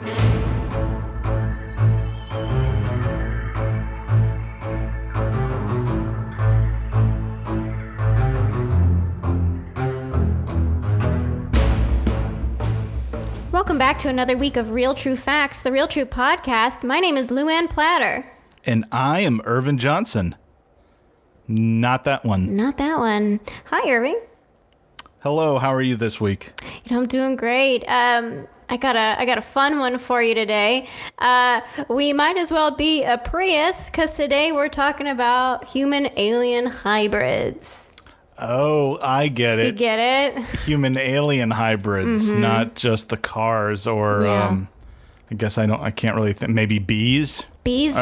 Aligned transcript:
Welcome 0.00 0.18
back 13.78 14.00
to 14.00 14.08
another 14.08 14.36
week 14.36 14.56
of 14.56 14.72
Real 14.72 14.96
True 14.96 15.14
Facts, 15.14 15.62
the 15.62 15.70
Real 15.70 15.86
True 15.86 16.04
podcast. 16.04 16.82
My 16.82 16.98
name 16.98 17.16
is 17.16 17.30
Luann 17.30 17.70
Platter. 17.70 18.28
And 18.66 18.86
I 18.90 19.20
am 19.20 19.40
Irvin 19.44 19.78
Johnson. 19.78 20.34
Not 21.46 22.02
that 22.02 22.24
one. 22.24 22.56
Not 22.56 22.78
that 22.78 22.98
one. 22.98 23.38
Hi, 23.66 23.88
Irving. 23.88 24.20
Hello, 25.20 25.58
how 25.58 25.72
are 25.72 25.80
you 25.80 25.94
this 25.94 26.20
week? 26.20 26.52
You 26.88 26.96
know, 26.96 27.02
I'm 27.02 27.08
doing 27.08 27.36
great. 27.36 27.84
Um, 27.86 28.48
I 28.68 28.76
got 28.76 28.96
a 28.96 29.16
I 29.20 29.24
got 29.26 29.38
a 29.38 29.42
fun 29.42 29.78
one 29.78 29.98
for 29.98 30.22
you 30.22 30.34
today. 30.34 30.88
Uh, 31.18 31.60
we 31.88 32.12
might 32.12 32.36
as 32.36 32.50
well 32.50 32.70
be 32.70 33.02
a 33.04 33.18
Prius 33.18 33.90
because 33.90 34.14
today 34.16 34.52
we're 34.52 34.68
talking 34.68 35.06
about 35.06 35.64
human 35.68 36.08
alien 36.16 36.66
hybrids. 36.66 37.90
Oh, 38.38 38.98
I 39.02 39.28
get 39.28 39.58
it. 39.58 39.66
You 39.66 39.72
get 39.72 39.98
it? 39.98 40.44
Human 40.60 40.98
alien 40.98 41.50
hybrids, 41.50 42.26
not 42.32 42.74
just 42.74 43.08
the 43.10 43.16
cars 43.16 43.86
or 43.86 44.22
Yeah. 44.22 44.48
um 44.48 44.68
I 45.30 45.34
guess 45.36 45.56
I 45.58 45.66
don't 45.66 45.80
I 45.80 45.90
can't 45.90 46.16
really 46.16 46.32
think 46.32 46.52
maybe 46.52 46.78
bees. 46.78 47.42
Bees. 47.64 47.96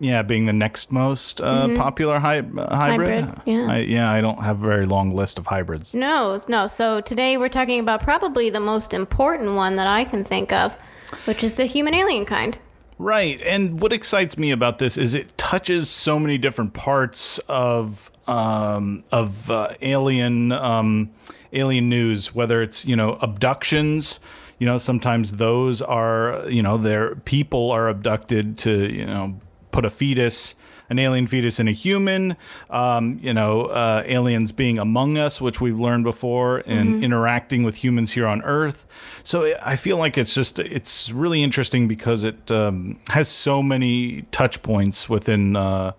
Yeah, 0.00 0.22
being 0.22 0.46
the 0.46 0.52
next 0.52 0.92
most 0.92 1.40
uh, 1.40 1.74
popular 1.74 2.20
hy- 2.20 2.38
uh, 2.38 2.76
hybrid. 2.76 3.24
Hybrid, 3.24 3.42
yeah. 3.46 3.66
I, 3.66 3.78
yeah, 3.78 4.12
I 4.12 4.20
don't 4.20 4.42
have 4.42 4.62
a 4.62 4.66
very 4.66 4.86
long 4.86 5.10
list 5.10 5.38
of 5.38 5.46
hybrids. 5.46 5.92
no, 5.92 6.40
no. 6.46 6.68
So 6.68 7.00
today 7.00 7.36
we're 7.36 7.48
talking 7.48 7.80
about 7.80 8.02
probably 8.02 8.48
the 8.48 8.60
most 8.60 8.94
important 8.94 9.54
one 9.54 9.74
that 9.76 9.88
I 9.88 10.04
can 10.04 10.22
think 10.24 10.52
of, 10.52 10.76
which 11.24 11.42
is 11.42 11.56
the 11.56 11.64
human 11.64 11.94
alien 11.94 12.24
kind. 12.26 12.56
Right. 12.98 13.40
And 13.42 13.80
what 13.80 13.92
excites 13.92 14.36
me 14.36 14.50
about 14.50 14.78
this 14.78 14.96
is 14.96 15.14
it 15.14 15.36
touches 15.38 15.88
so 15.88 16.18
many 16.18 16.38
different 16.38 16.74
parts 16.74 17.38
of 17.48 18.10
um, 18.28 19.02
of 19.10 19.50
uh, 19.50 19.74
alien 19.80 20.52
um, 20.52 21.10
alien 21.52 21.88
news, 21.88 22.34
whether 22.34 22.62
it's 22.62 22.84
you 22.84 22.94
know 22.94 23.14
abductions. 23.20 24.20
You 24.58 24.66
know, 24.66 24.78
sometimes 24.78 25.32
those 25.32 25.80
are 25.80 26.44
you 26.48 26.62
know 26.62 26.76
their 26.76 27.14
people 27.16 27.70
are 27.70 27.88
abducted 27.88 28.58
to 28.58 28.92
you 28.92 29.06
know 29.06 29.40
put 29.70 29.84
a 29.84 29.90
fetus. 29.90 30.54
An 30.90 30.98
alien 30.98 31.26
fetus 31.26 31.60
in 31.60 31.68
a 31.68 31.72
human, 31.72 32.34
um, 32.70 33.18
you 33.20 33.34
know, 33.34 33.66
uh, 33.66 34.02
aliens 34.06 34.52
being 34.52 34.78
among 34.78 35.18
us, 35.18 35.38
which 35.38 35.60
we've 35.60 35.78
learned 35.78 36.04
before, 36.04 36.62
and 36.64 37.04
interacting 37.04 37.62
with 37.62 37.74
humans 37.76 38.12
here 38.12 38.26
on 38.26 38.40
Earth. 38.40 38.86
So 39.22 39.54
I 39.62 39.76
feel 39.76 39.98
like 39.98 40.16
it's 40.16 40.32
just 40.32 40.58
it's 40.58 41.10
really 41.10 41.42
interesting 41.42 41.88
because 41.88 42.24
it 42.24 42.50
um, 42.50 42.98
has 43.08 43.28
so 43.28 43.62
many 43.62 44.22
touch 44.30 44.62
points 44.62 45.10
within, 45.10 45.56
uh, 45.56 45.92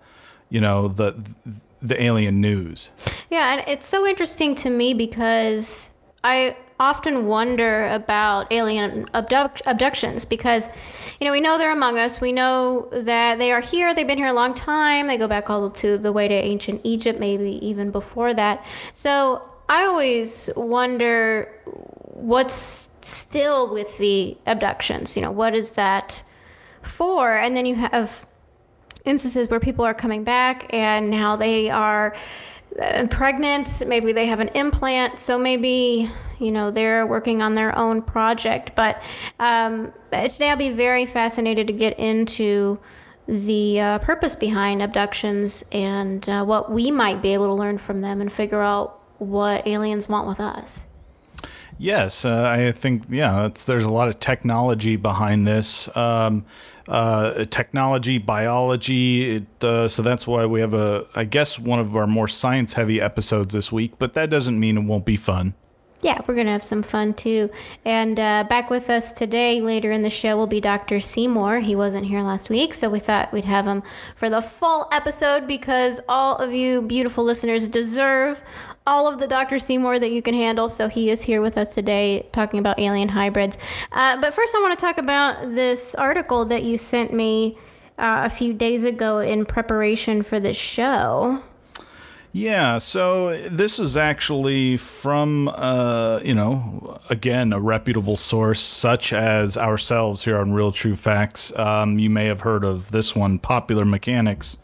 you 0.48 0.60
know, 0.60 0.88
the 0.88 1.14
the 1.80 2.02
alien 2.02 2.40
news. 2.40 2.88
Yeah, 3.30 3.52
and 3.52 3.64
it's 3.68 3.86
so 3.86 4.04
interesting 4.04 4.56
to 4.56 4.70
me 4.70 4.92
because 4.92 5.90
I 6.24 6.56
often 6.80 7.26
wonder 7.26 7.86
about 7.88 8.50
alien 8.50 9.06
abduct- 9.12 9.62
abductions 9.66 10.24
because, 10.24 10.66
you 11.20 11.26
know, 11.26 11.32
we 11.32 11.40
know 11.40 11.58
they're 11.58 11.70
among 11.70 11.98
us. 11.98 12.20
We 12.20 12.32
know 12.32 12.88
that 12.90 13.38
they 13.38 13.52
are 13.52 13.60
here. 13.60 13.94
They've 13.94 14.06
been 14.06 14.18
here 14.18 14.28
a 14.28 14.32
long 14.32 14.54
time. 14.54 15.06
They 15.06 15.18
go 15.18 15.28
back 15.28 15.50
all 15.50 15.70
to 15.70 15.98
the 15.98 16.10
way 16.10 16.26
to 16.26 16.34
ancient 16.34 16.80
Egypt, 16.82 17.20
maybe 17.20 17.64
even 17.64 17.90
before 17.90 18.32
that. 18.34 18.64
So 18.94 19.46
I 19.68 19.84
always 19.84 20.48
wonder 20.56 21.52
what's 22.06 22.88
still 23.02 23.72
with 23.72 23.98
the 23.98 24.36
abductions. 24.46 25.16
You 25.16 25.22
know, 25.22 25.30
what 25.30 25.54
is 25.54 25.72
that 25.72 26.22
for? 26.82 27.32
And 27.32 27.54
then 27.56 27.66
you 27.66 27.74
have 27.74 28.26
instances 29.04 29.48
where 29.48 29.60
people 29.60 29.84
are 29.84 29.94
coming 29.94 30.24
back 30.24 30.72
and 30.72 31.10
now 31.10 31.36
they 31.36 31.70
are 31.70 32.16
pregnant 33.10 33.82
maybe 33.86 34.12
they 34.12 34.26
have 34.26 34.40
an 34.40 34.48
implant 34.48 35.18
so 35.18 35.38
maybe 35.38 36.10
you 36.38 36.52
know 36.52 36.70
they're 36.70 37.06
working 37.06 37.42
on 37.42 37.54
their 37.54 37.76
own 37.76 38.00
project 38.00 38.72
but 38.74 39.02
um, 39.38 39.92
today 40.10 40.50
i'll 40.50 40.56
be 40.56 40.70
very 40.70 41.04
fascinated 41.04 41.66
to 41.66 41.72
get 41.72 41.98
into 41.98 42.78
the 43.26 43.80
uh, 43.80 43.98
purpose 43.98 44.34
behind 44.34 44.82
abductions 44.82 45.64
and 45.72 46.28
uh, 46.28 46.44
what 46.44 46.70
we 46.70 46.90
might 46.90 47.20
be 47.20 47.34
able 47.34 47.46
to 47.46 47.54
learn 47.54 47.78
from 47.78 48.00
them 48.00 48.20
and 48.20 48.32
figure 48.32 48.62
out 48.62 49.00
what 49.18 49.66
aliens 49.66 50.08
want 50.08 50.26
with 50.26 50.40
us 50.40 50.86
Yes, 51.82 52.26
uh, 52.26 52.42
I 52.42 52.72
think 52.72 53.04
yeah, 53.08 53.48
there's 53.64 53.86
a 53.86 53.90
lot 53.90 54.10
of 54.10 54.20
technology 54.20 54.96
behind 54.96 55.46
this. 55.46 55.88
Um, 55.96 56.44
uh, 56.90 57.44
technology, 57.46 58.18
biology. 58.18 59.36
It, 59.36 59.64
uh, 59.64 59.88
so 59.88 60.02
that's 60.02 60.26
why 60.26 60.44
we 60.44 60.60
have 60.60 60.74
a, 60.74 61.06
I 61.14 61.24
guess, 61.24 61.58
one 61.58 61.78
of 61.78 61.96
our 61.96 62.06
more 62.06 62.28
science-heavy 62.28 63.00
episodes 63.00 63.54
this 63.54 63.70
week. 63.70 63.92
But 63.98 64.14
that 64.14 64.28
doesn't 64.28 64.58
mean 64.58 64.76
it 64.76 64.82
won't 64.82 65.06
be 65.06 65.16
fun. 65.16 65.54
Yeah, 66.02 66.18
we're 66.26 66.34
going 66.34 66.46
to 66.46 66.52
have 66.52 66.64
some 66.64 66.82
fun 66.82 67.12
too. 67.12 67.50
And 67.84 68.18
uh, 68.18 68.44
back 68.48 68.70
with 68.70 68.88
us 68.88 69.12
today, 69.12 69.60
later 69.60 69.90
in 69.90 70.00
the 70.00 70.10
show, 70.10 70.34
will 70.34 70.46
be 70.46 70.60
Dr. 70.60 70.98
Seymour. 70.98 71.60
He 71.60 71.76
wasn't 71.76 72.06
here 72.06 72.22
last 72.22 72.48
week, 72.48 72.72
so 72.72 72.88
we 72.88 73.00
thought 73.00 73.32
we'd 73.32 73.44
have 73.44 73.66
him 73.66 73.82
for 74.16 74.30
the 74.30 74.40
full 74.40 74.88
episode 74.92 75.46
because 75.46 76.00
all 76.08 76.36
of 76.36 76.54
you 76.54 76.80
beautiful 76.80 77.22
listeners 77.22 77.68
deserve 77.68 78.42
all 78.86 79.06
of 79.06 79.18
the 79.18 79.26
Dr. 79.26 79.58
Seymour 79.58 79.98
that 79.98 80.10
you 80.10 80.22
can 80.22 80.34
handle. 80.34 80.68
So 80.68 80.88
he 80.88 81.10
is 81.10 81.22
here 81.22 81.40
with 81.40 81.56
us 81.58 81.74
today 81.74 82.28
talking 82.32 82.58
about 82.58 82.78
alien 82.78 83.08
hybrids. 83.08 83.58
Uh, 83.92 84.20
but 84.20 84.34
first, 84.34 84.54
I 84.54 84.60
want 84.60 84.78
to 84.78 84.84
talk 84.84 84.98
about 84.98 85.54
this 85.54 85.94
article 85.94 86.44
that 86.46 86.62
you 86.62 86.78
sent 86.78 87.12
me 87.12 87.58
uh, 87.98 88.22
a 88.24 88.30
few 88.30 88.52
days 88.52 88.84
ago 88.84 89.18
in 89.18 89.44
preparation 89.44 90.22
for 90.22 90.40
this 90.40 90.56
show. 90.56 91.42
Yeah, 92.32 92.78
so 92.78 93.48
this 93.50 93.80
is 93.80 93.96
actually 93.96 94.76
from, 94.76 95.48
uh, 95.48 96.20
you 96.22 96.32
know, 96.32 97.00
again, 97.10 97.52
a 97.52 97.58
reputable 97.58 98.16
source 98.16 98.60
such 98.60 99.12
as 99.12 99.56
ourselves 99.56 100.22
here 100.24 100.38
on 100.38 100.52
Real 100.52 100.70
True 100.70 100.94
Facts. 100.94 101.52
Um, 101.56 101.98
you 101.98 102.08
may 102.08 102.26
have 102.26 102.42
heard 102.42 102.62
of 102.62 102.92
this 102.92 103.16
one, 103.16 103.40
Popular 103.40 103.84
Mechanics. 103.84 104.58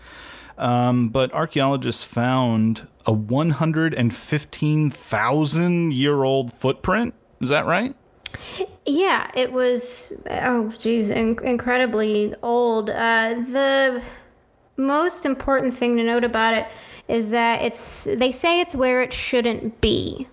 Um, 0.59 1.09
but 1.11 1.33
archaeologists 1.33 2.05
found 2.05 2.87
a 3.05 3.12
115,000 3.12 5.93
year 5.93 6.25
old 6.25 6.53
footprint. 6.55 7.12
Is 7.41 7.49
that 7.50 7.67
right? 7.67 7.94
Yeah, 8.84 9.31
it 9.34 9.53
was. 9.53 10.12
Oh, 10.31 10.72
geez, 10.78 11.11
in- 11.11 11.39
incredibly 11.43 12.34
old. 12.43 12.91
Uh, 12.91 13.34
the 13.34 14.03
most 14.77 15.25
important 15.27 15.75
thing 15.75 15.97
to 15.97 16.03
note 16.03 16.25
about 16.25 16.55
it 16.55 16.66
is 17.09 17.31
that 17.31 17.62
it's. 17.62 18.05
They 18.05 18.33
say 18.33 18.61
it's 18.61 18.75
where 18.75 19.03
it 19.03 19.12
shouldn't 19.12 19.81
be. 19.81 20.27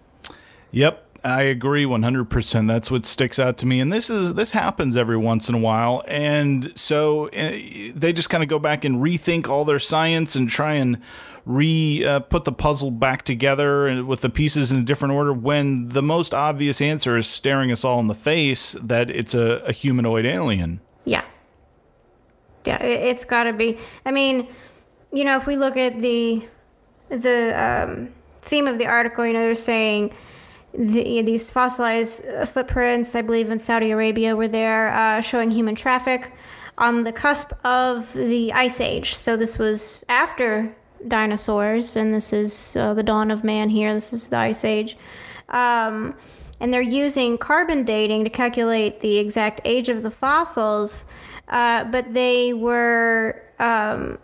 Yep, 0.71 1.02
I 1.25 1.43
agree 1.43 1.85
100%. 1.85 2.67
That's 2.67 2.91
what 2.91 3.05
sticks 3.05 3.39
out 3.39 3.57
to 3.59 3.65
me. 3.65 3.79
And 3.79 3.93
this 3.93 4.09
is 4.09 4.33
this 4.33 4.51
happens 4.51 4.97
every 4.97 5.15
once 5.15 5.47
in 5.47 5.55
a 5.55 5.59
while. 5.59 6.03
And 6.07 6.73
so 6.75 7.27
uh, 7.29 7.51
they 7.95 8.11
just 8.13 8.29
kind 8.29 8.43
of 8.43 8.49
go 8.49 8.59
back 8.59 8.83
and 8.83 8.97
rethink 8.97 9.47
all 9.47 9.63
their 9.63 9.79
science 9.79 10.35
and 10.35 10.49
try 10.49 10.73
and 10.73 10.99
re 11.45 12.05
uh, 12.05 12.19
put 12.19 12.43
the 12.43 12.51
puzzle 12.51 12.91
back 12.91 13.23
together 13.23 14.03
with 14.03 14.21
the 14.21 14.29
pieces 14.29 14.69
in 14.69 14.77
a 14.77 14.83
different 14.83 15.13
order 15.13 15.33
when 15.33 15.89
the 15.89 16.01
most 16.01 16.33
obvious 16.33 16.81
answer 16.81 17.15
is 17.15 17.27
staring 17.27 17.71
us 17.71 17.85
all 17.85 17.99
in 17.99 18.07
the 18.07 18.15
face 18.15 18.75
that 18.81 19.09
it's 19.09 19.33
a, 19.33 19.63
a 19.65 19.71
humanoid 19.71 20.25
alien. 20.25 20.81
Yeah. 21.05 21.23
Yeah, 22.65 22.81
it, 22.83 23.01
it's 23.01 23.23
got 23.23 23.43
to 23.43 23.53
be. 23.53 23.77
I 24.05 24.11
mean, 24.11 24.47
you 25.13 25.23
know, 25.23 25.37
if 25.37 25.47
we 25.47 25.55
look 25.55 25.77
at 25.77 26.01
the 26.01 26.45
the 27.07 27.53
um, 27.55 28.09
theme 28.41 28.67
of 28.67 28.77
the 28.77 28.87
article, 28.87 29.25
you 29.25 29.31
know, 29.31 29.41
they're 29.41 29.55
saying 29.55 30.13
the, 30.73 31.21
these 31.21 31.49
fossilized 31.49 32.25
uh, 32.25 32.45
footprints, 32.45 33.15
I 33.15 33.21
believe, 33.21 33.49
in 33.49 33.59
Saudi 33.59 33.91
Arabia, 33.91 34.35
were 34.35 34.47
there 34.47 34.91
uh, 34.93 35.21
showing 35.21 35.51
human 35.51 35.75
traffic 35.75 36.31
on 36.77 37.03
the 37.03 37.11
cusp 37.11 37.51
of 37.63 38.13
the 38.13 38.51
Ice 38.53 38.81
Age. 38.81 39.15
So 39.15 39.37
this 39.37 39.57
was 39.57 40.03
after 40.09 40.75
dinosaurs, 41.07 41.95
and 41.95 42.13
this 42.13 42.33
is 42.33 42.75
uh, 42.75 42.93
the 42.93 43.03
dawn 43.03 43.29
of 43.29 43.43
man 43.43 43.69
here. 43.69 43.93
This 43.93 44.13
is 44.13 44.29
the 44.29 44.37
Ice 44.37 44.65
Age. 44.65 44.97
Um, 45.49 46.15
and 46.59 46.73
they're 46.73 46.81
using 46.81 47.37
carbon 47.37 47.83
dating 47.83 48.23
to 48.23 48.29
calculate 48.29 49.01
the 49.01 49.17
exact 49.17 49.61
age 49.65 49.89
of 49.89 50.01
the 50.01 50.09
fossils, 50.09 51.05
uh, 51.49 51.83
but 51.85 52.13
they 52.13 52.53
were 52.53 53.43
um, 53.59 54.17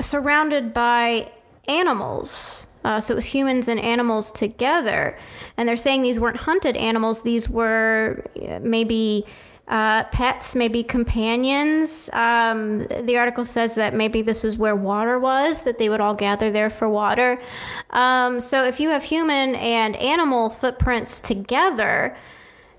surrounded 0.00 0.74
by 0.74 1.30
animals. 1.68 2.66
Uh, 2.84 3.00
so 3.00 3.14
it 3.14 3.16
was 3.16 3.26
humans 3.26 3.68
and 3.68 3.80
animals 3.80 4.30
together. 4.30 5.16
And 5.56 5.68
they're 5.68 5.76
saying 5.76 6.02
these 6.02 6.18
weren't 6.18 6.38
hunted 6.38 6.76
animals, 6.76 7.22
these 7.22 7.48
were 7.48 8.24
uh, 8.36 8.58
maybe 8.60 9.24
uh, 9.68 10.04
pets, 10.04 10.54
maybe 10.54 10.82
companions. 10.82 12.10
Um, 12.12 12.86
the 12.86 13.16
article 13.16 13.46
says 13.46 13.74
that 13.76 13.94
maybe 13.94 14.20
this 14.20 14.42
was 14.42 14.58
where 14.58 14.76
water 14.76 15.18
was, 15.18 15.62
that 15.62 15.78
they 15.78 15.88
would 15.88 16.00
all 16.00 16.14
gather 16.14 16.50
there 16.50 16.68
for 16.68 16.88
water. 16.88 17.40
Um, 17.90 18.40
so 18.40 18.64
if 18.64 18.80
you 18.80 18.90
have 18.90 19.04
human 19.04 19.54
and 19.54 19.96
animal 19.96 20.50
footprints 20.50 21.20
together, 21.20 22.16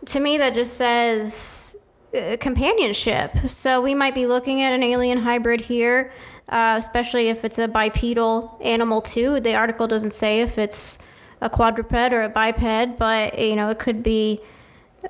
to 0.05 0.19
me 0.19 0.37
that 0.37 0.53
just 0.53 0.75
says 0.75 1.75
uh, 2.13 2.37
companionship. 2.39 3.35
So 3.47 3.81
we 3.81 3.95
might 3.95 4.13
be 4.13 4.27
looking 4.27 4.61
at 4.61 4.73
an 4.73 4.83
alien 4.83 5.19
hybrid 5.19 5.61
here, 5.61 6.11
uh, 6.49 6.75
especially 6.77 7.29
if 7.29 7.45
it's 7.45 7.57
a 7.57 7.67
bipedal 7.67 8.57
animal 8.61 9.01
too. 9.01 9.39
The 9.39 9.55
article 9.55 9.87
doesn't 9.87 10.13
say 10.13 10.41
if 10.41 10.57
it's 10.57 10.99
a 11.41 11.49
quadruped 11.49 12.13
or 12.13 12.23
a 12.23 12.29
biped, 12.29 12.97
but 12.97 13.37
you 13.39 13.55
know 13.55 13.69
it 13.69 13.79
could 13.79 14.03
be 14.03 14.41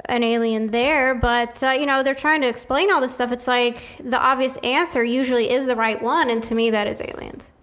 an 0.06 0.24
alien 0.24 0.68
there. 0.68 1.14
But 1.16 1.62
uh, 1.64 1.72
you 1.72 1.86
know 1.86 2.04
they're 2.04 2.16
trying 2.16 2.42
to 2.42 2.48
explain 2.48 2.92
all 2.92 3.02
this 3.02 3.14
stuff. 3.14 3.32
It's 3.32 3.48
like 3.48 4.02
the 4.04 4.20
obvious 4.20 4.58
answer 4.58 5.04
usually 5.04 5.52
is 5.52 5.66
the 5.66 5.76
right 5.76 6.02
one, 6.02 6.30
and 6.30 6.44
to 6.44 6.56
me 6.56 6.70
that 6.72 6.88
is 6.88 7.02
aliens. 7.02 7.54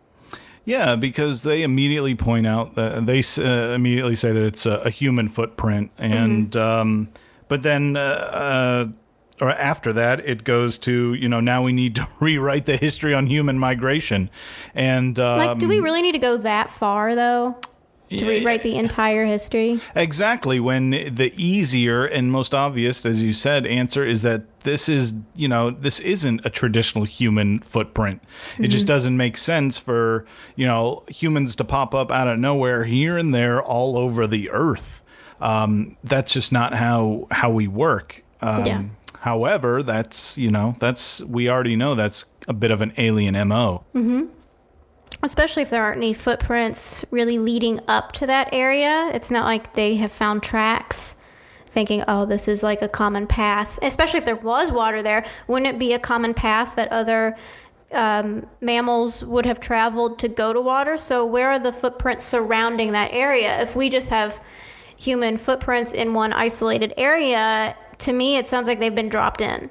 Yeah, 0.64 0.94
because 0.94 1.42
they 1.42 1.62
immediately 1.62 2.14
point 2.14 2.46
out 2.46 2.74
that 2.74 3.06
they 3.06 3.22
uh, 3.38 3.74
immediately 3.74 4.14
say 4.14 4.30
that 4.32 4.42
it's 4.42 4.66
a, 4.66 4.76
a 4.78 4.90
human 4.90 5.28
footprint, 5.28 5.90
and 5.98 6.50
mm-hmm. 6.50 6.60
um, 6.60 7.08
but 7.48 7.62
then 7.62 7.96
uh, 7.96 8.00
uh, 8.00 8.88
or 9.40 9.50
after 9.50 9.92
that, 9.92 10.20
it 10.20 10.44
goes 10.44 10.78
to 10.78 11.14
you 11.14 11.28
know 11.28 11.40
now 11.40 11.62
we 11.62 11.72
need 11.72 11.94
to 11.96 12.08
rewrite 12.20 12.66
the 12.66 12.76
history 12.76 13.14
on 13.14 13.26
human 13.26 13.58
migration, 13.58 14.30
and 14.74 15.18
um, 15.18 15.38
like, 15.38 15.58
do 15.58 15.68
we 15.68 15.78
um, 15.78 15.84
really 15.84 16.02
need 16.02 16.12
to 16.12 16.18
go 16.18 16.36
that 16.38 16.70
far 16.70 17.14
though? 17.14 17.56
to 18.18 18.26
rewrite 18.26 18.62
the 18.62 18.76
entire 18.76 19.24
history. 19.24 19.80
Exactly. 19.94 20.58
When 20.58 20.90
the 20.90 21.32
easier 21.36 22.04
and 22.04 22.30
most 22.30 22.54
obvious, 22.54 23.06
as 23.06 23.22
you 23.22 23.32
said, 23.32 23.66
answer 23.66 24.04
is 24.04 24.22
that 24.22 24.42
this 24.64 24.88
is, 24.88 25.14
you 25.36 25.46
know, 25.46 25.70
this 25.70 26.00
isn't 26.00 26.44
a 26.44 26.50
traditional 26.50 27.04
human 27.04 27.60
footprint. 27.60 28.20
Mm-hmm. 28.52 28.64
It 28.64 28.68
just 28.68 28.82
mm-hmm. 28.82 28.88
doesn't 28.88 29.16
make 29.16 29.36
sense 29.36 29.78
for, 29.78 30.26
you 30.56 30.66
know, 30.66 31.04
humans 31.08 31.54
to 31.56 31.64
pop 31.64 31.94
up 31.94 32.10
out 32.10 32.26
of 32.26 32.38
nowhere 32.38 32.84
here 32.84 33.16
and 33.16 33.32
there 33.32 33.62
all 33.62 33.96
over 33.96 34.26
the 34.26 34.50
earth. 34.50 35.02
Um, 35.40 35.96
that's 36.04 36.32
just 36.32 36.52
not 36.52 36.74
how 36.74 37.28
how 37.30 37.50
we 37.50 37.68
work. 37.68 38.22
Um, 38.42 38.66
yeah. 38.66 38.82
However, 39.20 39.82
that's 39.82 40.36
you 40.38 40.50
know 40.50 40.76
that's 40.80 41.22
we 41.22 41.48
already 41.48 41.76
know 41.76 41.94
that's 41.94 42.24
a 42.48 42.52
bit 42.52 42.70
of 42.70 42.80
an 42.80 42.92
alien 42.96 43.36
mo. 43.48 43.84
Mm-hmm 43.94 44.26
especially 45.22 45.62
if 45.62 45.70
there 45.70 45.82
aren't 45.82 45.98
any 45.98 46.14
footprints 46.14 47.04
really 47.10 47.38
leading 47.38 47.80
up 47.86 48.12
to 48.12 48.26
that 48.26 48.48
area. 48.52 49.10
It's 49.12 49.30
not 49.30 49.44
like 49.44 49.74
they 49.74 49.96
have 49.96 50.12
found 50.12 50.42
tracks 50.42 51.16
thinking, 51.66 52.02
oh, 52.08 52.26
this 52.26 52.48
is 52.48 52.62
like 52.62 52.82
a 52.82 52.88
common 52.88 53.26
path. 53.26 53.78
Especially 53.82 54.18
if 54.18 54.24
there 54.24 54.36
was 54.36 54.72
water 54.72 55.02
there, 55.02 55.24
wouldn't 55.46 55.74
it 55.74 55.78
be 55.78 55.92
a 55.92 55.98
common 55.98 56.34
path 56.34 56.74
that 56.76 56.90
other 56.90 57.36
um, 57.92 58.46
mammals 58.60 59.24
would 59.24 59.46
have 59.46 59.60
traveled 59.60 60.18
to 60.20 60.28
go 60.28 60.52
to 60.52 60.60
water? 60.60 60.96
So, 60.96 61.24
where 61.24 61.50
are 61.50 61.58
the 61.58 61.72
footprints 61.72 62.24
surrounding 62.24 62.92
that 62.92 63.12
area? 63.12 63.60
If 63.60 63.76
we 63.76 63.88
just 63.88 64.08
have 64.08 64.42
human 64.96 65.38
footprints 65.38 65.92
in 65.92 66.14
one 66.14 66.32
isolated 66.32 66.92
area, 66.96 67.76
to 68.00 68.12
me, 68.12 68.36
it 68.36 68.46
sounds 68.48 68.66
like 68.66 68.80
they've 68.80 68.94
been 68.94 69.08
dropped 69.08 69.40
in. 69.40 69.70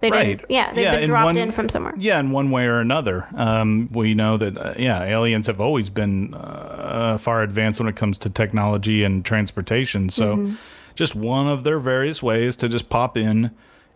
They 0.00 0.10
right. 0.10 0.44
Yeah, 0.48 0.72
they've 0.72 0.84
yeah, 0.84 0.96
been 0.96 1.08
dropped 1.08 1.30
in, 1.30 1.36
one, 1.36 1.48
in, 1.48 1.50
from 1.50 1.68
somewhere. 1.68 1.94
Yeah, 1.96 2.20
in 2.20 2.30
one 2.30 2.52
way 2.52 2.66
or 2.66 2.78
another. 2.78 3.26
Um, 3.34 3.88
we 3.90 4.14
know 4.14 4.36
that, 4.36 4.56
uh, 4.56 4.74
yeah, 4.78 5.02
aliens 5.02 5.48
have 5.48 5.60
always 5.60 5.90
been 5.90 6.34
uh, 6.34 7.18
far 7.18 7.42
advanced 7.42 7.80
when 7.80 7.88
it 7.88 7.96
comes 7.96 8.16
to 8.18 8.30
technology 8.30 9.02
and 9.02 9.24
transportation. 9.24 10.08
So, 10.08 10.36
mm-hmm. 10.36 10.54
just 10.94 11.16
one 11.16 11.48
of 11.48 11.64
their 11.64 11.80
various 11.80 12.22
ways 12.22 12.54
to 12.56 12.68
just 12.68 12.88
pop 12.88 13.16
in 13.16 13.50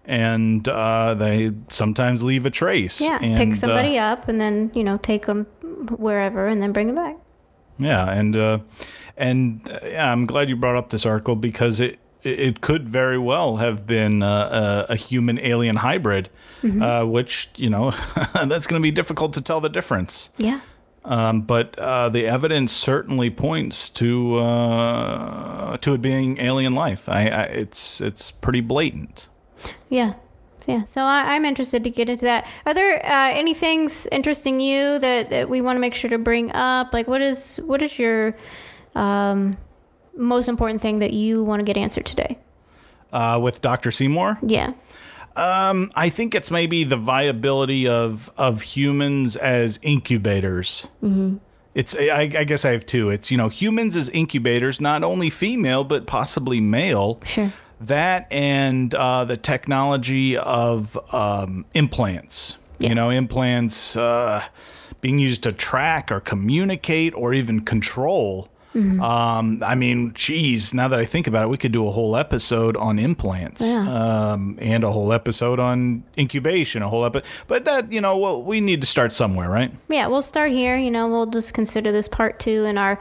and 0.05 0.69
uh, 0.69 1.15
they 1.15 1.53
sometimes 1.71 2.23
leave 2.23 2.47
a 2.47 2.51
trace. 2.51 3.01
Yeah, 3.01 3.21
and, 3.23 3.37
pick 3.37 3.55
somebody 3.55 3.99
uh, 3.99 4.13
up 4.13 4.29
and 4.29 4.41
then, 4.41 4.73
you 4.75 4.83
know, 4.83 4.99
take 4.99 5.27
them 5.27 5.45
wherever 5.99 6.47
and 6.47 6.61
then 6.61 6.73
bring 6.73 6.89
them 6.89 6.97
back. 6.97 7.17
Yeah, 7.79 8.11
and 8.11 8.37
uh, 8.37 8.59
and 9.17 9.69
uh, 9.71 9.87
yeah, 9.87 10.13
I'm 10.13 10.27
glad 10.27 10.49
you 10.49 10.57
brought 10.57 10.77
up 10.77 10.91
this 10.91 11.07
article 11.07 11.37
because 11.37 11.81
it 11.81 11.99
it 12.23 12.61
could 12.61 12.89
very 12.89 13.19
well 13.19 13.57
have 13.57 13.87
been 13.87 14.23
uh, 14.23 14.87
a, 14.89 14.93
a, 14.93 14.97
human 14.97 15.41
alien 15.41 15.77
hybrid, 15.77 16.31
mm-hmm. 16.63 16.81
uh, 16.81 17.05
which 17.05 17.49
you 17.57 17.69
know 17.69 17.91
that's 18.35 18.67
going 18.67 18.81
to 18.81 18.83
be 18.83 18.93
difficult 18.93 19.33
to 19.35 19.41
tell 19.41 19.61
the 19.61 19.69
difference. 19.69 20.31
Yeah. 20.39 20.61
Um, 21.05 21.43
but 21.43 21.77
uh, 21.79 22.11
the 22.11 22.27
evidence 22.27 22.73
certainly 22.73 23.29
points 23.29 23.91
to 23.91 24.37
uh, 24.37 25.77
to 25.79 25.95
it 25.95 26.03
being 26.03 26.39
alien 26.39 26.75
life. 26.75 27.09
I, 27.09 27.29
I, 27.29 27.43
it's 27.45 28.01
it's 28.01 28.31
pretty 28.31 28.61
blatant. 28.61 29.29
Yeah. 29.89 30.15
Yeah, 30.69 30.85
so 30.85 31.03
I, 31.03 31.35
am 31.35 31.45
interested 31.45 31.83
to 31.83 31.91
get 31.91 32.09
into 32.09 32.25
that. 32.25 32.47
Are 32.67 32.73
there 32.73 33.05
uh, 33.05 33.31
any 33.33 33.53
things 33.53 34.07
interesting 34.13 34.61
you 34.61 35.01
that, 35.01 35.29
that 35.31 35.49
we 35.49 35.61
want 35.61 35.75
to 35.75 35.81
make 35.81 35.93
sure 35.93 36.09
to 36.09 36.19
bring 36.19 36.53
up? 36.53 36.95
Like, 36.95 37.09
what 37.09 37.21
is 37.21 37.57
what 37.67 37.83
is 37.83 37.99
your 37.99 38.37
um, 38.95 39.57
most 40.17 40.49
important 40.49 40.83
thing 40.83 40.99
that 41.01 41.13
you 41.13 41.43
want 41.43 41.61
to 41.61 41.65
get 41.65 41.77
answered 41.77 42.07
today? 42.07 42.39
Uh, 43.13 43.39
with 43.43 43.61
Dr. 43.61 43.91
Seymour? 43.91 44.39
Yeah. 44.43 44.73
Um, 45.37 45.91
I 45.95 46.11
think 46.11 46.35
it's 46.35 46.51
maybe 46.51 46.85
the 46.85 46.97
viability 46.97 47.89
of 47.89 48.31
of 48.37 48.61
humans 48.63 49.37
as 49.37 49.79
incubators. 49.83 50.87
Mm-hmm. 51.03 51.37
It's 51.75 51.97
I, 51.97 52.31
I, 52.37 52.45
guess 52.45 52.67
I 52.67 52.73
have 52.73 52.85
two. 52.85 53.09
It's 53.09 53.31
you 53.31 53.39
know 53.39 53.49
humans 53.49 53.97
as 53.97 54.11
incubators, 54.11 54.81
not 54.81 55.03
only 55.03 55.31
female 55.31 55.85
but 55.85 56.07
possibly 56.07 56.61
male. 56.61 57.19
Sure. 57.25 57.53
That 57.81 58.31
and 58.31 58.95
uh, 58.95 59.25
the 59.25 59.37
technology 59.37 60.37
of 60.37 60.99
um, 61.15 61.65
implants. 61.75 62.59
Yeah. 62.79 62.91
You 62.91 62.95
know, 62.95 63.11
implants 63.11 63.97
uh, 63.97 64.45
being 65.01 65.19
used 65.19 65.43
to 65.45 65.53
track 65.53 66.13
or 66.13 66.21
communicate 66.21 67.15
or 67.15 67.33
even 67.33 67.61
control 67.61 68.49
Mm-hmm. 68.75 69.03
Um, 69.03 69.63
I 69.65 69.75
mean, 69.75 70.13
geez, 70.15 70.73
now 70.73 70.89
that 70.89 70.99
I 70.99 71.05
think 71.05 71.27
about 71.27 71.45
it, 71.45 71.49
we 71.49 71.59
could 71.59 71.73
do 71.73 71.87
a 71.87 71.91
whole 71.91 72.17
episode 72.17 72.77
on 72.77 72.99
implants 72.99 73.61
yeah. 73.61 74.33
um, 74.33 74.59
and 74.61 74.83
a 74.85 74.91
whole 74.91 75.13
episode 75.13 75.61
on 75.61 76.05
incubation, 76.17 76.83
a 76.83 76.89
whole 76.89 77.05
episode. 77.05 77.29
But 77.47 77.65
that, 77.67 77.93
you 77.93 78.01
know, 78.01 78.17
well, 78.17 78.43
we 78.43 78.61
need 78.61 78.81
to 78.81 78.87
start 78.87 79.13
somewhere, 79.13 79.49
right? 79.49 79.73
Yeah, 79.89 80.07
we'll 80.07 80.23
start 80.23 80.53
here. 80.53 80.77
You 80.77 80.91
know, 80.91 81.09
we'll 81.09 81.27
just 81.27 81.53
consider 81.55 81.93
this 81.93 82.09
part 82.09 82.39
two 82.39 82.65
in 82.65 82.79
our 82.79 82.99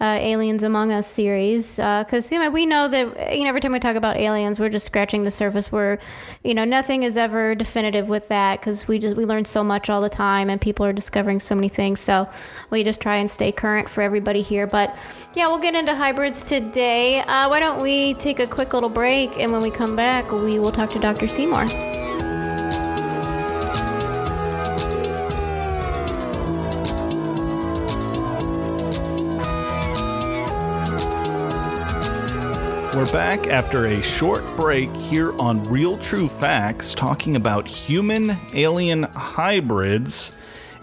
uh, 0.00 0.18
Aliens 0.20 0.62
Among 0.62 0.92
Us 0.92 1.06
series 1.06 1.76
because 1.76 2.30
uh, 2.30 2.34
you 2.34 2.40
know 2.40 2.50
we 2.50 2.66
know 2.66 2.88
that 2.88 3.36
you 3.36 3.42
know 3.42 3.48
every 3.48 3.60
time 3.60 3.72
we 3.72 3.80
talk 3.80 3.96
about 3.96 4.16
aliens 4.16 4.60
we're 4.60 4.68
just 4.68 4.86
scratching 4.86 5.24
the 5.24 5.30
surface 5.30 5.72
we're 5.72 5.98
you 6.44 6.54
know 6.54 6.64
nothing 6.64 7.02
is 7.02 7.16
ever 7.16 7.54
definitive 7.54 8.08
with 8.08 8.28
that 8.28 8.60
because 8.60 8.86
we 8.86 8.98
just 8.98 9.16
we 9.16 9.24
learn 9.24 9.44
so 9.44 9.64
much 9.64 9.90
all 9.90 10.00
the 10.00 10.08
time 10.08 10.48
and 10.48 10.60
people 10.60 10.86
are 10.86 10.92
discovering 10.92 11.40
so 11.40 11.54
many 11.54 11.68
things 11.68 12.00
so 12.00 12.28
we 12.70 12.84
just 12.84 13.00
try 13.00 13.16
and 13.16 13.30
stay 13.30 13.50
current 13.50 13.88
for 13.88 14.02
everybody 14.02 14.42
here 14.42 14.66
but 14.66 14.96
yeah 15.34 15.48
we'll 15.48 15.58
get 15.58 15.74
into 15.74 15.94
hybrids 15.94 16.48
today 16.48 17.20
uh, 17.22 17.48
why 17.48 17.58
don't 17.58 17.82
we 17.82 18.14
take 18.14 18.38
a 18.38 18.46
quick 18.46 18.72
little 18.72 18.88
break 18.88 19.36
and 19.38 19.50
when 19.50 19.62
we 19.62 19.70
come 19.70 19.96
back 19.96 20.30
we 20.30 20.58
will 20.58 20.72
talk 20.72 20.90
to 20.90 20.98
Dr. 20.98 21.28
Seymour. 21.28 22.07
We're 32.98 33.12
back 33.12 33.46
after 33.46 33.86
a 33.86 34.02
short 34.02 34.44
break 34.56 34.90
here 34.92 35.32
on 35.38 35.64
Real 35.70 35.98
True 35.98 36.28
Facts 36.28 36.94
talking 36.94 37.36
about 37.36 37.68
human 37.68 38.36
alien 38.52 39.04
hybrids. 39.04 40.32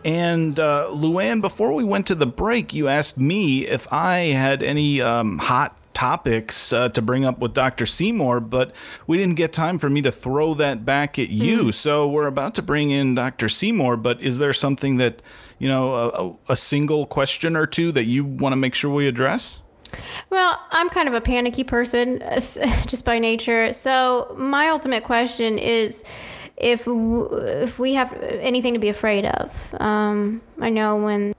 And 0.05 0.57
uh, 0.57 0.88
Luann, 0.91 1.41
before 1.41 1.74
we 1.74 1.84
went 1.84 2.07
to 2.07 2.15
the 2.15 2.25
break, 2.25 2.74
you 2.74 2.88
asked 2.88 3.17
me 3.17 3.67
if 3.67 3.91
I 3.91 4.27
had 4.27 4.63
any 4.63 5.01
um, 5.01 5.39
hot 5.39 5.77
topics 5.93 6.72
uh, 6.72 6.88
to 6.88 7.01
bring 7.01 7.25
up 7.25 7.39
with 7.39 7.53
Dr. 7.53 7.86
Seymour, 7.86 8.39
but 8.39 8.74
we 9.07 9.17
didn't 9.17 9.36
get 9.36 9.51
time 9.51 9.77
for 9.77 9.89
me 9.89 10.01
to 10.03 10.12
throw 10.12 10.53
that 10.53 10.86
back 10.86 11.19
at 11.19 11.27
you. 11.27 11.63
Mm. 11.65 11.74
So 11.74 12.07
we're 12.07 12.27
about 12.27 12.55
to 12.55 12.62
bring 12.62 12.91
in 12.91 13.15
Dr. 13.15 13.50
Seymour, 13.50 13.98
but 13.98 14.22
is 14.22 14.38
there 14.38 14.53
something 14.53 14.95
that, 14.98 15.22
you 15.60 15.67
know, 15.67 16.39
a, 16.48 16.53
a 16.53 16.55
single 16.55 17.07
question 17.07 17.57
or 17.57 17.67
two 17.67 17.91
that 17.91 18.05
you 18.05 18.24
want 18.24 18.53
to 18.53 18.57
make 18.57 18.74
sure 18.74 18.89
we 18.89 19.05
address? 19.05 19.60
Well, 20.30 20.60
I'm 20.72 20.90
kind 20.90 21.08
of 21.08 21.14
a 21.14 21.22
panicky 21.22 21.64
person 21.64 22.22
just 22.88 23.06
by 23.06 23.20
nature. 23.20 23.74
So, 23.74 24.34
my 24.38 24.70
ultimate 24.70 25.04
question 25.04 25.58
is 25.58 26.04
if 26.58 26.88
if 26.88 27.80
we 27.80 27.94
have 27.94 28.14
anything 28.22 28.74
to 28.74 28.80
be 28.80 28.90
afraid 28.90 29.25
of. 29.25 29.75
Um, 29.80 30.42
I 30.60 30.70
know 30.70 30.96
when 30.98 31.34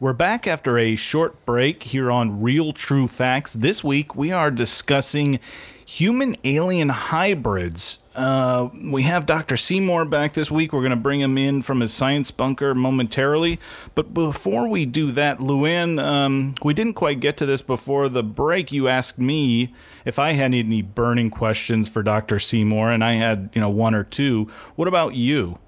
we're 0.00 0.12
back 0.14 0.46
after 0.46 0.78
a 0.78 0.96
short 0.96 1.44
break 1.44 1.82
here 1.82 2.10
on 2.10 2.40
Real 2.40 2.72
True 2.72 3.06
Facts. 3.06 3.52
This 3.52 3.84
week 3.84 4.16
we 4.16 4.32
are 4.32 4.50
discussing 4.50 5.38
human 5.84 6.36
alien 6.44 6.88
hybrids. 6.88 7.98
Uh, 8.20 8.68
we 8.82 9.02
have 9.04 9.24
Dr. 9.24 9.56
Seymour 9.56 10.04
back 10.04 10.34
this 10.34 10.50
week. 10.50 10.74
We're 10.74 10.80
going 10.80 10.90
to 10.90 10.96
bring 10.96 11.20
him 11.20 11.38
in 11.38 11.62
from 11.62 11.80
his 11.80 11.90
science 11.90 12.30
bunker 12.30 12.74
momentarily. 12.74 13.58
But 13.94 14.12
before 14.12 14.68
we 14.68 14.84
do 14.84 15.10
that, 15.12 15.38
Luann, 15.38 15.98
um, 15.98 16.54
we 16.62 16.74
didn't 16.74 16.94
quite 16.94 17.20
get 17.20 17.38
to 17.38 17.46
this 17.46 17.62
before 17.62 18.10
the 18.10 18.22
break. 18.22 18.72
You 18.72 18.88
asked 18.88 19.18
me 19.18 19.74
if 20.04 20.18
I 20.18 20.32
had 20.32 20.52
any 20.52 20.82
burning 20.82 21.30
questions 21.30 21.88
for 21.88 22.02
Dr. 22.02 22.38
Seymour, 22.38 22.90
and 22.90 23.02
I 23.02 23.14
had, 23.14 23.48
you 23.54 23.60
know, 23.62 23.70
one 23.70 23.94
or 23.94 24.04
two. 24.04 24.50
What 24.76 24.86
about 24.86 25.14
you? 25.14 25.58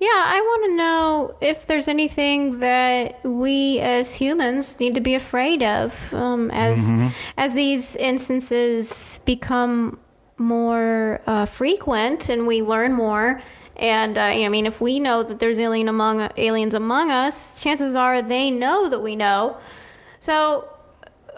Yeah, 0.00 0.08
I 0.10 0.40
want 0.40 0.64
to 0.64 0.76
know 0.76 1.36
if 1.40 1.66
there's 1.66 1.86
anything 1.86 2.58
that 2.58 3.24
we 3.24 3.78
as 3.78 4.14
humans 4.14 4.80
need 4.80 4.96
to 4.96 5.00
be 5.00 5.14
afraid 5.14 5.62
of 5.62 6.12
um, 6.12 6.50
as 6.50 6.92
as 7.36 7.54
these 7.54 7.96
instances 7.96 9.20
become 9.24 9.98
more 10.38 11.20
uh, 11.26 11.46
frequent 11.46 12.28
and 12.28 12.46
we 12.46 12.62
learn 12.62 12.92
more. 12.92 13.42
And 13.76 14.18
uh, 14.18 14.22
I 14.22 14.48
mean, 14.48 14.66
if 14.66 14.80
we 14.80 14.98
know 14.98 15.22
that 15.22 15.38
there's 15.38 15.58
alien 15.58 15.88
among 15.88 16.28
aliens 16.36 16.74
among 16.74 17.10
us, 17.10 17.60
chances 17.60 17.94
are 17.94 18.22
they 18.22 18.50
know 18.50 18.88
that 18.88 19.00
we 19.00 19.14
know. 19.14 19.56
So 20.20 20.68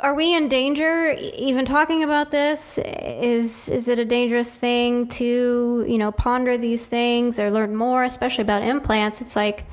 are 0.03 0.15
we 0.15 0.35
in 0.35 0.49
danger 0.49 1.15
even 1.19 1.65
talking 1.65 2.03
about 2.03 2.31
this 2.31 2.79
is 2.79 3.69
is 3.69 3.89
it 3.89 3.99
a 3.99 4.05
dangerous 4.05 4.55
thing 4.55 5.07
to 5.07 5.85
you 5.87 5.99
know 5.99 6.11
ponder 6.11 6.57
these 6.57 6.87
things 6.87 7.39
or 7.39 7.51
learn 7.51 7.75
more 7.75 8.05
especially 8.05 8.43
about 8.43 8.63
implants 8.63 9.21
it's 9.21 9.37
like 9.37 9.67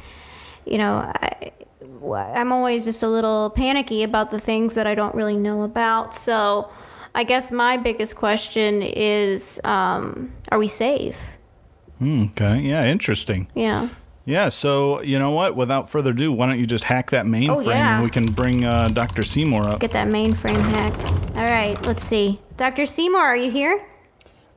you 0.65 0.77
know 0.77 0.96
I, 0.96 1.51
i'm 2.36 2.51
always 2.51 2.84
just 2.84 3.03
a 3.03 3.07
little 3.07 3.51
panicky 3.51 4.03
about 4.03 4.31
the 4.31 4.39
things 4.39 4.74
that 4.75 4.86
i 4.86 4.96
don't 4.96 5.15
really 5.15 5.38
know 5.38 5.62
about 5.62 6.13
so 6.13 6.69
i 7.17 7.24
guess 7.24 7.51
my 7.51 7.75
biggest 7.77 8.15
question 8.15 8.81
is 8.81 9.59
um, 9.63 10.31
are 10.51 10.59
we 10.59 10.67
safe 10.69 11.17
Hmm, 12.00 12.25
okay. 12.25 12.59
Yeah. 12.59 12.86
Interesting. 12.86 13.47
yeah 13.55 13.89
Yeah. 14.25 14.50
So 14.50 15.01
you 15.01 15.17
know 15.17 15.31
what? 15.31 15.55
Without 15.55 15.89
further 15.89 16.12
ado, 16.12 16.31
why 16.31 16.45
don't 16.45 16.59
you 16.59 16.67
just 16.67 16.83
hack 16.83 17.09
that 17.09 17.25
mainframe 17.25 17.55
Oh, 17.55 17.59
yeah. 17.62 17.95
and 17.95 18.03
we 18.03 18.12
can 18.12 18.27
bring 18.27 18.65
uh, 18.65 18.89
Dr. 18.89 19.24
Seymour 19.24 19.63
up. 19.63 19.79
get 19.79 19.89
that 19.91 20.07
mainframe 20.07 20.62
hacked 20.75 21.03
all 21.36 21.43
right 21.57 21.77
let's 21.88 22.03
see 22.03 22.39
dr 22.55 22.86
seymour 22.86 23.21
are 23.21 23.36
you 23.45 23.50
here 23.50 23.83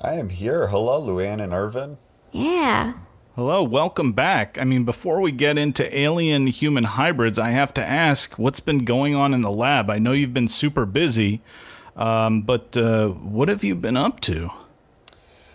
I 0.03 0.15
am 0.15 0.29
here. 0.29 0.67
Hello, 0.69 1.01
Luann 1.01 1.43
and 1.43 1.55
Irvin. 1.55 1.97
yeah 2.31 2.93
Hello, 3.37 3.63
welcome 3.63 4.13
back. 4.13 4.59
I 4.61 4.65
mean, 4.65 4.85
before 4.85 5.23
we 5.23 5.33
get 5.33 5.57
into 5.57 5.85
alien 5.99 6.47
human 6.49 6.85
hybrids, 6.85 7.39
I 7.39 7.51
have 7.53 7.73
to 7.75 7.83
ask 8.07 8.35
what's 8.39 8.61
been 8.61 8.85
going 8.85 9.15
on 9.15 9.33
in 9.33 9.41
the 9.41 9.51
lab? 9.51 9.89
I 9.89 9.99
know 9.99 10.13
you've 10.13 10.35
been 10.35 10.49
super 10.49 10.85
busy, 10.85 11.41
um, 11.97 12.43
but 12.43 12.77
uh, 12.77 13.09
what 13.09 13.49
have 13.49 13.65
you 13.65 13.75
been 13.75 13.97
up 13.97 14.21
to? 14.21 14.51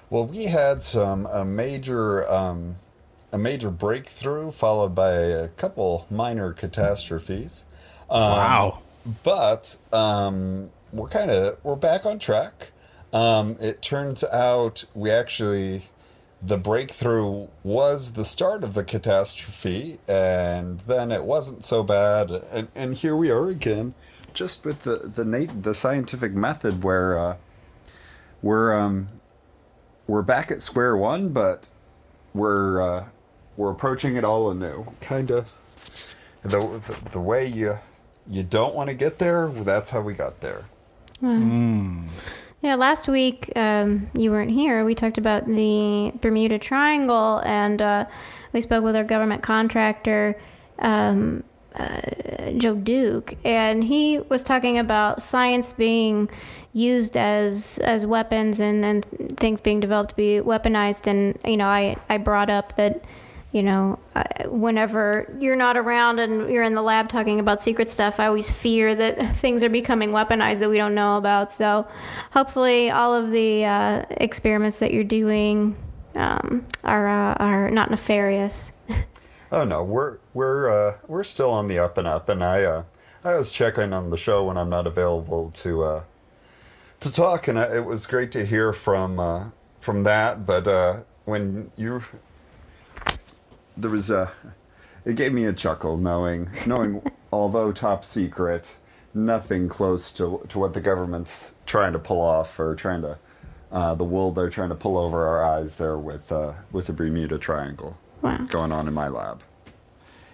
Well, 0.09 0.27
we 0.27 0.45
had 0.45 0.83
some 0.83 1.25
a 1.25 1.43
major 1.43 2.29
um, 2.31 2.77
a 3.31 3.37
major 3.37 3.69
breakthrough 3.69 4.51
followed 4.51 4.95
by 4.95 5.11
a 5.11 5.49
couple 5.49 6.05
minor 6.09 6.53
catastrophes. 6.53 7.65
Um, 8.09 8.21
wow. 8.21 8.79
But 9.23 9.77
um, 9.91 10.71
we're 10.91 11.09
kind 11.09 11.31
of 11.31 11.57
we're 11.63 11.75
back 11.75 12.05
on 12.05 12.19
track. 12.19 12.71
Um, 13.13 13.57
it 13.59 13.81
turns 13.81 14.23
out 14.25 14.85
we 14.93 15.11
actually 15.11 15.89
the 16.41 16.57
breakthrough 16.57 17.47
was 17.63 18.13
the 18.13 18.25
start 18.25 18.63
of 18.63 18.73
the 18.73 18.83
catastrophe, 18.83 19.99
and 20.07 20.79
then 20.81 21.11
it 21.11 21.23
wasn't 21.23 21.63
so 21.63 21.83
bad, 21.83 22.29
and 22.51 22.67
and 22.75 22.95
here 22.95 23.15
we 23.15 23.29
are 23.31 23.47
again, 23.47 23.93
just 24.35 24.63
with 24.65 24.83
the 24.83 24.97
the 24.97 25.25
nat- 25.25 25.63
the 25.63 25.73
scientific 25.73 26.33
method 26.33 26.83
where 26.83 27.17
uh, 27.17 27.37
we're 28.43 28.73
um 28.73 29.07
we're 30.07 30.21
back 30.21 30.51
at 30.51 30.61
square 30.61 30.95
one, 30.95 31.29
but 31.29 31.69
we're 32.33 32.81
uh, 32.81 33.05
we're 33.57 33.71
approaching 33.71 34.15
it 34.15 34.23
all 34.23 34.51
anew, 34.51 34.85
kind 35.01 35.31
of. 35.31 35.51
The, 36.43 36.59
the 36.59 36.95
the 37.13 37.19
way 37.19 37.47
you 37.47 37.79
you 38.29 38.43
don't 38.43 38.75
want 38.75 38.89
to 38.89 38.93
get 38.93 39.17
there, 39.17 39.47
that's 39.49 39.89
how 39.89 40.01
we 40.01 40.13
got 40.13 40.41
there. 40.41 40.65
Yeah, 42.61 42.75
last 42.75 43.07
week 43.07 43.51
um, 43.55 44.09
you 44.13 44.31
weren't 44.31 44.51
here. 44.51 44.85
We 44.85 44.93
talked 44.95 45.17
about 45.17 45.47
the 45.47 46.11
Bermuda 46.21 46.59
Triangle, 46.59 47.41
and 47.45 47.81
uh, 47.81 48.05
we 48.53 48.61
spoke 48.61 48.83
with 48.83 48.95
our 48.95 49.03
government 49.03 49.41
contractor, 49.43 50.39
um, 50.79 51.43
uh, 51.77 52.51
Joe 52.57 52.75
Duke, 52.75 53.35
and 53.43 53.83
he 53.83 54.19
was 54.19 54.43
talking 54.43 54.77
about 54.77 55.21
science 55.21 55.73
being 55.73 56.29
used 56.73 57.15
as 57.15 57.79
as 57.79 58.05
weapons 58.05 58.59
and 58.59 58.83
then 58.83 59.01
things 59.01 59.61
being 59.61 59.79
developed 59.79 60.11
to 60.11 60.15
be 60.15 60.39
weaponized. 60.39 61.07
And 61.07 61.39
you 61.45 61.57
know, 61.57 61.67
I 61.67 61.97
I 62.09 62.17
brought 62.17 62.49
up 62.49 62.75
that 62.75 63.03
you 63.55 63.63
know, 63.63 63.97
whenever 64.47 65.33
you're 65.39 65.55
not 65.55 65.77
around 65.77 66.19
and 66.19 66.51
you're 66.51 66.61
in 66.61 66.73
the 66.75 66.81
lab 66.81 67.07
talking 67.07 67.39
about 67.39 67.61
secret 67.61 67.89
stuff, 67.89 68.19
I 68.19 68.27
always 68.27 68.51
fear 68.51 68.93
that 68.93 69.35
things 69.37 69.63
are 69.63 69.69
becoming 69.69 70.09
weaponized 70.09 70.59
that 70.59 70.69
we 70.69 70.75
don't 70.75 70.93
know 70.93 71.15
about. 71.15 71.53
So, 71.53 71.87
hopefully, 72.31 72.91
all 72.91 73.15
of 73.15 73.31
the 73.31 73.63
uh, 73.63 74.03
experiments 74.11 74.79
that 74.79 74.93
you're 74.93 75.05
doing 75.05 75.77
um, 76.15 76.65
are 76.83 77.07
uh, 77.07 77.35
are 77.35 77.71
not 77.71 77.89
nefarious. 77.89 78.73
Oh 79.51 79.63
no, 79.63 79.83
we're 79.83 80.17
we're 80.33 80.69
uh, 80.69 80.97
we're 81.07 81.23
still 81.23 81.51
on 81.51 81.67
the 81.67 81.77
up 81.77 81.97
and 81.97 82.07
up, 82.07 82.29
and 82.29 82.43
I 82.43 82.63
uh, 82.63 82.83
I 83.23 83.33
always 83.33 83.51
check 83.51 83.77
in 83.77 83.93
on 83.93 84.09
the 84.09 84.17
show 84.17 84.45
when 84.45 84.57
I'm 84.57 84.69
not 84.69 84.87
available 84.87 85.51
to 85.51 85.83
uh, 85.83 86.03
to 86.99 87.11
talk, 87.11 87.47
and 87.47 87.59
I, 87.59 87.77
it 87.77 87.85
was 87.85 88.07
great 88.07 88.31
to 88.33 88.45
hear 88.45 88.73
from 88.73 89.19
uh, 89.19 89.49
from 89.79 90.03
that. 90.03 90.45
But 90.45 90.67
uh, 90.67 90.99
when 91.25 91.71
you 91.77 92.01
there 93.77 93.91
was 93.91 94.09
a 94.09 94.31
it 95.05 95.15
gave 95.15 95.31
me 95.31 95.45
a 95.45 95.53
chuckle 95.53 95.97
knowing 95.97 96.49
knowing 96.65 97.01
although 97.31 97.71
top 97.71 98.03
secret, 98.03 98.71
nothing 99.13 99.69
close 99.69 100.11
to 100.13 100.45
to 100.49 100.57
what 100.57 100.73
the 100.73 100.81
government's 100.81 101.53
trying 101.67 101.93
to 101.93 101.99
pull 101.99 102.21
off 102.21 102.59
or 102.59 102.75
trying 102.75 103.03
to 103.03 103.19
uh, 103.71 103.93
the 103.93 104.03
wool 104.03 104.31
they're 104.31 104.49
trying 104.49 104.69
to 104.69 104.75
pull 104.75 104.97
over 104.97 105.27
our 105.27 105.43
eyes 105.43 105.77
there 105.77 105.97
with 105.97 106.31
uh, 106.31 106.53
with 106.71 106.87
the 106.87 106.93
Bermuda 106.93 107.37
Triangle 107.37 107.97
Wow. 108.25 108.45
going 108.49 108.71
on 108.71 108.87
in 108.87 108.93
my 108.93 109.07
lab. 109.07 109.41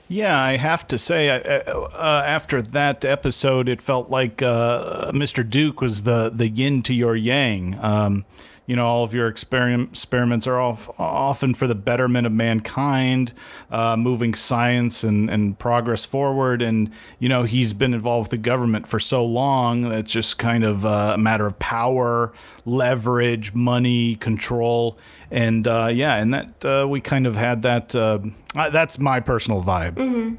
Yeah, 0.08 0.38
I 0.38 0.58
have 0.58 0.88
to 0.90 0.98
say, 0.98 1.30
uh, 1.30 1.72
uh, 1.72 2.24
after 2.26 2.62
that 2.62 3.06
episode, 3.06 3.70
it 3.70 3.82
felt 3.82 4.10
like 4.10 4.42
uh, 4.42 5.12
Mr. 5.14 5.50
Duke 5.50 5.80
was 5.80 6.04
the, 6.04 6.30
the 6.30 6.50
yin 6.50 6.84
to 6.84 6.94
your 6.94 7.16
yang. 7.16 7.80
Um, 7.82 8.26
you 8.72 8.78
know, 8.78 8.86
all 8.86 9.04
of 9.04 9.14
your 9.14 9.28
experiments 9.28 10.48
are 10.48 10.58
all, 10.58 10.80
often 10.98 11.54
for 11.54 11.68
the 11.68 11.76
betterment 11.76 12.26
of 12.26 12.32
mankind, 12.32 13.34
uh, 13.70 13.98
moving 13.98 14.34
science 14.34 15.04
and, 15.04 15.30
and 15.30 15.60
progress 15.60 16.06
forward. 16.06 16.62
And, 16.62 16.90
you 17.20 17.28
know, 17.28 17.44
he's 17.44 17.74
been 17.74 17.94
involved 17.94 18.32
with 18.32 18.40
the 18.40 18.50
government 18.50 18.88
for 18.88 18.98
so 18.98 19.26
long, 19.26 19.92
it's 19.92 20.10
just 20.10 20.38
kind 20.38 20.64
of 20.64 20.86
uh, 20.86 21.12
a 21.16 21.18
matter 21.18 21.46
of 21.46 21.60
power, 21.60 22.32
leverage, 22.64 23.54
money, 23.54 24.16
control. 24.16 24.98
And 25.30 25.68
uh, 25.68 25.90
yeah, 25.92 26.16
and 26.16 26.34
that 26.34 26.64
uh, 26.64 26.88
we 26.88 27.02
kind 27.02 27.28
of 27.28 27.36
had 27.36 27.64
that. 27.64 27.94
Uh, 27.94 28.20
that's 28.54 28.98
my 28.98 29.20
personal 29.20 29.62
vibe. 29.66 30.38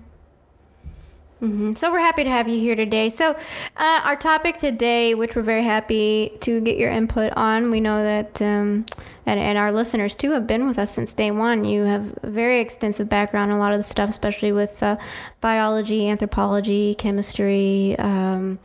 So 1.42 1.90
we're 1.90 1.98
happy 1.98 2.22
to 2.22 2.30
have 2.30 2.46
you 2.46 2.60
here 2.60 2.76
today. 2.76 3.10
So 3.10 3.32
uh, 3.76 4.00
our 4.04 4.14
topic 4.14 4.58
today, 4.58 5.16
which 5.16 5.34
we're 5.34 5.42
very 5.42 5.64
happy 5.64 6.38
to 6.38 6.60
get 6.60 6.76
your 6.76 6.92
input 6.92 7.32
on, 7.32 7.72
we 7.72 7.80
know 7.80 8.00
that, 8.00 8.40
um, 8.40 8.86
and, 9.26 9.40
and 9.40 9.58
our 9.58 9.72
listeners 9.72 10.14
too 10.14 10.30
have 10.30 10.46
been 10.46 10.68
with 10.68 10.78
us 10.78 10.92
since 10.92 11.12
day 11.12 11.32
one. 11.32 11.64
You 11.64 11.82
have 11.82 12.16
a 12.22 12.30
very 12.30 12.60
extensive 12.60 13.08
background 13.08 13.50
in 13.50 13.56
a 13.56 13.60
lot 13.60 13.72
of 13.72 13.78
the 13.78 13.82
stuff, 13.82 14.08
especially 14.08 14.52
with 14.52 14.80
uh, 14.84 14.98
biology, 15.40 16.08
anthropology, 16.08 16.94
chemistry. 16.94 17.98
Um, 17.98 18.60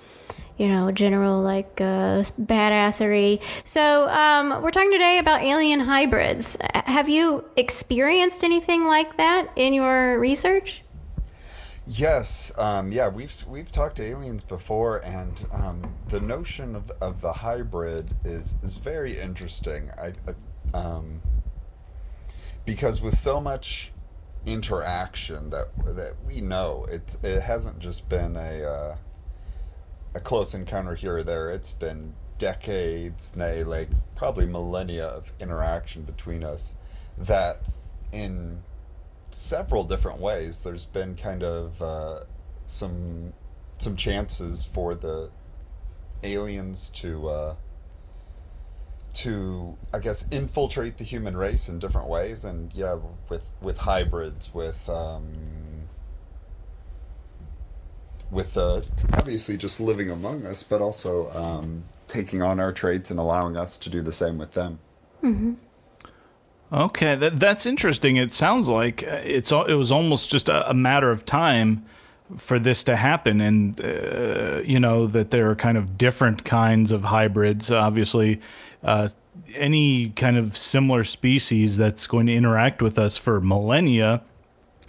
you 0.57 0.67
know, 0.67 0.91
general 0.91 1.39
like 1.43 1.79
uh, 1.79 2.23
badassery. 2.41 3.39
So, 3.63 4.09
um, 4.09 4.63
we're 4.63 4.71
talking 4.71 4.91
today 4.91 5.19
about 5.19 5.43
alien 5.43 5.81
hybrids. 5.81 6.57
Have 6.73 7.07
you 7.07 7.45
experienced 7.55 8.43
anything 8.43 8.85
like 8.85 9.17
that 9.17 9.51
in 9.55 9.75
your 9.75 10.17
research? 10.19 10.81
Yes, 11.89 12.51
um, 12.57 12.91
yeah, 12.91 13.07
we've 13.07 13.45
we've 13.47 13.71
talked 13.71 13.95
to 13.95 14.03
aliens 14.03 14.43
before, 14.43 14.97
and 14.97 15.45
um, 15.53 15.93
the 16.09 16.19
notion 16.19 16.75
of, 16.75 16.91
of 16.99 17.21
the 17.21 17.31
hybrid 17.31 18.11
is 18.25 18.55
is 18.61 18.75
very 18.77 19.17
interesting. 19.17 19.89
I, 19.97 20.11
I 20.27 20.77
um, 20.77 21.21
because 22.65 23.01
with 23.01 23.17
so 23.17 23.39
much 23.39 23.93
interaction 24.45 25.49
that 25.51 25.69
that 25.95 26.15
we 26.25 26.41
know, 26.41 26.85
it's 26.91 27.17
it 27.23 27.41
hasn't 27.43 27.79
just 27.79 28.09
been 28.09 28.35
a 28.35 28.63
uh, 28.63 28.97
a 30.13 30.19
close 30.19 30.53
encounter 30.53 30.95
here 30.95 31.19
or 31.19 31.23
there. 31.23 31.51
It's 31.51 31.71
been 31.71 32.15
decades, 32.37 33.33
nay, 33.37 33.63
like 33.63 33.87
probably 34.13 34.45
millennia 34.45 35.07
of 35.07 35.31
interaction 35.39 36.03
between 36.03 36.43
us. 36.43 36.75
That 37.17 37.61
in 38.11 38.63
several 39.31 39.83
different 39.83 40.19
ways. 40.19 40.61
There's 40.61 40.85
been 40.85 41.15
kind 41.15 41.43
of 41.43 41.81
uh, 41.81 42.19
some 42.65 43.33
some 43.77 43.95
chances 43.95 44.65
for 44.65 44.95
the 44.95 45.29
aliens 46.23 46.89
to 46.89 47.29
uh, 47.29 47.55
to 49.13 49.77
I 49.93 49.99
guess 49.99 50.27
infiltrate 50.29 50.97
the 50.97 51.03
human 51.03 51.35
race 51.37 51.69
in 51.69 51.79
different 51.79 52.07
ways, 52.07 52.45
and 52.45 52.73
yeah, 52.73 52.97
with 53.29 53.43
with 53.61 53.79
hybrids, 53.79 54.53
with 54.53 54.87
um, 54.89 55.87
with 58.29 58.57
uh, 58.57 58.81
obviously 59.13 59.57
just 59.57 59.79
living 59.79 60.09
among 60.09 60.45
us, 60.45 60.63
but 60.63 60.81
also 60.81 61.29
um, 61.31 61.85
taking 62.07 62.41
on 62.41 62.59
our 62.59 62.71
traits 62.71 63.09
and 63.09 63.19
allowing 63.19 63.57
us 63.57 63.77
to 63.77 63.89
do 63.89 64.01
the 64.01 64.13
same 64.13 64.37
with 64.37 64.53
them. 64.53 64.79
Okay, 66.71 67.15
that 67.15 67.39
that's 67.39 67.65
interesting. 67.65 68.17
It 68.17 68.33
sounds 68.33 68.67
like 68.67 69.03
uh, 69.03 69.21
it's 69.23 69.51
it 69.51 69.75
was 69.75 69.91
almost 69.91 70.29
just 70.29 70.49
a, 70.49 70.69
a 70.69 70.73
matter 70.73 71.11
of 71.11 71.25
time 71.25 71.85
for 72.37 72.59
this 72.59 72.83
to 72.83 72.97
happen, 72.97 73.39
and 73.39 73.79
uh, 73.79 74.59
you 74.65 74.79
know 74.79 75.07
that 75.07 75.31
there 75.31 75.49
are 75.49 75.55
kind 75.55 75.77
of 75.77 75.97
different 75.97 76.43
kinds 76.43 76.91
of 76.91 77.05
hybrids. 77.05 77.71
Obviously, 77.71 78.41
uh, 78.83 79.07
any 79.55 80.09
kind 80.09 80.35
of 80.35 80.57
similar 80.57 81.05
species 81.05 81.77
that's 81.77 82.05
going 82.05 82.25
to 82.25 82.33
interact 82.33 82.81
with 82.81 82.99
us 82.99 83.15
for 83.15 83.39
millennia, 83.39 84.21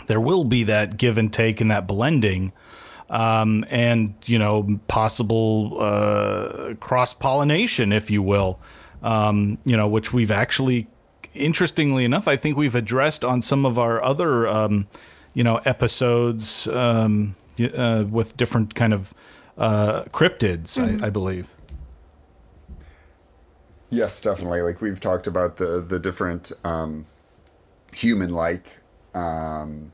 there 0.09 0.21
will 0.21 0.45
be 0.45 0.65
that 0.65 0.97
give 0.97 1.17
and 1.17 1.33
take 1.33 1.61
and 1.61 1.71
that 1.71 1.87
blending. 1.87 2.53
Um, 3.09 3.65
and 3.71 4.15
you 4.27 4.39
know 4.39 4.81
possible 4.89 5.81
uh, 5.81 6.75
cross 6.81 7.15
pollination, 7.15 7.93
if 7.93 8.11
you 8.11 8.21
will, 8.21 8.59
um, 9.03 9.59
you 9.65 9.77
know, 9.77 9.87
which 9.87 10.13
we've 10.13 10.33
actually 10.33 10.89
interestingly 11.35 12.05
enough, 12.05 12.29
I 12.29 12.37
think 12.37 12.57
we've 12.57 12.75
addressed 12.75 13.25
on 13.25 13.43
some 13.43 13.65
of 13.67 13.79
our 13.79 14.03
other, 14.03 14.47
um, 14.49 14.87
you 15.35 15.45
know, 15.45 15.57
episodes 15.65 16.67
um, 16.69 17.37
uh, 17.61 18.05
with 18.09 18.37
different 18.37 18.75
kind 18.75 18.93
of 18.93 19.15
uh, 19.57 20.05
cryptids, 20.05 20.79
I, 20.79 21.07
I 21.07 21.11
believe. 21.11 21.49
Yes, 23.91 24.21
definitely. 24.21 24.63
Like 24.63 24.81
we've 24.81 25.01
talked 25.01 25.27
about 25.27 25.57
the 25.57 25.81
the 25.81 25.99
different 25.99 26.53
um, 26.63 27.07
human-like 27.93 28.67
um, 29.15 29.93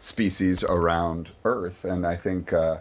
species 0.00 0.62
around 0.64 1.30
Earth, 1.44 1.84
and 1.84 2.06
I 2.06 2.16
think 2.16 2.52
uh, 2.52 2.80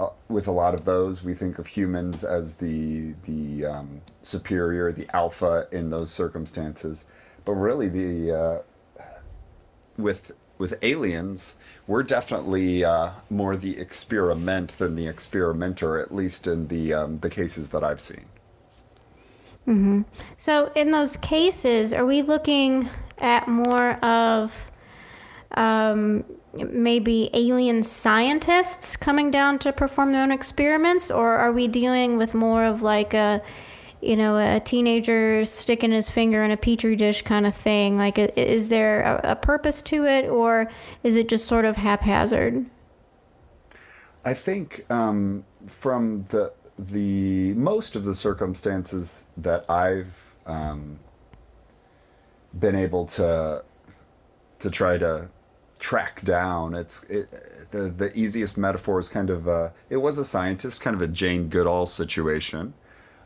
uh, 0.00 0.10
with 0.28 0.46
a 0.46 0.52
lot 0.52 0.74
of 0.74 0.84
those, 0.84 1.22
we 1.24 1.34
think 1.34 1.58
of 1.58 1.68
humans 1.68 2.24
as 2.24 2.54
the 2.54 3.14
the 3.24 3.66
um, 3.66 4.00
superior, 4.22 4.92
the 4.92 5.08
alpha 5.14 5.66
in 5.72 5.90
those 5.90 6.10
circumstances. 6.10 7.04
But 7.44 7.52
really, 7.54 7.88
the 7.88 8.32
uh, 8.32 9.02
with 9.96 10.32
with 10.58 10.74
aliens, 10.82 11.54
we're 11.86 12.02
definitely 12.02 12.84
uh, 12.84 13.12
more 13.30 13.56
the 13.56 13.78
experiment 13.78 14.76
than 14.78 14.96
the 14.96 15.06
experimenter, 15.06 15.98
at 15.98 16.14
least 16.14 16.46
in 16.46 16.68
the 16.68 16.92
um, 16.92 17.18
the 17.20 17.30
cases 17.30 17.70
that 17.70 17.82
I've 17.84 18.00
seen. 18.00 18.26
So, 20.36 20.72
in 20.74 20.92
those 20.92 21.16
cases, 21.16 21.92
are 21.92 22.06
we 22.06 22.22
looking 22.22 22.88
at 23.18 23.48
more 23.48 23.92
of 24.04 24.70
um, 25.52 26.24
maybe 26.52 27.30
alien 27.34 27.82
scientists 27.82 28.96
coming 28.96 29.30
down 29.30 29.58
to 29.60 29.72
perform 29.72 30.12
their 30.12 30.22
own 30.22 30.32
experiments, 30.32 31.10
or 31.10 31.36
are 31.36 31.52
we 31.52 31.68
dealing 31.68 32.16
with 32.16 32.34
more 32.34 32.64
of 32.64 32.82
like 32.82 33.14
a, 33.14 33.42
you 34.00 34.16
know, 34.16 34.38
a 34.38 34.60
teenager 34.60 35.44
sticking 35.44 35.92
his 35.92 36.08
finger 36.08 36.42
in 36.42 36.50
a 36.50 36.56
petri 36.56 36.96
dish 36.96 37.22
kind 37.22 37.46
of 37.46 37.54
thing? 37.54 37.96
Like, 37.98 38.18
is 38.18 38.68
there 38.68 39.20
a, 39.22 39.36
purpose 39.36 39.82
to 39.82 40.04
it, 40.04 40.26
or 40.28 40.70
is 41.02 41.16
it 41.16 41.28
just 41.28 41.46
sort 41.46 41.64
of 41.64 41.76
haphazard? 41.76 42.66
I 44.24 44.34
think 44.34 44.84
um, 44.90 45.44
from 45.66 46.26
the 46.30 46.52
the 46.78 47.54
most 47.54 47.96
of 47.96 48.04
the 48.04 48.14
circumstances 48.14 49.26
that 49.36 49.68
I've 49.68 50.34
um, 50.46 51.00
been 52.56 52.76
able 52.76 53.04
to 53.06 53.64
to 54.60 54.70
try 54.70 54.98
to 54.98 55.28
track 55.78 56.24
down, 56.24 56.74
it's 56.74 57.04
it, 57.04 57.70
the 57.70 57.88
the 57.88 58.16
easiest 58.18 58.58
metaphor 58.58 59.00
is 59.00 59.08
kind 59.08 59.30
of 59.30 59.48
uh, 59.48 59.70
it 59.88 59.98
was 59.98 60.18
a 60.18 60.24
scientist, 60.24 60.80
kind 60.80 60.94
of 60.94 61.02
a 61.02 61.08
Jane 61.08 61.48
Goodall 61.48 61.86
situation, 61.86 62.74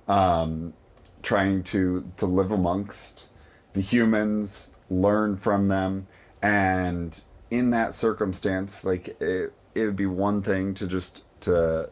um, 0.08 0.74
trying 1.22 1.62
to 1.64 2.10
to 2.16 2.26
live 2.26 2.52
amongst 2.52 3.26
the 3.72 3.80
humans, 3.80 4.70
learn 4.90 5.36
from 5.36 5.68
them, 5.68 6.06
and 6.40 7.22
in 7.50 7.70
that 7.70 7.94
circumstance, 7.94 8.84
like 8.84 9.20
it, 9.20 9.52
it 9.74 9.86
would 9.86 9.96
be 9.96 10.06
one 10.06 10.42
thing 10.42 10.74
to 10.74 10.86
just 10.86 11.24
to 11.40 11.90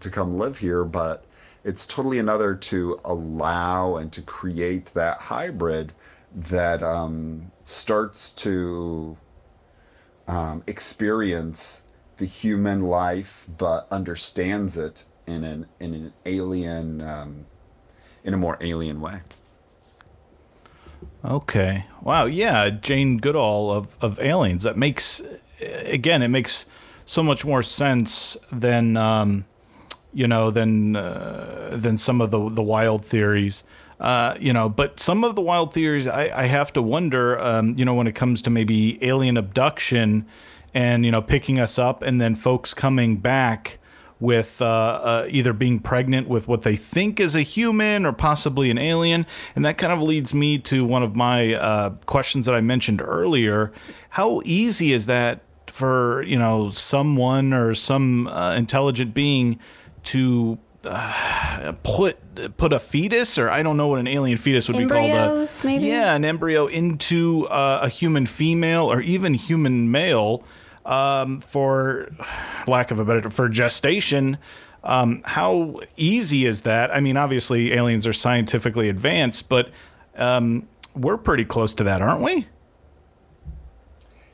to 0.00 0.10
come 0.10 0.38
live 0.38 0.58
here, 0.58 0.84
but 0.84 1.24
it's 1.62 1.86
totally 1.86 2.18
another 2.18 2.54
to 2.54 2.98
allow 3.04 3.96
and 3.96 4.12
to 4.12 4.22
create 4.22 4.86
that 4.94 5.18
hybrid 5.18 5.92
that 6.34 6.82
um, 6.82 7.50
starts 7.64 8.32
to 8.32 9.16
um, 10.30 10.62
experience 10.66 11.82
the 12.16 12.24
human 12.24 12.82
life, 12.82 13.46
but 13.58 13.86
understands 13.90 14.78
it 14.78 15.04
in 15.26 15.44
an 15.44 15.66
in 15.80 15.94
an 15.94 16.12
alien, 16.24 17.00
um, 17.00 17.46
in 18.22 18.32
a 18.34 18.36
more 18.36 18.56
alien 18.60 19.00
way. 19.00 19.20
Okay. 21.24 21.84
Wow. 22.02 22.26
Yeah. 22.26 22.70
Jane 22.70 23.18
Goodall 23.18 23.72
of, 23.72 23.88
of 24.00 24.20
Aliens. 24.20 24.62
That 24.62 24.76
makes, 24.76 25.22
again, 25.60 26.22
it 26.22 26.28
makes 26.28 26.66
so 27.06 27.22
much 27.22 27.44
more 27.44 27.62
sense 27.62 28.36
than, 28.52 28.96
um, 28.96 29.44
you 30.12 30.28
know, 30.28 30.50
than 30.50 30.96
uh, 30.96 31.70
than 31.72 31.98
some 31.98 32.20
of 32.20 32.30
the 32.30 32.48
the 32.50 32.62
wild 32.62 33.04
theories. 33.04 33.64
Uh, 34.00 34.34
you 34.40 34.52
know, 34.52 34.68
but 34.68 34.98
some 34.98 35.22
of 35.22 35.34
the 35.34 35.42
wild 35.42 35.74
theories, 35.74 36.06
I, 36.06 36.30
I 36.34 36.46
have 36.46 36.72
to 36.72 36.80
wonder, 36.80 37.38
um, 37.38 37.76
you 37.78 37.84
know, 37.84 37.94
when 37.94 38.06
it 38.06 38.14
comes 38.14 38.40
to 38.42 38.50
maybe 38.50 38.98
alien 39.04 39.36
abduction 39.36 40.26
and, 40.72 41.04
you 41.04 41.10
know, 41.10 41.20
picking 41.20 41.60
us 41.60 41.78
up 41.78 42.00
and 42.00 42.18
then 42.18 42.34
folks 42.34 42.72
coming 42.72 43.18
back 43.18 43.78
with 44.18 44.60
uh, 44.60 44.64
uh, 44.64 45.26
either 45.28 45.52
being 45.52 45.80
pregnant 45.80 46.28
with 46.28 46.48
what 46.48 46.62
they 46.62 46.76
think 46.76 47.20
is 47.20 47.34
a 47.34 47.42
human 47.42 48.06
or 48.06 48.12
possibly 48.12 48.70
an 48.70 48.78
alien. 48.78 49.26
And 49.54 49.64
that 49.64 49.76
kind 49.76 49.92
of 49.92 50.00
leads 50.00 50.32
me 50.32 50.58
to 50.60 50.84
one 50.84 51.02
of 51.02 51.14
my 51.14 51.54
uh, 51.54 51.90
questions 52.06 52.46
that 52.46 52.54
I 52.54 52.60
mentioned 52.60 53.02
earlier. 53.02 53.72
How 54.10 54.40
easy 54.44 54.92
is 54.92 55.06
that 55.06 55.42
for, 55.66 56.22
you 56.22 56.38
know, 56.38 56.70
someone 56.70 57.52
or 57.52 57.74
some 57.74 58.26
uh, 58.28 58.54
intelligent 58.54 59.14
being 59.14 59.58
to 60.04 60.58
uh, 60.84 61.72
put 61.82 62.16
put 62.56 62.72
a 62.72 62.80
fetus 62.80 63.38
or 63.38 63.50
I 63.50 63.62
don't 63.62 63.76
know 63.76 63.88
what 63.88 63.98
an 64.00 64.06
alien 64.06 64.38
fetus 64.38 64.68
would 64.68 64.76
Embryos, 64.76 65.08
be 65.08 65.12
called. 65.12 65.64
maybe? 65.64 65.86
Yeah, 65.86 66.14
an 66.14 66.24
embryo 66.24 66.66
into 66.66 67.46
uh, 67.48 67.80
a 67.82 67.88
human 67.88 68.26
female 68.26 68.90
or 68.90 69.00
even 69.00 69.34
human 69.34 69.90
male 69.90 70.44
um, 70.86 71.40
for 71.40 72.08
lack 72.66 72.90
of 72.90 72.98
a 72.98 73.04
better 73.04 73.30
for 73.30 73.48
gestation. 73.48 74.38
Um, 74.82 75.22
how 75.26 75.80
easy 75.96 76.46
is 76.46 76.62
that? 76.62 76.94
I 76.94 77.00
mean, 77.00 77.16
obviously, 77.16 77.72
aliens 77.72 78.06
are 78.06 78.14
scientifically 78.14 78.88
advanced, 78.88 79.48
but 79.48 79.70
um, 80.16 80.66
we're 80.94 81.18
pretty 81.18 81.44
close 81.44 81.74
to 81.74 81.84
that, 81.84 82.00
aren't 82.00 82.22
we? 82.22 82.46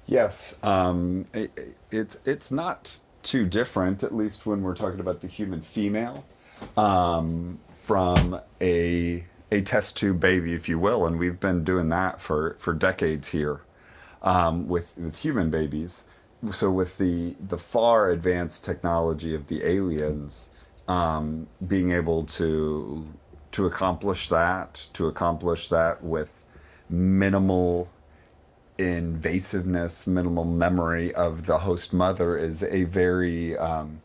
Yes, 0.07 0.57
um, 0.63 1.27
it, 1.35 1.77
it's 1.91 2.19
it's 2.25 2.53
not 2.53 3.01
too 3.25 3.45
different, 3.45 4.05
at 4.05 4.15
least 4.15 4.47
when 4.47 4.63
we're 4.63 4.77
talking 4.77 5.01
about 5.01 5.21
the 5.21 5.27
human 5.27 5.61
female, 5.61 6.25
um, 6.77 7.61
from 7.69 8.41
a 8.61 9.25
a 9.53 9.61
test 9.61 9.97
tube 9.97 10.19
baby, 10.19 10.55
if 10.55 10.69
you 10.69 10.79
will, 10.79 11.07
and 11.07 11.19
we've 11.19 11.41
been 11.41 11.65
doing 11.65 11.89
that 11.91 12.21
for 12.21 12.57
for 12.59 12.73
decades 12.73 13.29
here 13.29 13.61
um, 14.23 14.69
with 14.69 14.97
with 14.97 15.19
human 15.19 15.51
babies. 15.51 16.05
So 16.51 16.71
with 16.71 16.99
the 16.99 17.37
the 17.41 17.59
far 17.59 18.11
advanced 18.11 18.65
technology 18.65 19.35
of 19.35 19.47
the 19.49 19.65
aliens, 19.65 20.51
um, 20.89 21.49
being 21.67 21.91
able 21.93 22.25
to 22.25 23.07
to 23.53 23.67
accomplish 23.67 24.29
that, 24.29 24.89
to 24.93 25.07
accomplish 25.07 25.69
that 25.69 26.05
with 26.05 26.45
minimal 26.91 27.89
invasiveness, 28.79 30.07
minimal 30.07 30.45
memory 30.45 31.15
of 31.15 31.47
the 31.47 31.61
host 31.61 31.95
mother 31.95 32.37
is 32.37 32.63
a 32.63 32.85
very, 32.85 33.57
um, 33.57 34.03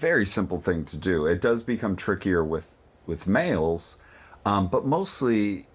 very 0.00 0.26
simple 0.26 0.60
thing 0.60 0.84
to 0.86 0.96
do. 0.96 1.26
It 1.26 1.40
does 1.40 1.62
become 1.62 1.94
trickier 1.94 2.42
with 2.42 2.74
with 3.06 3.26
males, 3.26 3.98
um, 4.44 4.68
but 4.68 4.84
mostly 4.84 5.66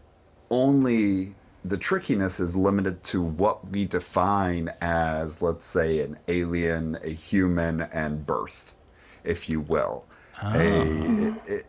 only 0.50 1.36
the 1.64 1.78
trickiness 1.78 2.40
is 2.40 2.56
limited 2.56 3.04
to 3.04 3.22
what 3.22 3.70
we 3.70 3.86
define 3.86 4.72
as, 4.80 5.42
let's 5.42 5.66
say, 5.66 6.00
an 6.00 6.18
alien, 6.28 6.98
a 7.04 7.10
human, 7.10 7.82
and 7.82 8.26
birth, 8.26 8.76
if 9.24 9.50
you 9.50 9.60
will. 9.60 10.06
A, 10.44 11.34
it, 11.48 11.66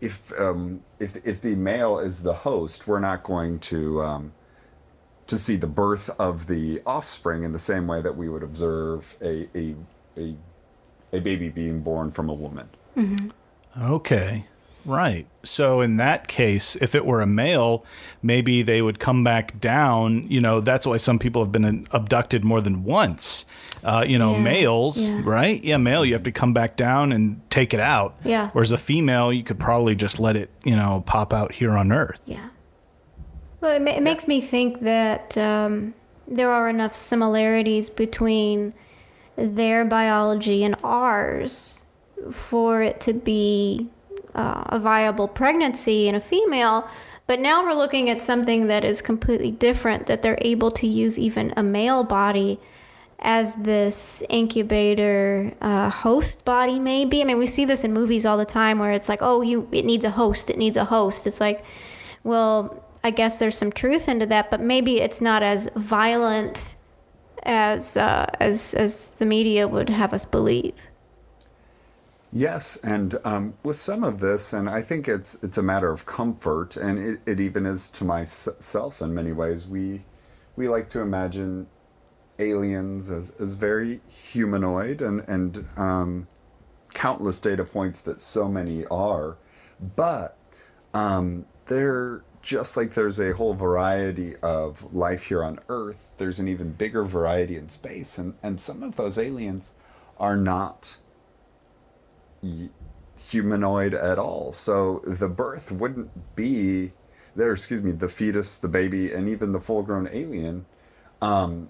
if 0.00 0.32
um, 0.38 0.82
if 0.98 1.16
if 1.26 1.40
the 1.40 1.54
male 1.54 1.98
is 1.98 2.22
the 2.22 2.34
host, 2.34 2.86
we're 2.86 3.00
not 3.00 3.22
going 3.22 3.58
to 3.60 4.02
um, 4.02 4.32
to 5.26 5.38
see 5.38 5.56
the 5.56 5.66
birth 5.66 6.10
of 6.18 6.46
the 6.46 6.82
offspring 6.84 7.44
in 7.44 7.52
the 7.52 7.58
same 7.58 7.86
way 7.86 8.02
that 8.02 8.16
we 8.16 8.28
would 8.28 8.42
observe 8.42 9.16
a 9.22 9.48
a 9.56 9.74
a, 10.18 10.36
a 11.16 11.20
baby 11.20 11.48
being 11.48 11.80
born 11.80 12.10
from 12.10 12.28
a 12.28 12.34
woman. 12.34 12.68
Okay. 13.80 14.44
Right. 14.84 15.26
So 15.42 15.80
in 15.80 15.96
that 15.96 16.28
case, 16.28 16.76
if 16.80 16.94
it 16.94 17.04
were 17.04 17.20
a 17.20 17.26
male, 17.26 17.84
maybe 18.22 18.62
they 18.62 18.80
would 18.80 19.00
come 19.00 19.24
back 19.24 19.60
down. 19.60 20.26
You 20.30 20.40
know, 20.40 20.60
that's 20.60 20.86
why 20.86 20.96
some 20.98 21.18
people 21.18 21.42
have 21.42 21.50
been 21.50 21.88
abducted 21.90 22.44
more 22.44 22.60
than 22.60 22.84
once. 22.84 23.46
Uh, 23.82 24.04
you 24.06 24.16
know, 24.16 24.34
Yeah. 24.36 24.42
males, 24.42 24.98
Yeah. 25.02 25.20
right? 25.24 25.62
Yeah, 25.64 25.76
male, 25.78 26.04
you 26.04 26.12
have 26.12 26.22
to 26.22 26.30
come 26.32 26.52
back 26.52 26.76
down 26.76 27.10
and 27.10 27.40
take 27.50 27.74
it 27.74 27.80
out. 27.80 28.14
Yeah. 28.24 28.50
Whereas 28.52 28.70
a 28.70 28.78
female, 28.78 29.32
you 29.32 29.42
could 29.42 29.58
probably 29.58 29.96
just 29.96 30.20
let 30.20 30.36
it, 30.36 30.50
you 30.64 30.76
know, 30.76 31.02
pop 31.06 31.32
out 31.32 31.52
here 31.52 31.72
on 31.72 31.90
Earth. 31.90 32.20
Yeah. 32.24 32.46
Well, 33.60 33.72
it, 33.74 33.82
ma- 33.82 33.90
it 33.90 34.02
makes 34.02 34.28
me 34.28 34.40
think 34.40 34.80
that 34.82 35.36
um, 35.36 35.94
there 36.28 36.50
are 36.50 36.68
enough 36.68 36.94
similarities 36.94 37.90
between 37.90 38.72
their 39.36 39.84
biology 39.84 40.64
and 40.64 40.74
ours 40.82 41.82
for 42.32 42.82
it 42.82 43.00
to 43.00 43.12
be 43.12 43.88
uh, 44.34 44.64
a 44.66 44.78
viable 44.78 45.28
pregnancy 45.28 46.08
in 46.08 46.14
a 46.14 46.20
female. 46.20 46.88
But 47.26 47.40
now 47.40 47.64
we're 47.64 47.74
looking 47.74 48.08
at 48.08 48.22
something 48.22 48.68
that 48.68 48.84
is 48.84 49.02
completely 49.02 49.50
different, 49.50 50.06
that 50.06 50.22
they're 50.22 50.38
able 50.40 50.70
to 50.72 50.86
use 50.86 51.18
even 51.18 51.52
a 51.56 51.62
male 51.62 52.04
body 52.04 52.60
as 53.18 53.56
this 53.56 54.22
incubator 54.28 55.52
uh, 55.60 55.88
host 55.88 56.44
body 56.44 56.78
maybe 56.78 57.22
i 57.22 57.24
mean 57.24 57.38
we 57.38 57.46
see 57.46 57.64
this 57.64 57.82
in 57.82 57.92
movies 57.92 58.26
all 58.26 58.36
the 58.36 58.44
time 58.44 58.78
where 58.78 58.92
it's 58.92 59.08
like 59.08 59.20
oh 59.22 59.40
you 59.40 59.66
it 59.72 59.86
needs 59.86 60.04
a 60.04 60.10
host 60.10 60.50
it 60.50 60.58
needs 60.58 60.76
a 60.76 60.84
host 60.84 61.26
it's 61.26 61.40
like 61.40 61.64
well 62.24 62.84
i 63.02 63.10
guess 63.10 63.38
there's 63.38 63.56
some 63.56 63.72
truth 63.72 64.06
into 64.06 64.26
that 64.26 64.50
but 64.50 64.60
maybe 64.60 65.00
it's 65.00 65.20
not 65.20 65.42
as 65.42 65.70
violent 65.74 66.74
as 67.46 67.96
uh, 67.96 68.26
as 68.40 68.74
as 68.74 69.12
the 69.18 69.26
media 69.26 69.66
would 69.66 69.88
have 69.88 70.12
us 70.12 70.26
believe 70.26 70.74
Yes, 72.32 72.76
and 72.82 73.18
um, 73.24 73.54
with 73.62 73.80
some 73.80 74.04
of 74.04 74.20
this, 74.20 74.52
and 74.52 74.68
I 74.68 74.82
think 74.82 75.08
it's 75.08 75.42
it's 75.42 75.56
a 75.56 75.62
matter 75.62 75.90
of 75.90 76.06
comfort, 76.06 76.76
and 76.76 76.98
it, 76.98 77.20
it 77.24 77.40
even 77.40 77.64
is 77.64 77.88
to 77.92 78.04
myself 78.04 79.00
in 79.00 79.14
many 79.14 79.32
ways. 79.32 79.66
We 79.66 80.04
we 80.56 80.68
like 80.68 80.88
to 80.90 81.00
imagine 81.00 81.68
aliens 82.38 83.10
as, 83.10 83.30
as 83.40 83.54
very 83.54 84.00
humanoid, 84.06 85.00
and 85.00 85.20
and 85.26 85.66
um, 85.78 86.26
countless 86.92 87.40
data 87.40 87.64
points 87.64 88.02
that 88.02 88.20
so 88.20 88.48
many 88.48 88.84
are, 88.86 89.38
but 89.80 90.36
um, 90.92 91.46
they're 91.68 92.22
just 92.46 92.76
like 92.76 92.94
there's 92.94 93.18
a 93.18 93.34
whole 93.34 93.54
variety 93.54 94.36
of 94.36 94.94
life 94.94 95.24
here 95.24 95.42
on 95.42 95.58
Earth. 95.68 95.98
There's 96.16 96.38
an 96.38 96.46
even 96.46 96.70
bigger 96.70 97.04
variety 97.04 97.56
in 97.56 97.68
space, 97.68 98.18
and 98.18 98.34
and 98.40 98.60
some 98.60 98.84
of 98.84 98.94
those 98.94 99.18
aliens 99.18 99.74
are 100.16 100.36
not 100.36 100.96
humanoid 103.20 103.94
at 103.94 104.18
all. 104.18 104.52
So 104.52 105.02
the 105.04 105.28
birth 105.28 105.72
wouldn't 105.72 106.36
be 106.36 106.92
there. 107.34 107.52
Excuse 107.52 107.82
me, 107.82 107.90
the 107.90 108.08
fetus, 108.08 108.56
the 108.56 108.68
baby, 108.68 109.12
and 109.12 109.28
even 109.28 109.50
the 109.50 109.60
full-grown 109.60 110.08
alien 110.12 110.66
um, 111.20 111.68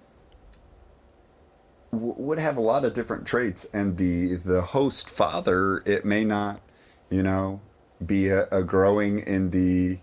w- 1.91 2.15
would 2.19 2.39
have 2.39 2.59
a 2.59 2.61
lot 2.61 2.85
of 2.85 2.93
different 2.93 3.27
traits. 3.27 3.65
And 3.73 3.97
the 3.97 4.35
the 4.35 4.61
host 4.61 5.09
father, 5.09 5.83
it 5.87 6.05
may 6.05 6.23
not, 6.23 6.61
you 7.09 7.23
know, 7.23 7.63
be 8.05 8.29
a, 8.29 8.47
a 8.51 8.63
growing 8.63 9.21
in 9.21 9.51
the 9.51 10.01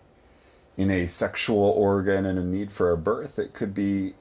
in 0.77 0.89
a 0.89 1.07
sexual 1.07 1.57
organ 1.57 2.25
and 2.25 2.39
a 2.39 2.43
need 2.43 2.71
for 2.71 2.91
a 2.91 2.97
birth. 2.97 3.37
It 3.37 3.53
could 3.53 3.73
be 3.73 4.13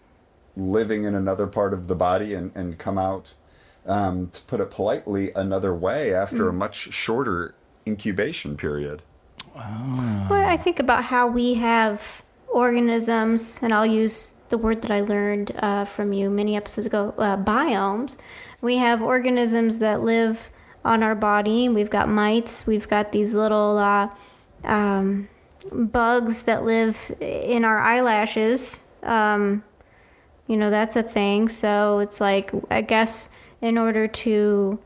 living 0.56 1.04
in 1.04 1.14
another 1.14 1.46
part 1.46 1.72
of 1.72 1.88
the 1.88 1.94
body 1.94 2.34
and, 2.34 2.52
and 2.54 2.78
come 2.78 2.98
out 2.98 3.32
um, 3.86 4.28
to 4.30 4.40
put 4.42 4.60
it 4.60 4.70
politely, 4.70 5.32
another 5.34 5.74
way 5.74 6.14
after 6.14 6.44
mm. 6.44 6.50
a 6.50 6.52
much 6.52 6.92
shorter 6.92 7.54
incubation 7.86 8.56
period. 8.56 9.02
Wow. 9.54 10.28
Well, 10.30 10.48
I 10.48 10.56
think 10.56 10.78
about 10.78 11.04
how 11.04 11.26
we 11.26 11.54
have 11.54 12.22
organisms, 12.48 13.60
and 13.62 13.72
I'll 13.72 13.86
use 13.86 14.34
the 14.50 14.58
word 14.58 14.82
that 14.82 14.90
I 14.90 15.00
learned 15.00 15.52
uh, 15.58 15.84
from 15.84 16.12
you 16.12 16.30
many 16.30 16.56
episodes 16.56 16.86
ago 16.86 17.14
uh, 17.18 17.36
biomes. 17.36 18.16
We 18.60 18.76
have 18.76 19.02
organisms 19.02 19.78
that 19.78 20.02
live 20.02 20.50
on 20.84 21.02
our 21.02 21.14
body. 21.14 21.68
We've 21.68 21.90
got 21.90 22.08
mites, 22.08 22.66
we've 22.66 22.88
got 22.88 23.12
these 23.12 23.34
little 23.34 23.78
uh, 23.78 24.08
um, 24.64 25.28
bugs 25.70 26.44
that 26.44 26.64
live 26.64 27.14
in 27.20 27.64
our 27.64 27.78
eyelashes. 27.78 28.82
Um, 29.02 29.64
you 30.46 30.56
know, 30.56 30.70
that's 30.70 30.96
a 30.96 31.02
thing. 31.02 31.48
So 31.48 32.00
it's 32.00 32.20
like, 32.20 32.52
I 32.70 32.82
guess 32.82 33.28
in 33.60 33.78
order 33.78 34.08
to 34.08 34.78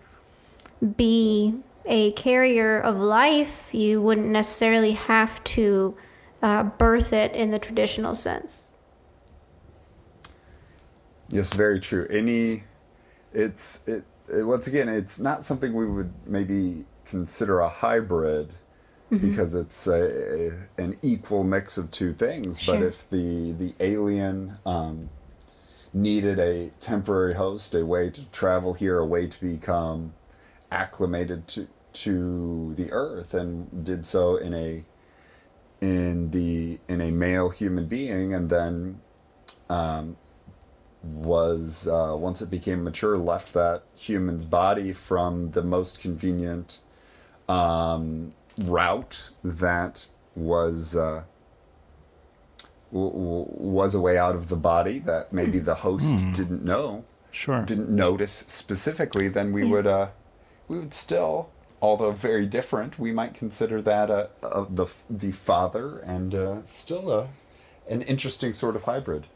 be 0.96 1.54
a 1.86 2.12
carrier 2.12 2.78
of 2.78 2.98
life, 2.98 3.68
you 3.72 4.02
wouldn't 4.02 4.28
necessarily 4.28 4.92
have 4.92 5.42
to 5.44 5.96
uh, 6.42 6.64
birth 6.64 7.12
it 7.12 7.32
in 7.32 7.50
the 7.50 7.58
traditional 7.58 8.14
sense. 8.14 8.70
Yes, 11.28 11.52
very 11.52 11.80
true. 11.80 12.06
Any, 12.08 12.64
it's 13.32 13.86
it, 13.88 14.04
it 14.28 14.42
once 14.42 14.66
again, 14.66 14.88
it's 14.88 15.18
not 15.18 15.44
something 15.44 15.72
we 15.72 15.86
would 15.86 16.12
maybe 16.26 16.84
consider 17.04 17.60
a 17.60 17.68
hybrid 17.68 18.54
mm-hmm. 19.16 19.31
because 19.31 19.55
it's 19.55 19.87
a, 19.87 20.48
a, 20.48 20.83
an 20.83 20.96
equal 21.02 21.44
mix 21.44 21.79
of 21.79 21.90
two 21.90 22.12
things. 22.12 22.61
Sure. 22.61 22.74
But 22.74 22.85
if 22.85 23.09
the 23.11 23.52
the 23.52 23.74
alien 23.81 24.59
um, 24.64 25.11
needed 25.92 26.38
a 26.38 26.70
temporary 26.81 27.35
host, 27.35 27.74
a 27.74 27.85
way 27.85 28.11
to 28.11 28.24
travel 28.26 28.74
here, 28.74 28.98
a 28.98 29.07
way 29.07 29.26
to 29.26 29.40
become 29.40 30.14
acclimated 30.70 31.48
to 31.48 31.68
to 31.94 32.74
the 32.74 32.92
earth, 32.92 33.35
and 33.35 33.85
did 33.85 34.07
so 34.07 34.37
in 34.37 34.55
a 34.55 34.85
in 35.81 36.31
the 36.31 36.79
in 36.88 37.00
a 37.00 37.11
male 37.11 37.50
human 37.50 37.87
being, 37.87 38.35
and 38.35 38.50
then 38.50 39.00
um, 39.68 40.16
was 41.02 41.87
uh, 41.87 42.14
once 42.18 42.42
it 42.42 42.50
became 42.50 42.85
mature, 42.85 43.16
left 43.16 43.52
that 43.55 43.83
human's 43.94 44.44
body 44.44 44.92
from 44.92 45.50
the 45.52 45.62
most 45.62 46.00
convenient 46.00 46.81
um, 47.48 48.33
route 48.59 49.31
that 49.42 50.07
was. 50.35 50.97
Uh, 50.97 51.25
was 52.92 53.95
a 53.95 54.01
way 54.01 54.16
out 54.16 54.35
of 54.35 54.49
the 54.49 54.57
body 54.57 54.99
that 55.01 55.33
maybe 55.33 55.59
the 55.59 55.75
host 55.75 56.14
mm. 56.14 56.35
didn't 56.35 56.64
know, 56.64 57.05
sure, 57.31 57.62
didn't 57.62 57.90
notice 57.90 58.45
specifically, 58.49 59.29
then 59.29 59.53
we 59.53 59.64
would 59.64 59.87
uh, 59.87 60.09
we 60.69 60.79
would 60.79 60.95
still, 60.95 61.51
although 61.83 62.12
very 62.12 62.47
different, 62.47 62.99
we 62.99 63.12
might 63.12 63.35
consider 63.35 63.83
that 63.83 64.09
a, 64.09 64.31
a 64.42 64.66
the 64.71 64.87
the 65.11 65.33
father 65.33 65.99
and 65.99 66.35
uh, 66.35 66.64
still 66.64 67.11
a 67.11 67.29
an 67.88 68.03
interesting 68.03 68.53
sort 68.53 68.77
of 68.77 68.85
hybrid. 68.85 69.27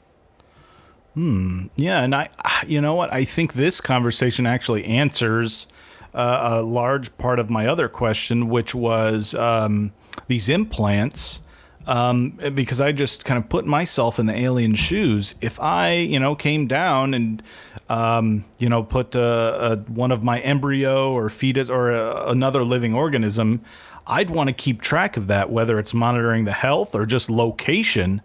Hmm. 1.14 1.66
Yeah, 1.74 2.02
and 2.02 2.14
I, 2.14 2.28
you 2.66 2.80
know 2.80 2.94
what? 2.94 3.12
I 3.12 3.24
think 3.24 3.54
this 3.54 3.80
conversation 3.80 4.46
actually 4.46 4.84
answers 4.84 5.66
uh, 6.14 6.38
a 6.42 6.62
large 6.62 7.16
part 7.18 7.38
of 7.38 7.50
my 7.50 7.66
other 7.66 7.88
question, 7.88 8.48
which 8.48 8.74
was 8.74 9.34
um, 9.34 9.92
these 10.26 10.48
implants 10.48 11.40
um, 11.86 12.38
because 12.54 12.80
I 12.80 12.92
just 12.92 13.24
kind 13.24 13.38
of 13.38 13.48
put 13.48 13.66
myself 13.66 14.18
in 14.18 14.26
the 14.26 14.36
alien 14.36 14.74
shoes. 14.74 15.34
If 15.40 15.58
I, 15.60 15.94
you 15.94 16.20
know, 16.20 16.34
came 16.34 16.66
down 16.66 17.14
and, 17.14 17.42
um, 17.88 18.44
you 18.58 18.68
know, 18.68 18.82
put 18.82 19.14
a, 19.14 19.72
a, 19.72 19.76
one 19.76 20.12
of 20.12 20.22
my 20.22 20.40
embryo 20.40 21.12
or 21.12 21.28
fetus 21.30 21.68
or 21.68 21.90
a, 21.90 22.28
another 22.28 22.64
living 22.64 22.94
organism, 22.94 23.62
I'd 24.06 24.30
want 24.30 24.48
to 24.48 24.52
keep 24.52 24.82
track 24.82 25.16
of 25.16 25.26
that, 25.28 25.50
whether 25.50 25.78
it's 25.78 25.94
monitoring 25.94 26.44
the 26.44 26.52
health 26.52 26.94
or 26.94 27.06
just 27.06 27.30
location. 27.30 28.22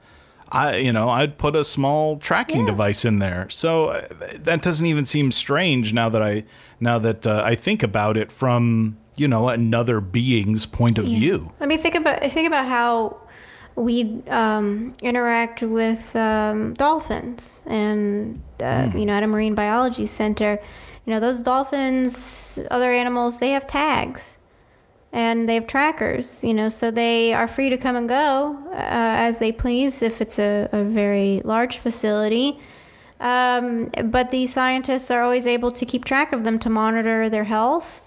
I, 0.55 0.77
you 0.77 0.93
know, 0.93 1.09
I'd 1.09 1.37
put 1.37 1.55
a 1.55 1.63
small 1.63 2.17
tracking 2.17 2.61
yeah. 2.61 2.67
device 2.67 3.05
in 3.05 3.19
there. 3.19 3.49
So 3.49 3.89
uh, 3.89 4.07
that 4.35 4.61
doesn't 4.61 4.85
even 4.85 5.05
seem 5.05 5.31
strange 5.31 5.93
now 5.93 6.09
that 6.09 6.21
I, 6.21 6.45
now 6.79 6.99
that 6.99 7.27
uh, 7.27 7.41
I 7.45 7.55
think 7.55 7.83
about 7.83 8.17
it 8.17 8.31
from, 8.31 8.97
you 9.15 9.27
know, 9.27 9.49
another 9.49 10.01
being's 10.01 10.65
point 10.65 10.97
of 10.97 11.07
yeah. 11.07 11.19
view. 11.19 11.51
I 11.59 11.65
mean, 11.65 11.79
think 11.79 11.95
about 11.95 12.21
think 12.31 12.47
about 12.47 12.67
how 12.67 13.17
we 13.75 14.23
um, 14.29 14.95
interact 15.01 15.61
with 15.61 16.15
um, 16.15 16.73
dolphins 16.75 17.61
and 17.65 18.41
uh, 18.59 18.85
mm. 18.85 18.99
you 18.99 19.05
know 19.05 19.13
at 19.13 19.23
a 19.23 19.27
marine 19.27 19.53
biology 19.53 20.05
center 20.05 20.59
you 21.05 21.11
know 21.11 21.19
those 21.19 21.41
dolphins 21.41 22.59
other 22.71 22.91
animals 22.91 23.39
they 23.39 23.51
have 23.51 23.67
tags 23.67 24.37
and 25.15 25.47
they 25.47 25.55
have 25.55 25.65
trackers 25.65 26.43
you 26.43 26.53
know 26.53 26.69
so 26.69 26.91
they 26.91 27.33
are 27.33 27.47
free 27.47 27.69
to 27.69 27.77
come 27.77 27.95
and 27.95 28.09
go 28.09 28.59
uh, 28.71 28.75
as 29.27 29.39
they 29.39 29.51
please 29.51 30.01
if 30.01 30.21
it's 30.21 30.37
a, 30.37 30.69
a 30.71 30.83
very 30.83 31.41
large 31.43 31.77
facility 31.77 32.59
um, 33.21 33.89
but 34.05 34.29
the 34.29 34.45
scientists 34.45 35.09
are 35.09 35.23
always 35.23 35.47
able 35.47 35.71
to 35.71 35.85
keep 35.85 36.03
track 36.03 36.33
of 36.33 36.43
them 36.43 36.59
to 36.59 36.69
monitor 36.69 37.29
their 37.29 37.45
health 37.45 38.01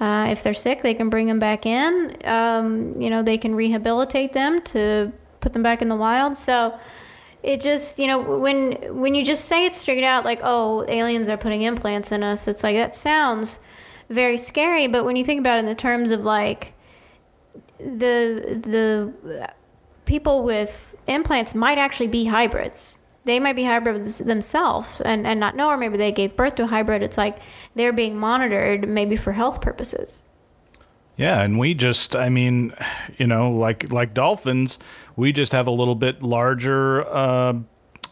uh, 0.00 0.26
if 0.28 0.42
they're 0.42 0.54
sick, 0.54 0.82
they 0.82 0.94
can 0.94 1.08
bring 1.08 1.26
them 1.26 1.38
back 1.38 1.66
in. 1.66 2.16
Um, 2.24 3.00
you 3.00 3.10
know, 3.10 3.22
they 3.22 3.38
can 3.38 3.54
rehabilitate 3.54 4.32
them 4.32 4.60
to 4.62 5.12
put 5.40 5.52
them 5.52 5.62
back 5.62 5.82
in 5.82 5.88
the 5.88 5.96
wild. 5.96 6.36
So 6.36 6.78
it 7.42 7.60
just, 7.60 7.98
you 7.98 8.06
know, 8.06 8.18
when 8.18 8.72
when 9.00 9.14
you 9.14 9.24
just 9.24 9.44
say 9.44 9.66
it 9.66 9.74
straight 9.74 10.02
out, 10.02 10.24
like, 10.24 10.40
oh, 10.42 10.84
aliens 10.88 11.28
are 11.28 11.36
putting 11.36 11.62
implants 11.62 12.10
in 12.10 12.22
us, 12.22 12.48
it's 12.48 12.64
like 12.64 12.76
that 12.76 12.96
sounds 12.96 13.60
very 14.14 14.38
scary. 14.38 14.86
But 14.86 15.04
when 15.04 15.16
you 15.16 15.24
think 15.24 15.40
about 15.40 15.56
it 15.56 15.60
in 15.60 15.66
the 15.66 15.74
terms 15.74 16.10
of 16.10 16.24
like 16.24 16.72
the 17.78 18.60
the 18.64 19.50
people 20.06 20.42
with 20.42 20.94
implants 21.06 21.54
might 21.54 21.78
actually 21.78 22.06
be 22.08 22.26
hybrids 22.26 22.98
they 23.24 23.40
might 23.40 23.56
be 23.56 23.64
hybrids 23.64 24.18
themselves 24.18 25.00
and, 25.00 25.26
and 25.26 25.40
not 25.40 25.56
know, 25.56 25.68
or 25.68 25.76
maybe 25.76 25.96
they 25.96 26.12
gave 26.12 26.36
birth 26.36 26.56
to 26.56 26.64
a 26.64 26.66
hybrid. 26.66 27.02
It's 27.02 27.16
like 27.16 27.38
they're 27.74 27.92
being 27.92 28.16
monitored 28.18 28.86
maybe 28.88 29.16
for 29.16 29.32
health 29.32 29.60
purposes. 29.60 30.22
Yeah, 31.16 31.42
and 31.42 31.58
we 31.58 31.74
just, 31.74 32.14
I 32.16 32.28
mean, 32.28 32.74
you 33.18 33.26
know, 33.26 33.50
like 33.50 33.90
like 33.90 34.14
dolphins, 34.14 34.78
we 35.16 35.32
just 35.32 35.52
have 35.52 35.66
a 35.66 35.70
little 35.70 35.94
bit 35.94 36.22
larger 36.22 37.06
uh, 37.06 37.54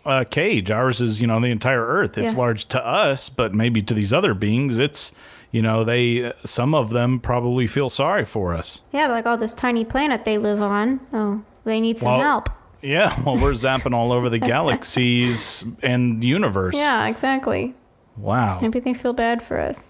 uh, 0.07 0.25
cage. 0.25 0.71
Ours 0.71 1.01
is, 1.01 1.21
you 1.21 1.27
know, 1.27 1.41
the 1.41 1.49
entire 1.49 1.85
Earth. 1.85 2.17
It's 2.17 2.35
Yeah. 2.35 2.39
large 2.39 2.67
to 2.69 2.87
us, 2.87 3.29
but 3.29 3.55
maybe 3.55 3.83
to 3.83 3.93
these 3.93 4.13
other 4.13 4.35
beings, 4.35 4.79
it's, 4.79 5.11
you 5.53 5.63
know, 5.63 5.85
they 5.85 6.33
some 6.45 6.75
of 6.75 6.91
them 6.91 7.21
probably 7.21 7.67
feel 7.69 7.89
sorry 7.89 8.25
for 8.25 8.55
us. 8.57 8.81
Yeah, 8.91 9.07
like 9.07 9.25
all 9.27 9.37
this 9.39 9.55
tiny 9.55 9.85
planet 9.85 10.25
they 10.25 10.37
live 10.39 10.61
on. 10.61 10.99
Oh, 11.13 11.43
they 11.65 11.81
need 11.81 12.01
some 12.01 12.11
Well, 12.13 12.21
help. 12.21 12.51
Yeah, 12.83 13.15
well, 13.25 13.39
we're 13.39 13.53
zapping 13.53 13.95
all 13.95 14.11
over 14.11 14.29
the 14.29 14.39
galaxies 14.93 15.65
and 15.83 16.25
universe. 16.25 16.75
Yeah, 16.75 17.07
exactly. 17.07 17.75
Wow. 18.17 18.59
Maybe 18.61 18.81
they 18.81 18.93
feel 18.95 19.13
bad 19.13 19.41
for 19.43 19.59
us. 19.61 19.81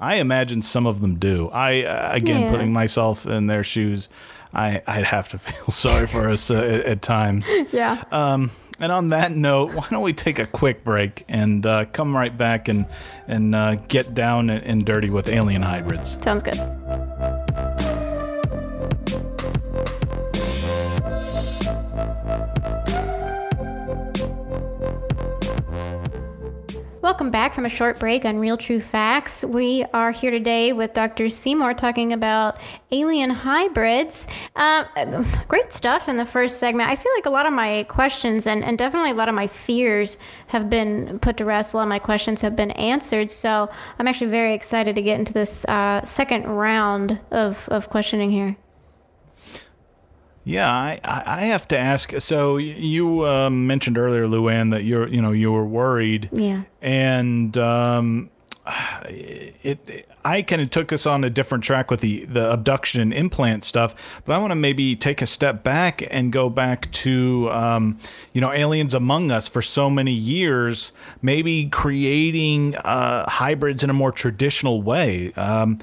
I 0.00 0.16
imagine 0.16 0.62
some 0.62 0.86
of 0.86 1.00
them 1.00 1.18
do. 1.18 1.48
I 1.50 1.84
uh, 1.84 2.10
again, 2.12 2.42
Yeah. 2.42 2.50
putting 2.50 2.72
myself 2.72 3.24
in 3.26 3.46
their 3.46 3.62
shoes, 3.62 4.08
I 4.52 4.82
I'd 4.86 5.04
have 5.04 5.28
to 5.30 5.38
feel 5.46 5.68
sorry 5.70 6.06
for 6.08 6.28
us 6.28 6.50
uh, 6.50 6.56
at, 6.56 6.80
at 6.86 7.02
times. 7.02 7.46
Yeah. 7.72 8.02
Um, 8.10 8.50
and 8.82 8.90
on 8.90 9.08
that 9.10 9.30
note, 9.34 9.72
why 9.74 9.86
don't 9.90 10.02
we 10.02 10.12
take 10.12 10.38
a 10.38 10.46
quick 10.46 10.84
break 10.84 11.24
and 11.28 11.64
uh, 11.64 11.84
come 11.86 12.14
right 12.14 12.36
back 12.36 12.68
and 12.68 12.84
and 13.28 13.54
uh, 13.54 13.76
get 13.76 14.14
down 14.14 14.50
and, 14.50 14.64
and 14.64 14.84
dirty 14.84 15.08
with 15.08 15.28
alien 15.28 15.62
hybrids. 15.62 16.20
Sounds 16.22 16.42
good. 16.42 16.58
Welcome 27.12 27.30
back 27.30 27.52
from 27.52 27.66
a 27.66 27.68
short 27.68 27.98
break 27.98 28.24
on 28.24 28.38
Real 28.38 28.56
True 28.56 28.80
Facts. 28.80 29.44
We 29.44 29.84
are 29.92 30.12
here 30.12 30.30
today 30.30 30.72
with 30.72 30.94
Dr. 30.94 31.28
Seymour 31.28 31.74
talking 31.74 32.10
about 32.10 32.56
alien 32.90 33.28
hybrids. 33.28 34.26
Uh, 34.56 34.84
great 35.46 35.74
stuff 35.74 36.08
in 36.08 36.16
the 36.16 36.24
first 36.24 36.58
segment. 36.58 36.88
I 36.88 36.96
feel 36.96 37.12
like 37.14 37.26
a 37.26 37.30
lot 37.30 37.44
of 37.44 37.52
my 37.52 37.82
questions 37.82 38.46
and, 38.46 38.64
and 38.64 38.78
definitely 38.78 39.10
a 39.10 39.14
lot 39.14 39.28
of 39.28 39.34
my 39.34 39.46
fears 39.46 40.16
have 40.46 40.70
been 40.70 41.18
put 41.18 41.36
to 41.36 41.44
rest. 41.44 41.74
A 41.74 41.76
lot 41.76 41.82
of 41.82 41.90
my 41.90 41.98
questions 41.98 42.40
have 42.40 42.56
been 42.56 42.70
answered. 42.70 43.30
So 43.30 43.68
I'm 43.98 44.08
actually 44.08 44.30
very 44.30 44.54
excited 44.54 44.94
to 44.94 45.02
get 45.02 45.18
into 45.18 45.34
this 45.34 45.66
uh, 45.66 46.02
second 46.06 46.44
round 46.44 47.20
of, 47.30 47.68
of 47.68 47.90
questioning 47.90 48.30
here. 48.30 48.56
Yeah, 50.44 50.70
I, 50.70 51.00
I 51.04 51.40
have 51.46 51.68
to 51.68 51.78
ask. 51.78 52.12
So 52.20 52.56
you 52.56 53.26
um, 53.26 53.66
mentioned 53.66 53.96
earlier, 53.96 54.26
Luann, 54.26 54.72
that 54.72 54.84
you're 54.84 55.08
you 55.08 55.22
know 55.22 55.32
you 55.32 55.52
were 55.52 55.66
worried. 55.66 56.28
Yeah. 56.32 56.62
and 56.80 57.56
um, 57.58 58.30
it, 59.06 59.56
it 59.62 60.08
I 60.24 60.42
kind 60.42 60.62
of 60.62 60.70
took 60.70 60.92
us 60.92 61.04
on 61.04 61.24
a 61.24 61.30
different 61.30 61.64
track 61.64 61.90
with 61.90 62.00
the 62.00 62.24
the 62.26 62.50
abduction 62.50 63.00
and 63.00 63.12
implant 63.12 63.64
stuff, 63.64 63.94
but 64.24 64.34
I 64.34 64.38
want 64.38 64.50
to 64.52 64.56
maybe 64.56 64.94
take 64.96 65.22
a 65.22 65.26
step 65.26 65.64
back 65.64 66.02
and 66.10 66.32
go 66.32 66.48
back 66.48 66.90
to 66.92 67.50
um, 67.50 67.98
you 68.32 68.40
know 68.40 68.52
aliens 68.52 68.94
among 68.94 69.30
us 69.30 69.48
for 69.48 69.62
so 69.62 69.90
many 69.90 70.12
years, 70.12 70.92
maybe 71.22 71.68
creating 71.68 72.76
uh, 72.76 73.28
hybrids 73.28 73.82
in 73.82 73.90
a 73.90 73.94
more 73.94 74.12
traditional 74.12 74.82
way. 74.82 75.32
Um, 75.34 75.80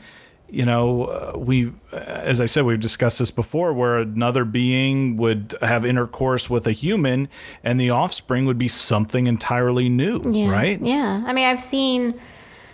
you 0.52 0.66
know, 0.66 1.06
uh, 1.06 1.38
we, 1.38 1.72
as 1.92 2.40
I 2.42 2.46
said, 2.46 2.66
we've 2.66 2.80
discussed 2.80 3.20
this 3.20 3.32
before, 3.32 3.74
where 3.74 4.00
another 4.00 4.46
being 4.46 5.18
would 5.18 5.56
have 5.62 5.86
intercourse 5.86 6.50
with 6.50 6.66
a 6.68 6.72
human, 6.72 7.30
and 7.64 7.80
the 7.80 7.90
offspring 7.90 8.46
would 8.46 8.58
be 8.58 8.68
something 8.68 9.28
entirely 9.28 9.90
new, 9.90 10.22
Yeah. 10.32 10.52
right? 10.52 10.80
Yeah. 10.82 11.24
I 11.26 11.34
mean, 11.34 11.48
I've 11.48 11.62
seen 11.62 12.20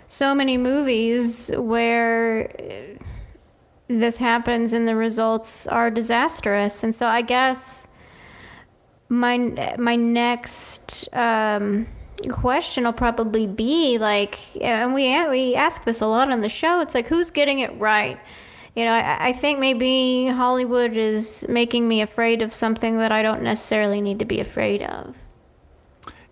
so 0.08 0.34
many 0.34 0.56
movies 0.56 1.50
where 1.56 2.50
uh, 2.58 3.04
this 3.88 4.16
happens 4.16 4.72
and 4.72 4.86
the 4.88 4.96
results 4.96 5.66
are 5.66 5.90
disastrous. 5.90 6.82
And 6.82 6.94
so 6.94 7.06
I 7.06 7.22
guess 7.22 7.86
my 9.08 9.38
my 9.78 9.94
next 9.96 11.08
um, 11.12 11.86
question 12.30 12.84
will 12.84 12.92
probably 12.92 13.46
be 13.46 13.98
like, 13.98 14.38
and 14.62 14.94
we 14.94 15.26
we 15.28 15.54
ask 15.54 15.84
this 15.84 16.00
a 16.00 16.06
lot 16.06 16.30
on 16.30 16.40
the 16.40 16.48
show. 16.48 16.80
It's 16.80 16.94
like, 16.94 17.06
who's 17.08 17.30
getting 17.30 17.60
it 17.60 17.76
right? 17.78 18.18
You 18.74 18.84
know, 18.84 18.92
I, 18.92 19.28
I 19.28 19.32
think 19.32 19.58
maybe 19.58 20.26
Hollywood 20.26 20.96
is 20.96 21.46
making 21.48 21.88
me 21.88 22.02
afraid 22.02 22.42
of 22.42 22.52
something 22.52 22.98
that 22.98 23.10
I 23.10 23.22
don't 23.22 23.42
necessarily 23.42 24.00
need 24.00 24.18
to 24.18 24.26
be 24.26 24.38
afraid 24.38 24.82
of. 24.82 25.16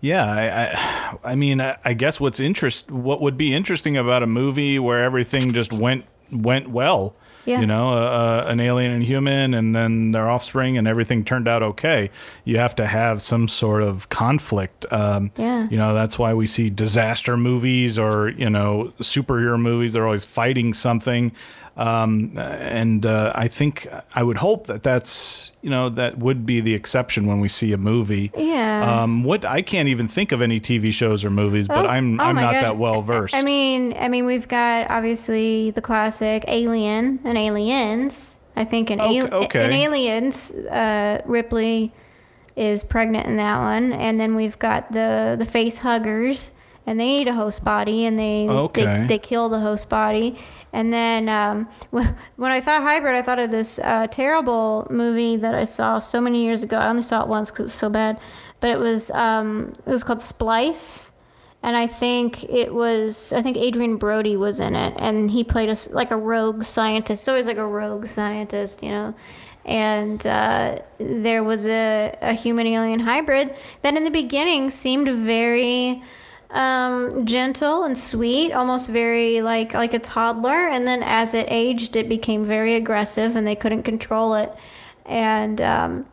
Yeah, 0.01 0.27
I, 0.27 0.64
I, 0.64 1.18
I 1.33 1.35
mean, 1.35 1.61
I, 1.61 1.79
I 1.85 1.94
guess 1.94 2.20
what's 2.20 2.38
interest, 2.40 2.90
what 2.90 3.23
would 3.23 3.38
be 3.38 3.55
interesting 3.55 3.97
about 3.97 4.23
a 4.23 4.27
movie 4.27 4.79
where 4.79 5.03
everything 5.03 5.53
just 5.55 5.73
went 5.73 6.05
went 6.31 6.68
well, 6.68 7.16
Yeah. 7.46 7.61
you 7.61 7.66
know, 7.66 7.90
uh, 7.90 8.44
uh, 8.46 8.46
an 8.48 8.61
alien 8.61 8.92
and 8.92 9.02
human, 9.02 9.54
and 9.54 9.74
then 9.74 10.12
their 10.12 10.28
offspring, 10.28 10.78
and 10.78 10.88
everything 10.88 11.24
turned 11.24 11.46
out 11.46 11.62
okay. 11.62 12.11
You 12.44 12.59
have 12.59 12.74
to 12.76 12.87
have 12.87 13.22
some 13.22 13.48
sort 13.48 13.83
of 13.83 14.09
conflict. 14.09 14.87
Um, 14.90 15.30
Yeah. 15.37 15.68
You 15.70 15.76
know, 15.76 15.94
that's 15.94 16.18
why 16.18 16.35
we 16.35 16.46
see 16.46 16.70
disaster 16.70 17.37
movies 17.37 17.98
or 17.98 18.30
you 18.30 18.48
know 18.50 18.92
superhero 19.00 19.61
movies. 19.61 19.92
They're 19.92 20.07
always 20.07 20.24
fighting 20.24 20.74
something. 20.74 21.33
Um, 21.76 22.38
and 22.38 23.04
uh, 23.04 23.32
I 23.34 23.48
think 23.48 23.88
I 24.14 24.22
would 24.22 24.37
hope 24.37 24.68
that 24.68 24.84
that's 24.84 25.50
you 25.60 25.70
know 25.70 25.88
that 25.88 26.18
would 26.18 26.46
be 26.46 26.60
the 26.60 26.72
exception 26.74 27.26
when 27.26 27.40
we 27.40 27.48
see 27.48 27.72
a 27.72 27.76
movie. 27.76 28.30
Yeah. 28.37 29.02
Um, 29.02 29.24
what 29.24 29.44
I 29.44 29.60
can't 29.60 29.88
even 29.88 30.06
think 30.06 30.30
of 30.30 30.40
any 30.40 30.60
TV 30.60 30.92
shows 30.92 31.24
or 31.24 31.30
movies, 31.30 31.66
but 31.66 31.84
Oh, 31.84 31.88
I'm 31.88 32.20
oh 32.20 32.24
I'm 32.24 32.37
not 32.37 32.52
gosh. 32.52 32.62
that 32.62 32.76
well 32.78 33.02
versed. 33.02 33.34
I 33.34 33.42
mean, 33.42 33.92
I 33.98 34.08
mean, 34.08 34.24
we've 34.24 34.46
got 34.46 34.88
obviously 34.88 35.72
the 35.72 35.82
classic 35.82 36.44
Alien 36.46 37.18
and 37.24 37.37
Aliens. 37.37 38.37
I 38.56 38.64
think 38.64 38.92
in, 38.92 39.00
Okay- 39.00 39.18
al- 39.18 39.34
okay. 39.44 39.64
in 39.64 39.72
Aliens, 39.72 40.52
uh, 40.52 41.22
Ripley 41.26 41.92
is 42.54 42.84
pregnant 42.84 43.26
in 43.26 43.34
that 43.38 43.58
one, 43.58 43.92
and 43.92 44.20
then 44.20 44.37
we've 44.37 44.56
got 44.60 44.92
the 44.92 45.34
the 45.37 45.44
face 45.44 45.78
huggers, 45.78 46.54
and 46.87 47.01
they 47.01 47.07
need 47.07 47.29
a 47.29 47.35
host 47.35 47.64
body, 47.64 48.05
and 48.07 48.18
they 48.18 48.49
Okay. 48.49 48.85
they, 48.85 49.07
they 49.07 49.18
kill 49.18 49.49
the 49.49 49.61
host 49.61 49.88
body. 49.88 50.38
And 50.73 50.92
then 50.92 51.29
um, 51.29 51.68
when 51.90 52.16
when 52.37 52.53
I 52.53 52.61
thought 52.61 52.83
hybrid, 52.83 53.14
I 53.14 53.23
thought 53.23 53.38
of 53.38 53.51
this 53.51 53.79
uh, 53.79 54.07
terrible 54.09 54.87
movie 54.90 55.37
that 55.37 55.55
I 55.55 55.64
saw 55.64 55.99
so 55.99 56.20
many 56.20 56.44
years 56.44 56.62
ago. 56.62 56.79
I 56.79 56.88
only 56.88 57.03
saw 57.03 57.23
it 57.23 57.29
once 57.29 57.51
because 57.51 57.61
it 57.61 57.64
was 57.64 57.75
so 57.75 57.88
bad, 57.90 58.18
but 58.61 58.70
it 58.70 58.79
was 58.79 59.11
um, 59.12 59.73
it 59.87 59.90
was 59.90 60.03
called 60.05 60.20
Splice 60.23 61.12
and 61.64 61.79
I 61.79 61.87
think 61.87 62.44
it 62.44 62.75
was 62.75 63.33
I 63.33 63.40
think 63.40 63.57
Adrien 63.57 63.97
Brody 63.97 64.37
was 64.37 64.61
in 64.61 64.77
it, 64.77 64.92
and 64.99 65.31
he 65.31 65.42
played 65.42 65.70
a 65.70 65.77
like 65.92 66.11
a 66.11 66.16
rogue 66.16 66.62
scientist. 66.64 67.25
So 67.25 67.35
he's 67.37 67.47
like 67.47 67.57
a 67.57 67.66
rogue 67.66 68.07
scientist, 68.07 68.83
you 68.83 68.90
know. 68.90 69.14
And 69.64 70.27
uh, 70.27 70.81
there 70.99 71.42
was 71.42 71.66
a, 71.66 72.14
a 72.20 72.35
human 72.35 72.66
alien 72.66 73.01
hybrid 73.01 73.55
that 73.81 73.97
in 73.97 74.05
the 74.05 74.11
beginning 74.11 74.68
seemed 74.70 75.09
very 75.09 76.03
um, 76.55 77.27
gentle 77.27 77.83
and 77.85 77.99
sweet, 77.99 78.53
almost 78.53 78.88
very 78.88 79.43
like 79.43 79.75
like 79.75 79.93
a 79.93 79.99
toddler. 79.99 80.69
And 80.69 80.87
then 80.87 81.03
as 81.03 81.35
it 81.35 81.47
aged, 81.51 81.97
it 81.97 82.09
became 82.09 82.45
very 82.45 82.75
aggressive, 82.75 83.37
and 83.37 83.47
they 83.47 83.57
couldn't 83.57 83.83
control 83.83 84.35
it, 84.35 84.53
and 85.05 85.61
um, 85.61 86.07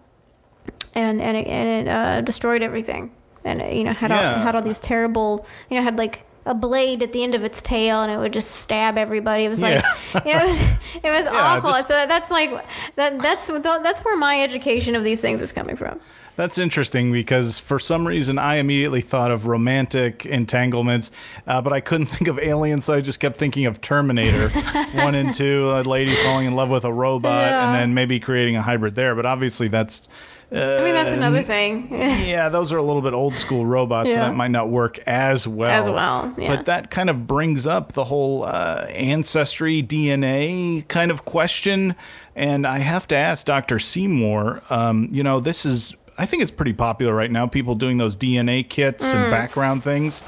and 0.94 1.22
and 1.22 1.38
it, 1.38 1.48
and 1.48 1.88
it 1.88 1.92
uh, 1.92 2.22
destroyed 2.22 2.62
everything. 2.62 3.12
And 3.44 3.62
it, 3.62 3.74
you 3.76 3.84
know 3.84 3.94
had 3.94 4.12
all, 4.12 4.18
had 4.44 4.56
all 4.56 4.62
these 4.62 4.80
terrible 4.80 5.46
you 5.70 5.78
know 5.78 5.84
had 5.84 5.98
like 5.98 6.26
a 6.46 6.56
blade 6.56 7.04
at 7.04 7.14
the 7.14 7.24
end 7.24 7.36
of 7.36 7.44
its 7.44 7.62
tail 7.62 8.02
and 8.02 8.12
it 8.12 8.18
would 8.18 8.34
just 8.34 8.50
stab 8.52 8.98
everybody. 8.98 9.46
It 9.46 9.50
was 9.50 9.62
like 9.62 9.84
you 10.26 10.34
know 10.34 10.40
it 10.42 10.46
was, 10.46 10.60
it 11.04 11.10
was 11.10 11.28
awful. 11.28 11.72
just- 11.72 11.88
so 11.88 12.06
that's 12.08 12.32
like 12.32 12.52
that 12.96 13.20
that's 13.20 13.48
that's 13.48 14.02
where 14.02 14.18
my 14.18 14.42
education 14.42 14.96
of 14.96 15.04
these 15.04 15.22
things 15.22 15.42
is 15.42 15.52
coming 15.52 15.76
from. 15.76 16.00
That's 16.38 16.58
interesting 16.58 17.12
because 17.12 17.60
for 17.60 17.80
some 17.80 18.08
reason 18.08 18.38
I 18.39 18.56
immediately 18.56 19.02
thought 19.02 19.32
of 19.32 19.46
romantic 19.48 20.26
entanglements, 20.26 21.12
uh, 21.46 21.62
but 21.62 21.74
I 21.74 21.82
couldn't 21.82 22.08
think 22.15 22.28
of 22.28 22.39
aliens, 22.39 22.86
so 22.86 22.94
I 22.94 23.02
just 23.02 23.20
kept 23.20 23.38
thinking 23.38 23.65
of 23.65 23.82
Terminator 23.82 24.50
one 24.94 25.13
and 25.15 25.36
two, 25.36 25.70
a 25.72 25.82
lady 25.84 26.15
falling 26.15 26.48
in 26.48 26.56
love 26.56 26.70
with 26.70 26.86
a 26.86 26.94
robot, 26.94 27.50
Yeah. 27.50 27.67
and 27.67 27.76
then 27.80 27.94
maybe 27.94 28.20
creating 28.20 28.56
a 28.56 28.62
hybrid 28.62 28.96
there. 28.96 29.13
But 29.15 29.26
obviously 29.26 29.67
that's. 29.67 30.08
Uh, 30.54 30.80
I 30.82 30.84
mean 30.84 30.94
that's 30.94 31.13
another 31.13 31.44
thing. 31.44 31.88
yeah, 31.91 32.50
those 32.50 32.74
are 32.74 32.78
a 32.78 32.84
little 32.84 33.02
bit 33.02 33.13
old 33.13 33.38
school 33.38 33.65
robots, 33.65 34.10
Yeah. 34.10 34.15
and 34.15 34.22
that 34.24 34.36
might 34.36 34.52
not 34.52 34.70
work 34.70 35.00
as 35.08 35.48
well. 35.48 35.70
As 35.72 35.89
well, 35.89 36.34
yeah. 36.38 36.56
But 36.56 36.65
that 36.65 36.91
kind 36.91 37.10
of 37.10 37.26
brings 37.26 37.65
up 37.65 37.94
the 37.94 38.04
whole 38.04 38.44
uh, 38.44 38.86
ancestry 38.89 39.82
DNA 39.82 40.86
kind 40.89 41.10
of 41.10 41.24
question. 41.24 41.96
And 42.36 42.65
I 42.67 42.80
have 42.80 43.08
to 43.10 43.15
ask 43.15 43.46
Dr. 43.46 43.78
Seymour, 43.80 44.62
um, 44.70 45.08
you 45.12 45.22
know, 45.24 45.39
this 45.41 45.65
is, 45.65 45.94
I 46.22 46.28
think 46.28 46.44
it's 46.44 46.52
pretty 46.52 46.74
popular 46.74 47.16
right 47.16 47.32
now, 47.32 47.48
people 47.48 47.74
doing 47.74 47.98
those 47.98 48.16
DNA 48.16 48.62
kits 48.70 49.04
Mm. 49.04 49.16
and 49.16 49.32
background 49.32 49.84
things. 49.84 50.22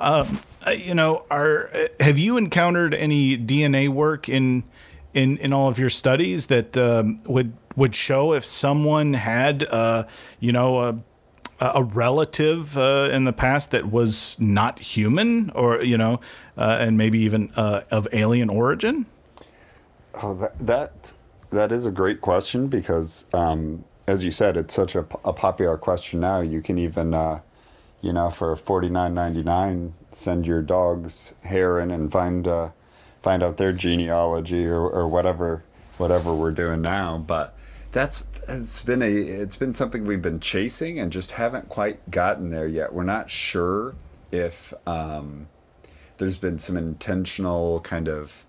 Um, 0.00 0.40
uh, 0.66 0.70
you 0.70 0.94
know, 0.94 1.24
are 1.30 1.68
have 2.00 2.16
you 2.16 2.38
encountered 2.38 2.94
any 2.94 3.36
DNA 3.36 3.90
work 3.90 4.30
in 4.30 4.64
in 5.12 5.36
in 5.36 5.52
all 5.52 5.68
of 5.68 5.78
your 5.78 5.90
studies 5.90 6.46
that 6.46 6.78
um, 6.78 7.20
would 7.26 7.52
would 7.76 7.94
show 7.94 8.32
if 8.32 8.46
someone 8.46 9.12
had 9.12 9.64
uh, 9.64 10.04
you 10.40 10.52
know 10.52 10.80
a 10.80 10.98
a 11.60 11.82
relative 11.84 12.74
uh, 12.78 13.10
in 13.12 13.24
the 13.24 13.32
past 13.34 13.72
that 13.72 13.90
was 13.92 14.38
not 14.40 14.78
human 14.78 15.50
or 15.50 15.82
you 15.82 15.98
know 15.98 16.18
uh, 16.56 16.78
and 16.80 16.96
maybe 16.96 17.18
even 17.18 17.52
uh, 17.56 17.82
of 17.90 18.08
alien 18.14 18.48
origin? 18.48 19.04
Oh, 20.14 20.32
that 20.32 20.58
that 20.66 21.12
that 21.50 21.72
is 21.72 21.84
a 21.84 21.90
great 21.90 22.22
question 22.22 22.68
because, 22.68 23.26
um, 23.34 23.84
as 24.06 24.24
you 24.24 24.30
said, 24.30 24.56
it's 24.56 24.74
such 24.74 24.94
a, 24.94 25.06
a 25.24 25.32
popular 25.32 25.76
question 25.76 26.20
now. 26.20 26.40
You 26.40 26.62
can 26.62 26.78
even, 26.78 27.14
uh, 27.14 27.40
you 28.00 28.12
know, 28.12 28.30
for 28.30 28.54
forty 28.56 28.88
nine 28.88 29.14
ninety 29.14 29.42
nine, 29.42 29.94
send 30.12 30.46
your 30.46 30.62
dog's 30.62 31.34
hair 31.42 31.80
in 31.80 31.90
and 31.90 32.10
find 32.10 32.46
uh, 32.46 32.70
find 33.22 33.42
out 33.42 33.56
their 33.56 33.72
genealogy 33.72 34.66
or, 34.66 34.88
or 34.88 35.08
whatever 35.08 35.64
whatever 35.98 36.34
we're 36.34 36.52
doing 36.52 36.82
now. 36.82 37.18
But 37.18 37.56
that's 37.92 38.24
it's 38.48 38.82
been 38.82 39.02
a 39.02 39.10
it's 39.10 39.56
been 39.56 39.74
something 39.74 40.04
we've 40.04 40.22
been 40.22 40.40
chasing 40.40 40.98
and 40.98 41.10
just 41.10 41.32
haven't 41.32 41.68
quite 41.68 42.10
gotten 42.10 42.50
there 42.50 42.68
yet. 42.68 42.92
We're 42.92 43.02
not 43.02 43.30
sure 43.30 43.94
if 44.30 44.72
um, 44.86 45.48
there's 46.18 46.36
been 46.36 46.58
some 46.58 46.76
intentional 46.76 47.80
kind 47.80 48.08
of 48.08 48.44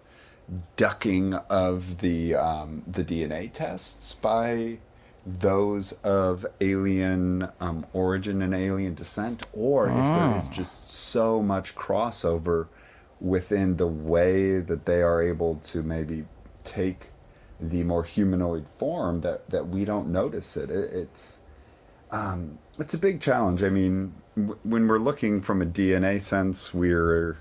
ducking 0.76 1.34
of 1.34 2.00
the 2.00 2.36
um, 2.36 2.84
the 2.86 3.04
DNA 3.04 3.52
tests 3.52 4.14
by 4.14 4.78
those 5.28 5.92
of 6.04 6.46
alien 6.62 7.50
um, 7.60 7.86
origin 7.92 8.42
and 8.42 8.54
alien 8.54 8.96
descent, 8.96 9.46
or 9.52 9.90
if 9.90 9.96
there 9.96 10.38
is 10.40 10.48
just 10.50 10.90
so 10.92 11.42
much 11.42 11.76
crossover 11.76 12.68
within 13.20 13.76
the 13.76 13.88
way 13.88 14.60
that 14.60 14.86
they 14.86 15.02
are 15.02 15.22
able 15.22 15.56
to 15.56 15.84
maybe 15.84 16.24
take 16.64 17.08
the 17.60 17.84
more 17.84 18.04
humanoid 18.04 18.66
form 18.78 19.22
that, 19.22 19.50
that 19.50 19.68
we 19.68 19.84
don't 19.84 20.08
notice 20.08 20.56
it. 20.56 20.70
it 20.70 20.94
it's 20.94 21.40
um, 22.10 22.58
it's 22.80 22.94
a 22.94 22.98
big 22.98 23.20
challenge. 23.20 23.64
I 23.64 23.70
mean, 23.70 24.14
w- 24.38 24.58
when 24.64 24.88
we're 24.88 25.00
looking 25.00 25.42
from 25.42 25.62
a 25.62 25.66
DNA 25.66 26.22
sense, 26.22 26.74
we're 26.74 27.38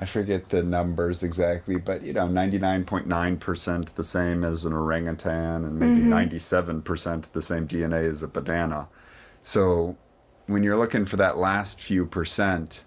I 0.00 0.06
forget 0.06 0.48
the 0.48 0.62
numbers 0.62 1.22
exactly, 1.22 1.76
but 1.76 2.02
you 2.02 2.14
know, 2.14 2.26
99.9% 2.26 3.94
the 3.94 4.04
same 4.04 4.44
as 4.44 4.64
an 4.64 4.72
orangutan 4.72 5.62
and 5.66 5.78
maybe 5.78 6.00
mm-hmm. 6.00 6.80
97% 6.80 7.32
the 7.32 7.42
same 7.42 7.68
DNA 7.68 8.08
as 8.08 8.22
a 8.22 8.28
banana. 8.28 8.88
So 9.42 9.98
when 10.46 10.62
you're 10.62 10.78
looking 10.78 11.04
for 11.04 11.18
that 11.18 11.36
last 11.36 11.82
few 11.82 12.06
percent, 12.06 12.82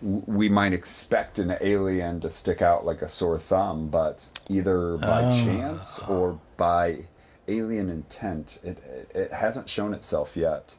we 0.00 0.48
might 0.48 0.72
expect 0.72 1.38
an 1.38 1.58
alien 1.60 2.20
to 2.20 2.30
stick 2.30 2.62
out 2.62 2.86
like 2.86 3.02
a 3.02 3.08
sore 3.08 3.38
thumb, 3.38 3.88
but 3.88 4.24
either 4.48 4.96
by 4.96 5.24
oh. 5.24 5.32
chance 5.32 5.98
or 6.08 6.40
by 6.56 7.00
alien 7.48 7.90
intent, 7.90 8.58
it, 8.62 8.78
it, 8.78 9.12
it 9.14 9.32
hasn't 9.32 9.68
shown 9.68 9.92
itself 9.92 10.34
yet. 10.34 10.74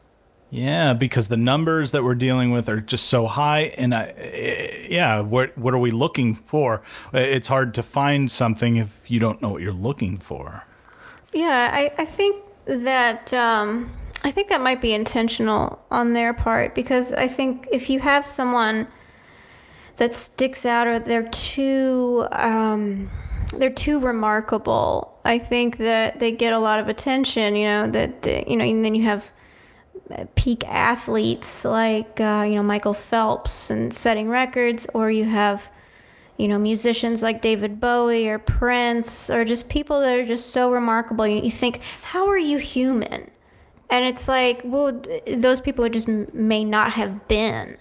Yeah, 0.50 0.94
because 0.94 1.28
the 1.28 1.38
numbers 1.38 1.92
that 1.92 2.04
we're 2.04 2.16
dealing 2.16 2.52
with 2.52 2.70
are 2.70 2.80
just 2.80 3.08
so 3.08 3.28
high, 3.28 3.74
and 3.78 3.94
I, 3.94 4.06
eh, 4.18 4.88
yeah, 4.90 5.20
what 5.20 5.58
what 5.58 5.74
are 5.74 5.80
we 5.80 5.92
looking 5.92 6.36
for? 6.36 6.82
It's 7.12 7.50
hard 7.50 7.74
to 7.74 7.84
find 7.84 8.32
something 8.32 8.78
if 8.78 8.90
you 9.08 9.20
don't 9.20 9.42
know 9.42 9.50
what 9.50 9.62
you're 9.62 9.74
looking 9.74 10.20
for. 10.20 10.64
Yeah, 11.34 11.70
I, 11.74 11.92
I 11.98 12.06
think 12.06 12.44
that 12.64 13.34
um, 13.34 13.92
I 14.24 14.32
think 14.32 14.48
that 14.48 14.62
might 14.62 14.80
be 14.80 14.94
intentional 14.94 15.84
on 15.92 16.14
their 16.14 16.34
part 16.34 16.74
because 16.74 17.12
I 17.12 17.28
think 17.28 17.68
if 17.72 17.90
you 17.90 18.00
have 18.00 18.26
someone 18.26 18.88
that 19.98 20.14
sticks 20.14 20.66
out 20.66 20.88
or 20.88 21.00
they're 21.00 21.28
too 21.30 22.26
um, 22.32 23.10
they're 23.58 23.70
too 23.70 24.00
remarkable, 24.00 25.20
I 25.26 25.40
think 25.40 25.78
that 25.78 26.20
they 26.20 26.32
get 26.32 26.54
a 26.54 26.60
lot 26.60 26.80
of 26.80 26.88
attention. 26.88 27.58
You 27.58 27.66
know 27.66 27.92
that 27.92 28.48
you 28.48 28.56
know, 28.56 28.64
and 28.64 28.86
then 28.86 28.96
you 28.96 29.04
have 29.04 29.30
peak 30.36 30.68
athletes 30.68 31.66
like 31.66 32.20
uh, 32.20 32.46
you 32.48 32.56
know 32.56 32.64
Michael 32.64 32.94
Phelps 32.94 33.70
and 33.70 33.94
setting 33.94 34.30
records, 34.30 34.88
or 34.94 35.12
you 35.12 35.26
have 35.26 35.70
you 36.38 36.48
know 36.48 36.58
musicians 36.60 37.22
like 37.24 37.42
David 37.42 37.80
Bowie 37.80 38.28
or 38.28 38.40
Prince, 38.40 39.30
or 39.30 39.46
just 39.46 39.70
people 39.70 40.00
that 40.02 40.18
are 40.18 40.26
just 40.26 40.52
so 40.52 40.72
remarkable. 40.72 41.28
You, 41.28 41.42
you 41.44 41.52
think, 41.52 41.82
how 42.04 42.28
are 42.28 42.38
you 42.38 42.58
human? 42.58 43.30
And 43.90 44.06
it's 44.06 44.28
like, 44.28 44.62
well, 44.64 45.02
those 45.26 45.62
people 45.62 45.88
just 45.88 46.08
may 46.08 46.66
not 46.66 46.92
have 46.94 47.28
been. 47.28 47.78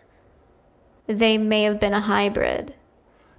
They 1.06 1.36
may 1.36 1.64
have 1.64 1.80
been 1.80 1.94
a 1.94 2.00
hybrid. 2.00 2.74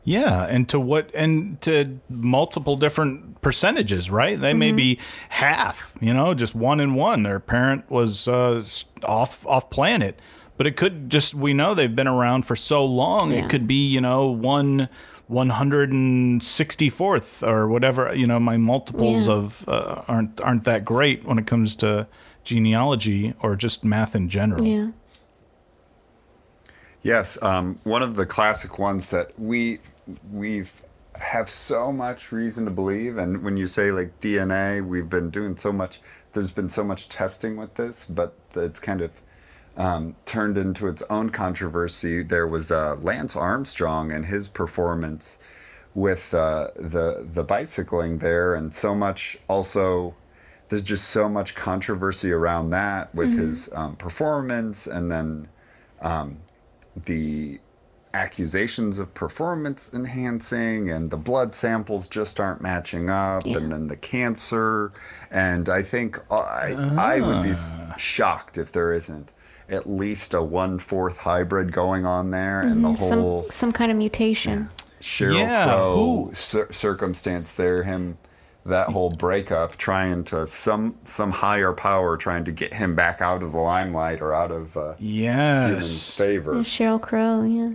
Yeah, 0.08 0.44
and 0.46 0.70
to 0.70 0.80
what 0.80 1.12
and 1.14 1.60
to 1.64 2.00
multiple 2.10 2.78
different 2.78 3.42
percentages, 3.42 4.10
right? 4.10 4.40
They 4.40 4.54
may 4.54 4.72
be 4.72 5.00
half, 5.28 5.94
you 6.00 6.14
know, 6.14 6.34
just 6.34 6.56
one 6.56 6.80
in 6.80 6.94
one. 6.94 7.24
Their 7.24 7.42
parent 7.42 7.92
was 7.92 8.26
uh, 8.26 8.64
off 9.04 9.46
off 9.46 9.70
planet, 9.70 10.18
but 10.56 10.66
it 10.66 10.78
could 10.78 11.10
just 11.10 11.34
we 11.36 11.54
know 11.54 11.74
they've 11.74 11.94
been 11.94 12.08
around 12.08 12.44
for 12.44 12.56
so 12.56 12.86
long. 12.86 13.32
Yeah. 13.32 13.40
It 13.44 13.50
could 13.50 13.68
be 13.68 13.86
you 13.86 14.00
know 14.00 14.28
one 14.28 14.88
one 15.28 15.50
hundred 15.50 15.92
and 15.92 16.42
sixty 16.42 16.90
fourth 16.90 17.44
or 17.44 17.68
whatever. 17.68 18.16
You 18.16 18.28
know, 18.28 18.40
my 18.40 18.56
multiples 18.56 19.28
Yeah. 19.28 19.34
of 19.34 19.68
uh, 19.68 20.04
aren't 20.08 20.40
aren't 20.40 20.64
that 20.64 20.86
great 20.86 21.26
when 21.26 21.38
it 21.38 21.46
comes 21.48 21.76
to 21.78 22.08
genealogy 22.46 23.34
or 23.42 23.58
just 23.58 23.84
math 23.84 24.16
in 24.16 24.30
general. 24.30 24.66
Yeah. 24.66 24.92
Yes, 27.04 27.38
um, 27.42 27.80
one 27.84 28.02
of 28.04 28.16
the 28.16 28.26
classic 28.26 28.80
ones 28.80 29.10
that 29.10 29.38
we 29.38 29.80
we've 30.32 30.72
have 31.20 31.50
so 31.50 31.92
much 31.92 32.32
reason 32.32 32.66
to 32.66 32.72
believe, 32.72 33.18
and 33.18 33.44
when 33.44 33.58
you 33.58 33.68
say 33.68 33.92
like 33.92 34.20
DNA, 34.20 34.86
we've 34.86 35.10
been 35.10 35.30
doing 35.30 35.58
so 35.58 35.72
much. 35.72 36.00
There's 36.34 36.52
been 36.52 36.70
so 36.70 36.84
much 36.84 37.10
testing 37.10 37.58
with 37.58 37.74
this, 37.76 38.06
but 38.06 38.36
it's 38.56 38.80
kind 38.80 39.02
of 39.02 39.12
um, 39.76 40.16
turned 40.26 40.58
into 40.58 40.88
its 40.88 41.04
own 41.10 41.30
controversy. 41.30 42.24
There 42.24 42.48
was 42.48 42.72
uh, 42.72 42.96
Lance 43.02 43.36
Armstrong 43.36 44.12
and 44.12 44.26
his 44.26 44.48
performance 44.48 45.38
with 45.94 46.34
uh, 46.34 46.70
the 46.76 47.28
the 47.34 47.44
bicycling 47.44 48.20
there, 48.20 48.56
and 48.56 48.74
so 48.74 48.94
much 48.94 49.38
also. 49.48 50.16
There's 50.70 50.82
just 50.82 51.06
so 51.12 51.30
much 51.30 51.56
controversy 51.56 52.30
around 52.30 52.72
that 52.72 53.16
with 53.16 53.40
his 53.40 53.70
um, 53.72 53.96
performance, 53.96 54.86
and 54.86 55.10
then 55.10 55.48
um, 56.02 56.42
the 57.06 57.62
accusations 58.18 58.98
of 59.00 59.14
performance 59.14 59.92
enhancing 59.94 60.90
and 60.90 61.12
the 61.12 61.18
blood 61.18 61.54
samples 61.54 62.08
just 62.08 62.40
aren't 62.40 62.62
matching 62.62 63.10
up 63.10 63.46
Yeah. 63.46 63.58
and 63.58 63.72
then 63.72 63.88
the 63.88 63.96
cancer 63.96 64.92
and 65.32 65.70
i 65.70 65.82
think 65.84 66.20
uh, 66.32 66.36
i, 66.40 67.16
I 67.16 67.22
would 67.22 67.44
be 67.44 67.54
shocked 67.98 68.58
if 68.58 68.72
there 68.72 68.92
isn't 68.92 69.32
at 69.70 69.88
least 69.90 70.34
a 70.34 70.42
one-fourth 70.42 71.18
hybrid 71.18 71.72
going 71.72 72.06
on 72.06 72.32
there 72.32 72.62
and 72.62 72.84
the 72.84 72.94
whole 72.94 73.46
some 73.52 73.72
kind 73.74 73.92
of 73.92 73.98
mutation. 73.98 74.70
Sheryl 75.02 75.38
Yeah, 75.40 75.66
crow 75.66 76.32
cir- 76.34 76.72
circumstance 76.72 77.54
there 77.54 77.84
him 77.84 78.18
that 78.66 78.88
whole 78.90 79.12
breakup 79.12 79.76
trying 79.78 80.24
to 80.26 80.48
some 80.48 80.96
some 81.06 81.32
higher 81.32 81.74
power 81.74 82.16
trying 82.18 82.46
to 82.46 82.52
get 82.52 82.74
him 82.74 82.96
back 82.96 83.22
out 83.22 83.44
of 83.44 83.52
the 83.52 83.58
limelight 83.60 84.22
or 84.22 84.34
out 84.34 84.52
of 84.52 84.76
uh, 84.78 84.94
humans 84.96 85.90
Yes. 85.90 86.18
favor 86.18 86.54
Yeah, 86.56 86.62
Sheryl 86.62 87.02
Crow. 87.02 87.44
Yeah. 87.44 87.72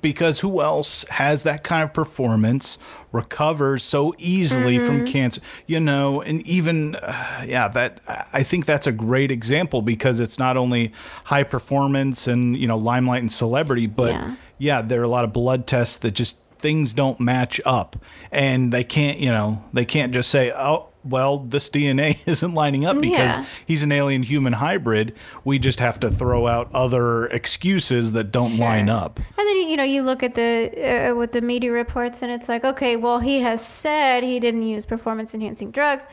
Because 0.00 0.38
who 0.40 0.62
else 0.62 1.04
has 1.10 1.42
that 1.42 1.64
kind 1.64 1.82
of 1.82 1.92
performance 1.92 2.78
recovers 3.10 3.82
so 3.82 4.14
easily 4.18 4.78
from 4.78 5.04
cancer? 5.06 5.40
You 5.66 5.80
know 5.80 6.22
and 6.22 6.46
even 6.46 6.94
uh, 6.96 7.44
yeah 7.46 7.66
that 7.68 8.00
i 8.32 8.42
think 8.44 8.66
that's 8.66 8.86
a 8.86 8.92
great 8.92 9.30
example 9.30 9.82
because 9.82 10.20
it's 10.20 10.38
not 10.38 10.56
only 10.56 10.92
high 11.24 11.42
performance 11.42 12.26
and 12.28 12.56
you 12.56 12.66
know 12.68 12.78
limelight 12.78 13.22
and 13.22 13.32
celebrity 13.32 13.86
but 13.86 14.12
Yeah. 14.12 14.36
yeah 14.58 14.82
there 14.82 15.00
are 15.00 15.04
a 15.04 15.08
lot 15.08 15.24
of 15.24 15.32
blood 15.32 15.66
tests 15.66 15.98
that 15.98 16.12
just 16.12 16.36
things 16.58 16.94
don't 16.94 17.18
match 17.18 17.60
up. 17.64 17.96
And 18.30 18.72
they 18.72 18.84
can't 18.84 19.18
you 19.18 19.30
know 19.30 19.64
they 19.72 19.84
can't 19.84 20.12
just 20.12 20.30
say 20.30 20.52
oh 20.52 20.86
well 21.04 21.38
this 21.38 21.68
dna 21.70 22.16
isn't 22.26 22.54
lining 22.54 22.84
up 22.86 22.94
because 23.00 23.18
Yeah. 23.36 23.46
he's 23.66 23.82
an 23.82 23.90
alien 23.92 24.22
human 24.22 24.54
hybrid 24.54 25.14
we 25.44 25.58
just 25.58 25.80
have 25.80 25.98
to 26.00 26.10
throw 26.10 26.46
out 26.46 26.70
other 26.72 27.26
excuses 27.26 28.12
that 28.12 28.30
don't 28.32 28.56
line 28.58 28.88
up 28.88 29.18
And 29.18 29.48
then 29.48 29.68
you 29.68 29.76
know 29.76 29.84
you 29.84 30.02
look 30.02 30.22
at 30.22 30.34
the 30.34 31.10
uh, 31.10 31.14
with 31.16 31.32
the 31.32 31.40
media 31.40 31.72
reports, 31.72 32.22
and 32.22 32.30
it's 32.30 32.48
like, 32.48 32.64
okay, 32.64 32.96
well 32.96 33.18
he 33.20 33.40
has 33.40 33.64
said 33.66 34.22
he 34.22 34.38
didn't 34.40 34.62
use 34.62 34.86
performance 34.86 35.34
enhancing 35.34 35.70
drugs. 35.70 36.04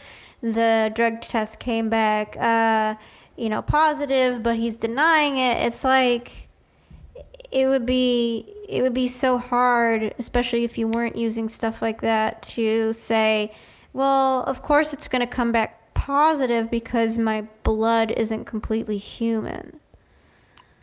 The 0.41 0.91
drug 0.95 1.21
test 1.21 1.59
came 1.59 1.89
back, 1.89 2.35
uh, 2.39 2.95
you 3.37 3.49
know, 3.49 3.61
positive, 3.61 4.41
but 4.41 4.55
he's 4.57 4.75
denying 4.75 5.37
it. 5.37 5.57
It's 5.67 5.83
like 5.83 6.47
it 7.51 7.67
would 7.67 7.85
be 7.85 8.45
it 8.67 8.81
would 8.83 8.93
be 8.93 9.07
so 9.07 9.37
hard, 9.37 10.13
especially 10.19 10.63
if 10.63 10.77
you 10.77 10.87
weren't 10.87 11.15
using 11.15 11.49
stuff 11.49 11.81
like 11.81 12.01
that, 12.01 12.41
to 12.43 12.93
say, 12.93 13.51
well, 13.93 14.43
of 14.43 14.61
course 14.61 14.93
it's 14.93 15.07
going 15.07 15.21
to 15.21 15.27
come 15.27 15.51
back 15.51 15.93
positive 15.93 16.71
because 16.71 17.17
my 17.17 17.41
blood 17.63 18.11
isn't 18.11 18.45
completely 18.45 18.97
human. 18.97 19.79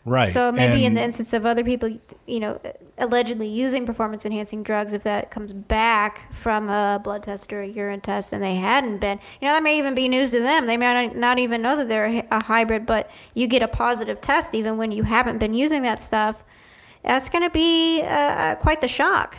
Right. 0.04 0.32
So 0.32 0.52
maybe 0.52 0.84
in 0.84 0.94
the 0.94 1.02
instance 1.02 1.32
of 1.32 1.44
other 1.44 1.64
people, 1.64 1.98
you 2.28 2.38
know, 2.38 2.61
allegedly 2.96 3.48
using 3.48 3.84
performance 3.84 4.24
enhancing 4.24 4.62
drugs, 4.62 4.92
if 4.92 5.02
that 5.02 5.32
comes 5.32 5.52
back 5.52 6.32
from 6.32 6.68
a 6.68 7.00
blood 7.02 7.24
test 7.24 7.52
or 7.52 7.62
a 7.62 7.66
urine 7.66 8.00
test 8.00 8.32
and 8.32 8.40
they 8.40 8.54
hadn't 8.54 8.98
been, 8.98 9.18
you 9.40 9.48
know, 9.48 9.54
that 9.54 9.64
may 9.64 9.76
even 9.78 9.96
be 9.96 10.09
news 10.09 10.30
to 10.30 10.38
them. 10.38 10.66
They 10.66 10.76
may 10.76 11.11
not- 11.12 11.38
even 11.40 11.61
know 11.61 11.76
that 11.76 11.88
they're 11.88 12.07
a 12.07 12.26
a 12.30 12.44
hybrid, 12.44 12.86
but 12.86 13.11
you 13.34 13.48
get 13.48 13.62
a 13.62 13.68
positive 13.68 14.20
test 14.20 14.54
even 14.54 14.76
when 14.76 14.92
you 14.92 15.02
haven't 15.02 15.38
been 15.38 15.54
using 15.54 15.82
that 15.82 16.00
stuff. 16.00 16.44
That's 17.02 17.28
going 17.28 17.42
to 17.42 17.50
be 17.50 18.02
uh, 18.02 18.54
quite 18.57 18.80
the 18.82 18.88
shock. 18.88 19.38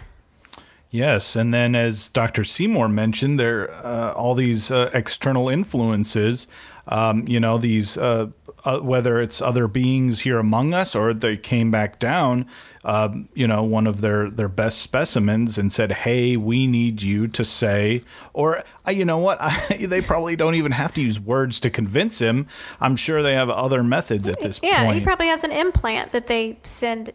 Yes, 0.89 1.35
and 1.35 1.53
then 1.53 1.75
as 1.75 2.09
Dr. 2.09 2.43
Seymour 2.43 2.88
mentioned, 2.88 3.39
there 3.39 3.73
uh, 3.85 4.13
all 4.13 4.35
these 4.35 4.71
uh, 4.71 4.89
external 4.93 5.49
influences. 5.49 6.47
Um, 6.89 7.27
you 7.27 7.41
know, 7.41 7.57
these 7.57 7.97
uh, 7.97 8.27
uh, 8.63 8.79
whether 8.79 9.21
it's 9.21 9.41
other 9.41 9.67
beings 9.67 10.21
here 10.21 10.39
among 10.39 10.73
us 10.73 10.95
or 10.95 11.13
they 11.13 11.38
came 11.38 11.71
back 11.71 11.99
down. 11.99 12.45
Um, 12.83 13.27
you 13.33 13.47
know, 13.47 13.63
one 13.63 13.85
of 13.88 13.99
their 13.99 14.29
their 14.29 14.47
best 14.47 14.81
specimens 14.81 15.57
and 15.57 15.71
said, 15.73 15.91
"Hey, 15.91 16.38
we 16.38 16.67
need 16.67 17.01
you 17.01 17.27
to 17.27 17.43
say," 17.43 18.01
or 18.33 18.63
uh, 18.88 18.91
you 18.91 19.03
know 19.03 19.17
what? 19.17 19.38
I, 19.41 19.85
they 19.88 19.99
probably 19.99 20.38
don't 20.38 20.55
even 20.55 20.71
have 20.71 20.93
to 20.93 21.01
use 21.01 21.19
words 21.19 21.59
to 21.61 21.69
convince 21.69 22.19
him. 22.19 22.47
I'm 22.79 22.95
sure 22.95 23.21
they 23.21 23.33
have 23.33 23.49
other 23.49 23.83
methods 23.83 24.29
at 24.29 24.39
this 24.39 24.59
Yeah, 24.63 24.83
point. 24.83 24.88
Yeah, 24.88 24.99
he 24.99 25.01
probably 25.01 25.27
has 25.27 25.43
an 25.43 25.51
implant 25.51 26.13
that 26.13 26.27
they 26.27 26.59
send 26.63 27.11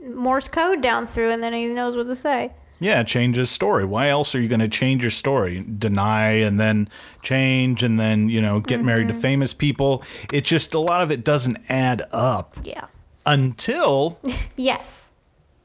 Morse 0.00 0.48
code 0.48 0.80
down 0.80 1.06
through, 1.08 1.30
and 1.30 1.42
then 1.42 1.52
he 1.52 1.66
knows 1.66 1.96
what 1.96 2.06
to 2.06 2.14
say. 2.14 2.52
Yeah, 2.80 3.02
change 3.02 3.36
his 3.36 3.50
story. 3.50 3.84
Why 3.84 4.08
else 4.08 4.34
are 4.34 4.40
you 4.40 4.48
going 4.48 4.60
to 4.60 4.68
change 4.68 5.02
your 5.02 5.10
story? 5.10 5.62
Deny 5.78 6.32
and 6.32 6.58
then 6.58 6.88
change 7.22 7.82
and 7.82 8.00
then, 8.00 8.28
you 8.30 8.40
know, 8.40 8.60
get 8.60 8.82
married 8.82 9.08
to 9.08 9.14
famous 9.14 9.52
people. 9.52 10.02
It 10.32 10.44
just, 10.46 10.72
a 10.72 10.78
lot 10.78 11.02
of 11.02 11.10
it 11.10 11.22
doesn't 11.22 11.58
add 11.68 12.06
up 12.10 12.56
Yeah. 12.64 12.86
until, 13.26 14.18
Yes. 14.56 15.12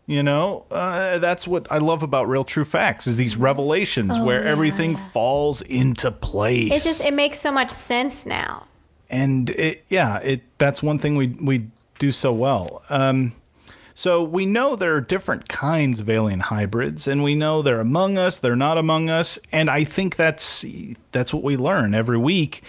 you 0.08 0.22
know, 0.24 0.66
uh, 0.72 1.18
that's 1.20 1.48
what 1.48 1.72
I 1.72 1.78
love 1.78 2.04
about 2.04 2.28
Real 2.28 2.44
True 2.44 2.66
Facts 2.66 3.08
is 3.08 3.16
these 3.18 3.38
revelations 3.38 4.20
where 4.20 4.44
everything 4.44 4.98
falls 5.14 5.62
into 5.62 6.12
place. 6.12 6.72
It 6.74 6.84
just 6.88 7.02
it 7.04 7.14
makes 7.14 7.40
so 7.40 7.52
much 7.52 7.72
sense 7.72 8.26
now. 8.26 8.66
and 9.10 9.50
it, 9.52 9.84
yeah, 9.90 10.18
it 10.20 10.42
that's 10.58 10.84
one 10.84 11.00
thing 11.00 11.16
we 11.16 11.28
we 11.42 11.68
do 11.98 12.12
so 12.12 12.34
well. 12.34 12.84
Um, 12.90 13.32
so 13.98 14.22
we 14.22 14.46
know 14.46 14.76
there 14.76 14.94
are 14.94 15.02
different 15.02 15.48
kinds 15.48 16.02
of 16.02 16.10
alien 16.10 16.42
hybrids, 16.42 17.08
and 17.08 17.24
we 17.24 17.34
know 17.34 17.62
they're 17.62 17.80
among 17.80 18.18
us, 18.18 18.38
they're 18.38 18.56
not 18.56 18.78
among 18.78 19.10
us, 19.10 19.40
and 19.54 19.70
I 19.70 19.86
think 19.86 20.18
that's 20.18 20.66
that's 21.14 21.34
what 21.34 21.44
we 21.44 21.56
learn 21.56 21.94
every 21.94 22.18
week. 22.18 22.62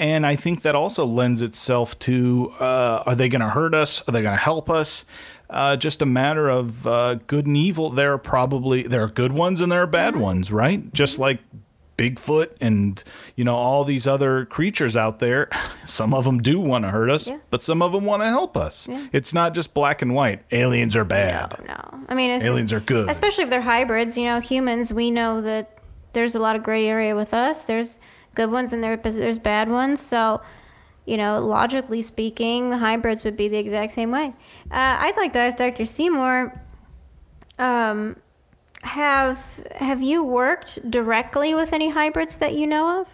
And 0.00 0.26
I 0.26 0.34
think 0.34 0.62
that 0.62 0.74
also 0.74 1.06
lends 1.06 1.40
itself 1.40 1.96
to: 2.00 2.52
uh, 2.58 3.04
Are 3.06 3.14
they 3.14 3.28
going 3.28 3.42
to 3.42 3.50
hurt 3.50 3.74
us? 3.74 4.02
Are 4.08 4.12
they 4.12 4.22
going 4.22 4.34
to 4.34 4.42
help 4.42 4.68
us? 4.68 5.04
Uh, 5.48 5.76
just 5.76 6.02
a 6.02 6.06
matter 6.06 6.48
of 6.48 6.84
uh, 6.86 7.14
good 7.26 7.46
and 7.46 7.56
evil. 7.56 7.90
There 7.90 8.12
are 8.14 8.18
probably 8.18 8.82
there 8.82 9.04
are 9.04 9.08
good 9.08 9.32
ones 9.32 9.60
and 9.60 9.70
there 9.70 9.82
are 9.82 9.86
bad 9.86 10.16
ones, 10.16 10.50
right? 10.50 10.92
Just 10.92 11.20
like 11.20 11.38
Bigfoot 12.02 12.50
and 12.60 13.02
you 13.36 13.44
know 13.44 13.54
all 13.54 13.84
these 13.84 14.06
other 14.08 14.44
creatures 14.46 14.96
out 14.96 15.20
there. 15.20 15.48
Some 15.86 16.12
of 16.12 16.24
them 16.24 16.42
do 16.42 16.58
want 16.58 16.84
to 16.84 16.90
hurt 16.90 17.10
us, 17.10 17.28
Yeah. 17.28 17.38
but 17.50 17.62
some 17.62 17.80
of 17.82 17.92
them 17.92 18.04
want 18.04 18.22
to 18.22 18.28
help 18.28 18.56
us. 18.56 18.88
It's 19.12 19.32
not 19.32 19.54
just 19.54 19.72
black 19.74 20.02
and 20.02 20.14
white. 20.14 20.42
Aliens 20.50 20.96
are 20.96 21.04
bad. 21.04 21.54
No, 21.60 21.74
no. 21.74 22.04
I 22.08 22.14
mean, 22.14 22.30
Aliens 22.30 22.70
just- 22.70 22.82
are 22.82 22.84
good. 22.84 23.08
especially 23.10 23.44
if 23.44 23.50
they're 23.50 23.62
hybrids. 23.62 24.18
You 24.18 24.24
know, 24.24 24.40
humans. 24.40 24.92
We 24.92 25.10
know 25.10 25.40
that 25.42 25.78
there's 26.12 26.34
a 26.34 26.40
lot 26.40 26.56
of 26.56 26.62
gray 26.62 26.86
area 26.88 27.14
with 27.14 27.32
us. 27.32 27.64
There's 27.64 28.00
good 28.34 28.50
ones 28.50 28.72
and 28.72 28.82
there, 28.82 28.96
there's 28.96 29.38
bad 29.38 29.70
ones. 29.70 30.00
So, 30.00 30.40
you 31.06 31.16
know, 31.16 31.38
logically 31.44 32.02
speaking, 32.02 32.70
the 32.70 32.78
hybrids 32.78 33.24
would 33.24 33.36
be 33.36 33.48
the 33.48 33.58
exact 33.58 33.92
same 33.92 34.10
way. 34.10 34.34
Uh, 34.70 34.96
I'd 35.00 35.16
like 35.16 35.32
to 35.34 35.38
ask 35.38 35.56
Dr. 35.58 35.86
Seymour. 35.86 36.52
Um, 37.58 38.16
have 38.82 39.66
have 39.76 40.02
you 40.02 40.24
worked 40.24 40.90
directly 40.90 41.54
with 41.54 41.72
any 41.72 41.90
hybrids 41.90 42.36
that 42.38 42.54
you 42.54 42.66
know 42.66 43.00
of? 43.00 43.08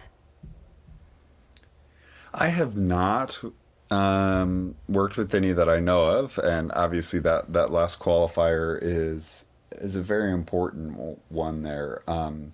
I 2.33 2.47
have 2.47 2.75
not 2.75 3.39
um, 3.91 4.75
worked 4.87 5.17
with 5.17 5.33
any 5.33 5.51
that 5.51 5.69
I 5.69 5.79
know 5.79 6.05
of, 6.05 6.37
and 6.39 6.71
obviously 6.73 7.19
that 7.21 7.53
that 7.53 7.71
last 7.71 7.99
qualifier 7.99 8.77
is 8.81 9.45
is 9.71 9.95
a 9.95 10.01
very 10.01 10.31
important 10.31 11.19
one 11.29 11.63
there. 11.63 12.03
Um, 12.07 12.53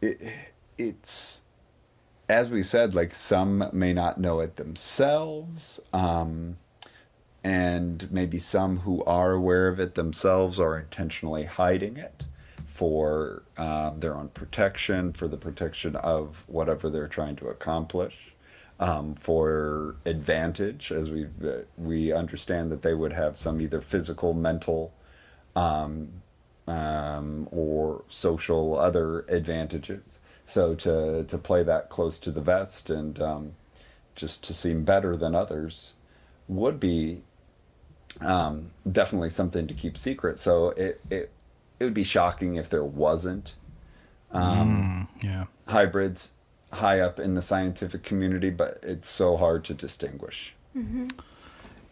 it 0.00 0.20
it's 0.78 1.42
as 2.28 2.48
we 2.48 2.62
said, 2.62 2.94
like 2.94 3.14
some 3.14 3.68
may 3.72 3.92
not 3.92 4.18
know 4.18 4.40
it 4.40 4.56
themselves. 4.56 5.80
Um, 5.92 6.58
and 7.42 8.10
maybe 8.10 8.38
some 8.38 8.78
who 8.78 9.02
are 9.04 9.32
aware 9.32 9.68
of 9.68 9.80
it 9.80 9.94
themselves 9.94 10.60
are 10.60 10.78
intentionally 10.78 11.44
hiding 11.44 11.96
it 11.96 12.24
for 12.66 13.42
um, 13.56 14.00
their 14.00 14.14
own 14.14 14.28
protection, 14.28 15.12
for 15.12 15.28
the 15.28 15.36
protection 15.36 15.96
of 15.96 16.44
whatever 16.46 16.88
they're 16.88 17.08
trying 17.08 17.36
to 17.36 17.48
accomplish, 17.48 18.32
um, 18.78 19.14
for 19.14 19.96
advantage, 20.06 20.90
as 20.90 21.10
we 21.10 21.26
uh, 21.44 21.58
we 21.76 22.12
understand 22.12 22.72
that 22.72 22.82
they 22.82 22.94
would 22.94 23.12
have 23.12 23.36
some 23.36 23.60
either 23.60 23.80
physical, 23.80 24.32
mental, 24.32 24.92
um, 25.54 26.08
um, 26.66 27.48
or 27.50 28.02
social 28.08 28.78
other 28.78 29.20
advantages. 29.28 30.18
So 30.46 30.74
to 30.76 31.24
to 31.24 31.38
play 31.38 31.62
that 31.62 31.90
close 31.90 32.18
to 32.20 32.30
the 32.30 32.40
vest 32.40 32.88
and 32.88 33.20
um, 33.20 33.52
just 34.14 34.42
to 34.44 34.54
seem 34.54 34.84
better 34.84 35.16
than 35.16 35.34
others 35.34 35.94
would 36.48 36.80
be 36.80 37.22
um, 38.20 38.70
definitely 38.90 39.30
something 39.30 39.66
to 39.66 39.74
keep 39.74 39.96
secret. 39.98 40.38
So 40.38 40.70
it, 40.70 41.00
it 41.10 41.30
it 41.78 41.84
would 41.84 41.94
be 41.94 42.04
shocking 42.04 42.56
if 42.56 42.68
there 42.68 42.84
wasn't 42.84 43.54
um 44.32 45.08
Yeah. 45.22 45.46
hybrids 45.66 46.32
high 46.72 47.00
up 47.00 47.18
in 47.18 47.34
the 47.34 47.42
scientific 47.42 48.02
community, 48.02 48.50
but 48.50 48.78
it's 48.82 49.08
so 49.08 49.36
hard 49.36 49.64
to 49.64 49.74
distinguish. 49.74 50.54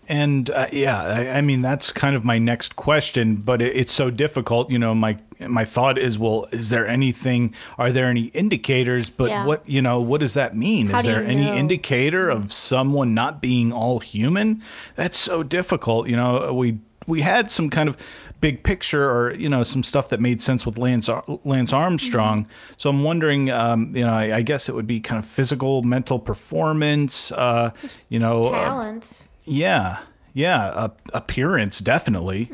And 0.09 0.48
uh, 0.50 0.66
yeah, 0.72 1.02
I, 1.02 1.28
I 1.38 1.40
mean 1.42 1.61
that's 1.61 1.92
kind 1.92 2.16
of 2.16 2.24
my 2.24 2.38
next 2.38 2.76
question, 2.76 3.36
but 3.36 3.61
it, 3.61 3.76
it's 3.76 3.92
so 3.92 4.11
difficult. 4.11 4.70
You 4.70 4.78
know, 4.78 4.94
my 4.94 5.18
my 5.46 5.64
thought 5.66 5.98
is, 5.98 6.18
well, 6.18 6.48
is 6.50 6.70
there 6.70 6.88
anything? 6.88 7.54
Are 7.76 7.92
there 7.92 8.06
any 8.06 8.26
indicators? 8.28 9.11
But 9.11 9.28
Yeah. 9.28 9.44
what 9.44 9.68
you 9.68 9.82
know, 9.82 10.00
what 10.00 10.20
does 10.20 10.32
that 10.32 10.56
mean? 10.56 10.88
How 10.88 11.00
is 11.00 11.04
there 11.04 11.22
any 11.24 11.44
know? 11.44 11.54
indicator 11.54 12.30
of 12.30 12.52
someone 12.52 13.12
not 13.12 13.42
being 13.42 13.70
all 13.70 13.98
human? 14.00 14.62
That's 14.96 15.18
so 15.18 15.42
difficult. 15.42 16.09
You 16.09 16.16
know, 16.16 16.54
we 16.54 16.78
we 17.06 17.20
had 17.22 17.50
some 17.50 17.68
kind 17.68 17.88
of 17.88 17.96
big 18.40 18.62
picture 18.62 19.11
or 19.11 19.34
you 19.34 19.48
know 19.48 19.62
some 19.62 19.82
stuff 19.82 20.09
that 20.09 20.20
made 20.20 20.40
sense 20.40 20.64
with 20.64 20.78
Lance 20.78 21.11
Lance 21.44 21.72
Armstrong. 21.72 22.46
So 22.78 22.88
I'm 22.88 23.02
wondering, 23.04 23.50
um, 23.50 23.94
you 23.94 24.04
know, 24.04 24.12
I, 24.12 24.36
I 24.36 24.42
guess 24.42 24.70
it 24.70 24.74
would 24.74 24.86
be 24.86 25.00
kind 25.00 25.22
of 25.22 25.28
physical, 25.28 25.82
mental 25.82 26.18
performance. 26.18 27.30
Uh, 27.32 27.72
you 28.09 28.18
know, 28.18 28.44
uh, 28.44 28.64
Talent. 28.64 29.11
Yeah, 29.49 29.99
yeah, 30.34 30.66
uh, 30.66 30.88
appearance 31.12 31.78
definitely. 31.80 32.51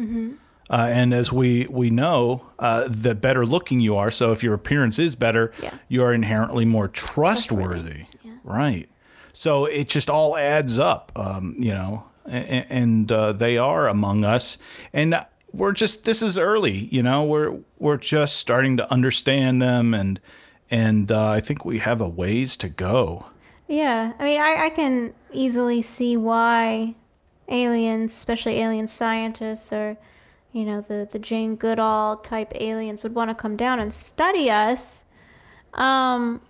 Uh, 0.70 0.88
and 0.90 1.12
as 1.12 1.30
we 1.30 1.66
we 1.68 1.90
know, 1.90 2.46
uh, 2.58 2.88
the 2.88 3.14
better 3.14 3.44
looking 3.44 3.80
you 3.80 3.96
are. 3.96 4.10
So 4.10 4.32
if 4.32 4.42
your 4.42 4.54
appearance 4.54 4.98
is 4.98 5.14
better, 5.14 5.52
Yeah. 5.62 5.74
you 5.88 6.02
are 6.02 6.14
inherently 6.14 6.64
more 6.64 6.88
trustworthy, 6.88 8.04
right? 8.44 8.88
So 9.32 9.66
it 9.66 9.88
just 9.88 10.08
all 10.08 10.36
adds 10.36 10.78
up, 10.78 11.12
um, 11.16 11.56
you 11.58 11.72
know. 11.74 12.04
And, 12.26 12.64
and 12.70 13.12
uh, 13.12 13.32
they 13.34 13.58
are 13.58 13.86
among 13.88 14.24
us, 14.24 14.56
and 14.94 15.14
we're 15.52 15.72
just 15.72 16.04
this 16.04 16.22
is 16.22 16.38
early, 16.38 16.88
you 16.90 17.02
know. 17.02 17.22
We're 17.24 17.58
we're 17.78 17.98
just 17.98 18.36
starting 18.36 18.78
to 18.78 18.90
understand 18.90 19.60
them, 19.60 19.92
and 19.92 20.18
and 20.70 21.12
uh, 21.12 21.28
I 21.28 21.40
think 21.40 21.66
we 21.66 21.80
have 21.80 22.00
a 22.00 22.08
ways 22.08 22.56
to 22.58 22.70
go. 22.70 23.26
Yeah, 23.66 24.12
I 24.18 24.24
mean, 24.24 24.40
I, 24.40 24.66
I 24.66 24.68
can 24.68 25.14
easily 25.32 25.80
see 25.80 26.16
why 26.16 26.94
aliens, 27.48 28.14
especially 28.14 28.58
alien 28.60 28.86
scientists 28.86 29.72
or, 29.72 29.96
you 30.52 30.64
know, 30.64 30.80
the, 30.80 31.08
the 31.10 31.18
Jane 31.18 31.56
Goodall 31.56 32.18
type 32.18 32.52
aliens 32.54 33.02
would 33.02 33.14
want 33.14 33.30
to 33.30 33.34
come 33.34 33.56
down 33.56 33.80
and 33.80 33.92
study 33.92 34.50
us. 34.50 35.04
Um, 35.72 36.42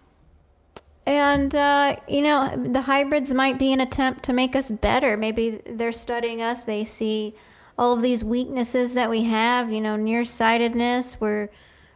and, 1.07 1.55
uh, 1.55 1.97
you 2.09 2.23
know, 2.23 2.57
the 2.57 2.83
hybrids 2.83 3.33
might 3.33 3.59
be 3.59 3.73
an 3.73 3.81
attempt 3.81 4.25
to 4.25 4.33
make 4.33 4.57
us 4.57 4.71
better. 4.71 5.17
Maybe 5.17 5.61
they're 5.67 5.93
studying 5.93 6.43
us, 6.43 6.65
they 6.65 6.85
see 6.85 7.35
all 7.79 7.93
of 7.93 8.03
these 8.03 8.25
weaknesses 8.25 8.95
that 8.95 9.11
we 9.11 9.25
have, 9.25 9.73
you 9.73 9.81
know, 9.81 9.97
nearsightedness, 9.97 11.21
we're 11.21 11.49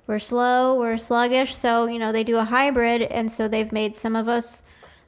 we're 0.07 0.19
slow, 0.19 0.75
we're 0.75 0.97
sluggish, 0.97 1.55
so 1.55 1.85
you 1.87 1.99
know 1.99 2.13
they 2.13 2.25
do 2.25 2.39
a 2.39 2.45
hybrid, 2.45 3.03
and 3.03 3.31
so 3.31 3.47
they've 3.47 3.71
made 3.71 3.95
some 3.95 4.17
of 4.17 4.27
us 4.27 4.63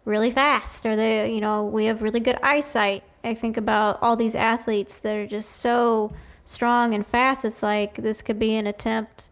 really 0.04 0.30
fast, 0.30 0.84
or 0.86 0.96
they, 0.96 1.32
you 1.32 1.40
know, 1.40 1.64
we 1.64 1.86
have 1.86 2.02
really 2.02 2.20
good 2.20 2.38
eyesight. 2.42 3.02
I 3.22 3.34
think 3.34 3.56
about 3.56 3.98
all 4.02 4.16
these 4.16 4.34
athletes 4.34 4.98
that 4.98 5.14
are 5.14 5.26
just 5.26 5.50
so 5.50 6.12
strong 6.44 6.94
and 6.94 7.06
fast. 7.06 7.44
It's 7.44 7.62
like 7.62 7.96
this 7.96 8.22
could 8.22 8.38
be 8.38 8.56
an 8.56 8.66
attempt 8.66 9.28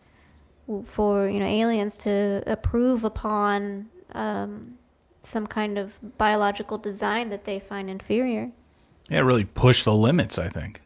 for 0.85 1.29
you 1.29 1.41
know 1.41 1.47
aliens 1.47 1.97
to 1.97 2.43
approve 2.47 3.03
upon 3.03 3.89
um, 4.13 4.75
some 5.23 5.47
kind 5.47 5.79
of 5.79 5.99
biological 6.19 6.79
design 6.79 7.31
that 7.31 7.45
they 7.45 7.59
find 7.59 7.89
inferior. 7.89 8.51
Yeah, 9.09 9.21
really 9.21 9.45
push 9.45 9.85
the 9.85 9.95
limits. 9.95 10.39
I 10.39 10.49
think. 10.49 10.83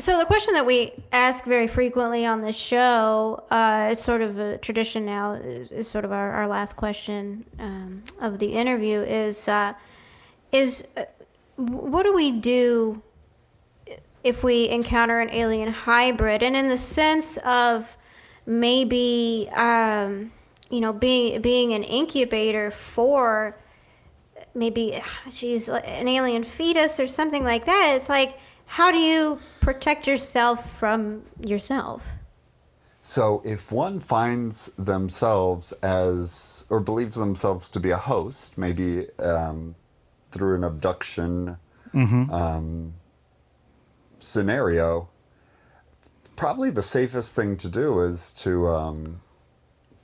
So 0.00 0.18
the 0.18 0.24
question 0.24 0.54
that 0.54 0.66
we 0.66 0.92
ask 1.12 1.44
very 1.44 1.68
frequently 1.68 2.26
on 2.26 2.40
this 2.40 2.56
show 2.56 3.44
uh, 3.48 3.90
is 3.92 4.00
sort 4.00 4.22
of 4.22 4.40
a 4.40 4.58
tradition 4.58 5.06
now. 5.06 5.34
Is, 5.34 5.70
is 5.70 5.88
sort 5.88 6.04
of 6.04 6.10
our, 6.10 6.32
our 6.32 6.48
last 6.48 6.74
question 6.74 7.44
um, 7.60 8.02
of 8.20 8.40
the 8.40 8.54
interview 8.54 9.00
is 9.00 9.46
uh, 9.46 9.74
is 10.50 10.84
uh, 10.96 11.04
what 11.56 12.02
do 12.02 12.12
we 12.12 12.32
do 12.32 13.02
if 14.24 14.42
we 14.42 14.68
encounter 14.68 15.20
an 15.20 15.30
alien 15.30 15.72
hybrid, 15.72 16.42
and 16.42 16.56
in 16.56 16.68
the 16.68 16.78
sense 16.78 17.36
of 17.44 17.96
maybe 18.46 19.48
um, 19.54 20.32
you 20.70 20.80
know 20.80 20.92
being 20.92 21.40
being 21.40 21.72
an 21.72 21.84
incubator 21.84 22.72
for 22.72 23.56
maybe 24.56 25.00
geez 25.30 25.68
an 25.68 26.08
alien 26.08 26.42
fetus 26.42 26.98
or 26.98 27.06
something 27.06 27.44
like 27.44 27.64
that. 27.66 27.94
It's 27.94 28.08
like 28.08 28.40
how 28.66 28.90
do 28.90 28.98
you 28.98 29.38
protect 29.64 30.06
yourself 30.06 30.78
from 30.78 31.22
yourself? 31.40 32.06
So, 33.00 33.42
if 33.44 33.72
one 33.72 34.00
finds 34.00 34.66
themselves 34.78 35.72
as, 35.82 36.64
or 36.70 36.80
believes 36.80 37.16
themselves 37.16 37.68
to 37.70 37.80
be 37.80 37.90
a 37.90 37.96
host, 37.96 38.56
maybe 38.56 39.08
um, 39.18 39.74
through 40.30 40.54
an 40.56 40.64
abduction 40.64 41.56
um, 41.94 42.94
scenario, 44.18 45.08
probably 46.36 46.70
the 46.70 46.82
safest 46.82 47.34
thing 47.34 47.56
to 47.58 47.68
do 47.68 48.00
is 48.00 48.32
to 48.32 48.68
um, 48.68 49.20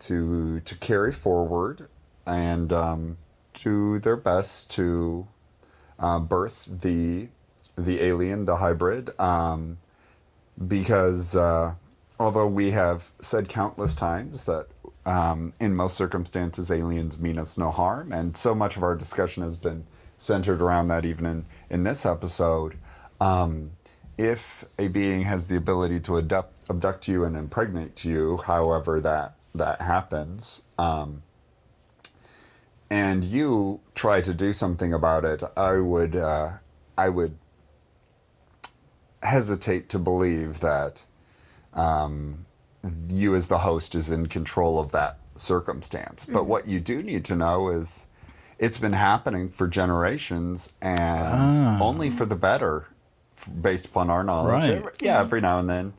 to 0.00 0.60
to 0.60 0.74
carry 0.76 1.12
forward 1.12 1.88
and 2.26 2.72
um, 2.72 3.16
do 3.54 3.98
their 3.98 4.16
best 4.16 4.70
to 4.72 5.26
uh, 5.98 6.18
birth 6.20 6.68
the 6.80 7.28
the 7.84 8.02
alien, 8.02 8.44
the 8.44 8.56
hybrid, 8.56 9.10
um, 9.18 9.78
because 10.68 11.36
uh, 11.36 11.74
although 12.18 12.46
we 12.46 12.70
have 12.70 13.10
said 13.20 13.48
countless 13.48 13.94
times 13.94 14.44
that 14.44 14.66
um, 15.06 15.52
in 15.58 15.74
most 15.74 15.96
circumstances 15.96 16.70
aliens 16.70 17.18
mean 17.18 17.38
us 17.38 17.56
no 17.56 17.70
harm, 17.70 18.12
and 18.12 18.36
so 18.36 18.54
much 18.54 18.76
of 18.76 18.82
our 18.82 18.94
discussion 18.94 19.42
has 19.42 19.56
been 19.56 19.86
centered 20.18 20.60
around 20.60 20.88
that, 20.88 21.04
even 21.04 21.26
in 21.26 21.44
in 21.70 21.84
this 21.84 22.04
episode. 22.04 22.76
Um, 23.20 23.72
if 24.18 24.66
a 24.78 24.88
being 24.88 25.22
has 25.22 25.46
the 25.46 25.56
ability 25.56 25.98
to 26.00 26.18
abduct, 26.18 26.68
abduct 26.68 27.08
you 27.08 27.24
and 27.24 27.34
impregnate 27.36 28.04
you, 28.04 28.36
however 28.36 29.00
that 29.00 29.36
that 29.54 29.80
happens, 29.80 30.62
um, 30.78 31.22
and 32.90 33.24
you 33.24 33.80
try 33.94 34.20
to 34.20 34.34
do 34.34 34.52
something 34.52 34.92
about 34.92 35.24
it, 35.24 35.42
I 35.56 35.76
would 35.78 36.16
uh, 36.16 36.50
I 36.98 37.08
would 37.08 37.36
hesitate 39.22 39.88
to 39.90 39.98
believe 39.98 40.60
that 40.60 41.04
um, 41.74 42.46
you 43.08 43.34
as 43.34 43.48
the 43.48 43.58
host 43.58 43.94
is 43.94 44.10
in 44.10 44.26
control 44.26 44.78
of 44.80 44.92
that 44.92 45.18
circumstance. 45.36 46.24
But 46.26 46.44
what 46.44 46.66
you 46.66 46.80
do 46.80 47.02
need 47.02 47.24
to 47.26 47.36
know 47.36 47.68
is 47.68 48.06
it's 48.58 48.78
been 48.78 48.92
happening 48.92 49.48
for 49.50 49.66
generations 49.68 50.72
and 50.82 51.80
only 51.82 52.10
for 52.10 52.26
the 52.26 52.36
better 52.36 52.86
f- 53.36 53.48
based 53.62 53.86
upon 53.86 54.10
our 54.10 54.22
knowledge. 54.24 54.64
Right. 54.64 54.70
Every- 54.70 54.92
yeah, 55.00 55.20
every 55.20 55.40
now 55.40 55.58
and 55.58 55.68
then 55.70 55.92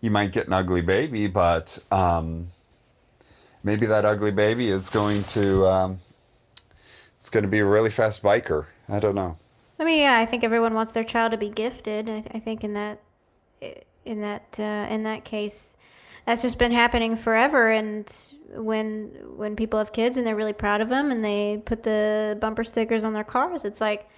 you 0.00 0.10
might 0.10 0.32
get 0.32 0.46
an 0.46 0.52
ugly 0.52 0.82
baby, 0.82 1.26
but 1.26 1.78
um, 1.90 2.48
maybe 3.62 3.86
that 3.86 4.04
ugly 4.04 4.30
baby 4.30 4.68
is 4.68 4.90
going 4.90 5.24
to 5.24 5.66
um, 5.66 5.98
it's 7.18 7.30
going 7.30 7.42
to 7.44 7.48
be 7.48 7.58
a 7.60 7.64
really 7.64 7.90
fast 7.90 8.22
biker. 8.22 8.66
I 8.88 8.98
don't 9.00 9.14
know. 9.14 9.36
I 9.78 9.84
mean, 9.84 10.00
yeah, 10.00 10.18
I 10.18 10.26
think 10.26 10.42
everyone 10.44 10.74
wants 10.74 10.92
their 10.94 11.04
child 11.04 11.32
to 11.32 11.38
be 11.38 11.48
gifted. 11.50 12.08
I, 12.08 12.20
th- 12.20 12.26
I 12.34 12.38
think 12.38 12.64
in 12.64 12.74
that, 12.74 13.00
in 14.04 14.20
that, 14.22 14.56
uh, 14.58 14.86
in 14.92 15.02
that 15.02 15.24
case, 15.24 15.74
that's 16.24 16.42
just 16.42 16.58
been 16.58 16.72
happening 16.72 17.14
forever. 17.16 17.70
And 17.70 18.10
when 18.54 19.10
when 19.36 19.54
people 19.56 19.78
have 19.78 19.92
kids 19.92 20.16
and 20.16 20.26
they're 20.26 20.36
really 20.36 20.52
proud 20.52 20.80
of 20.80 20.88
them 20.88 21.10
and 21.10 21.24
they 21.24 21.60
put 21.64 21.82
the 21.82 22.38
bumper 22.40 22.64
stickers 22.64 23.04
on 23.04 23.12
their 23.12 23.24
cars, 23.24 23.64
it's 23.64 23.80
like 23.80 24.08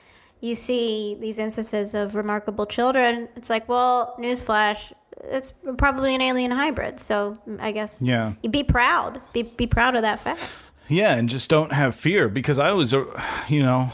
you 0.40 0.54
see 0.54 1.16
these 1.20 1.38
instances 1.38 1.94
of 1.94 2.14
remarkable 2.14 2.64
children. 2.66 3.28
It's 3.34 3.50
like, 3.50 3.68
well, 3.68 4.14
newsflash, 4.18 4.92
it's 5.24 5.52
probably 5.76 6.14
an 6.14 6.20
alien 6.20 6.52
hybrid. 6.52 7.00
So 7.00 7.36
I 7.58 7.72
guess 7.72 8.00
Yeah. 8.00 8.34
be 8.48 8.62
proud, 8.62 9.20
be 9.32 9.42
be 9.42 9.66
proud 9.66 9.96
of 9.96 10.02
that 10.02 10.20
fact. 10.20 10.40
Yeah, 10.88 11.14
and 11.14 11.28
just 11.28 11.50
don't 11.50 11.72
have 11.72 11.94
fear 11.94 12.28
because 12.28 12.58
I 12.58 12.72
was, 12.72 12.94
uh, 12.94 13.04
you 13.48 13.62
know, 13.62 13.90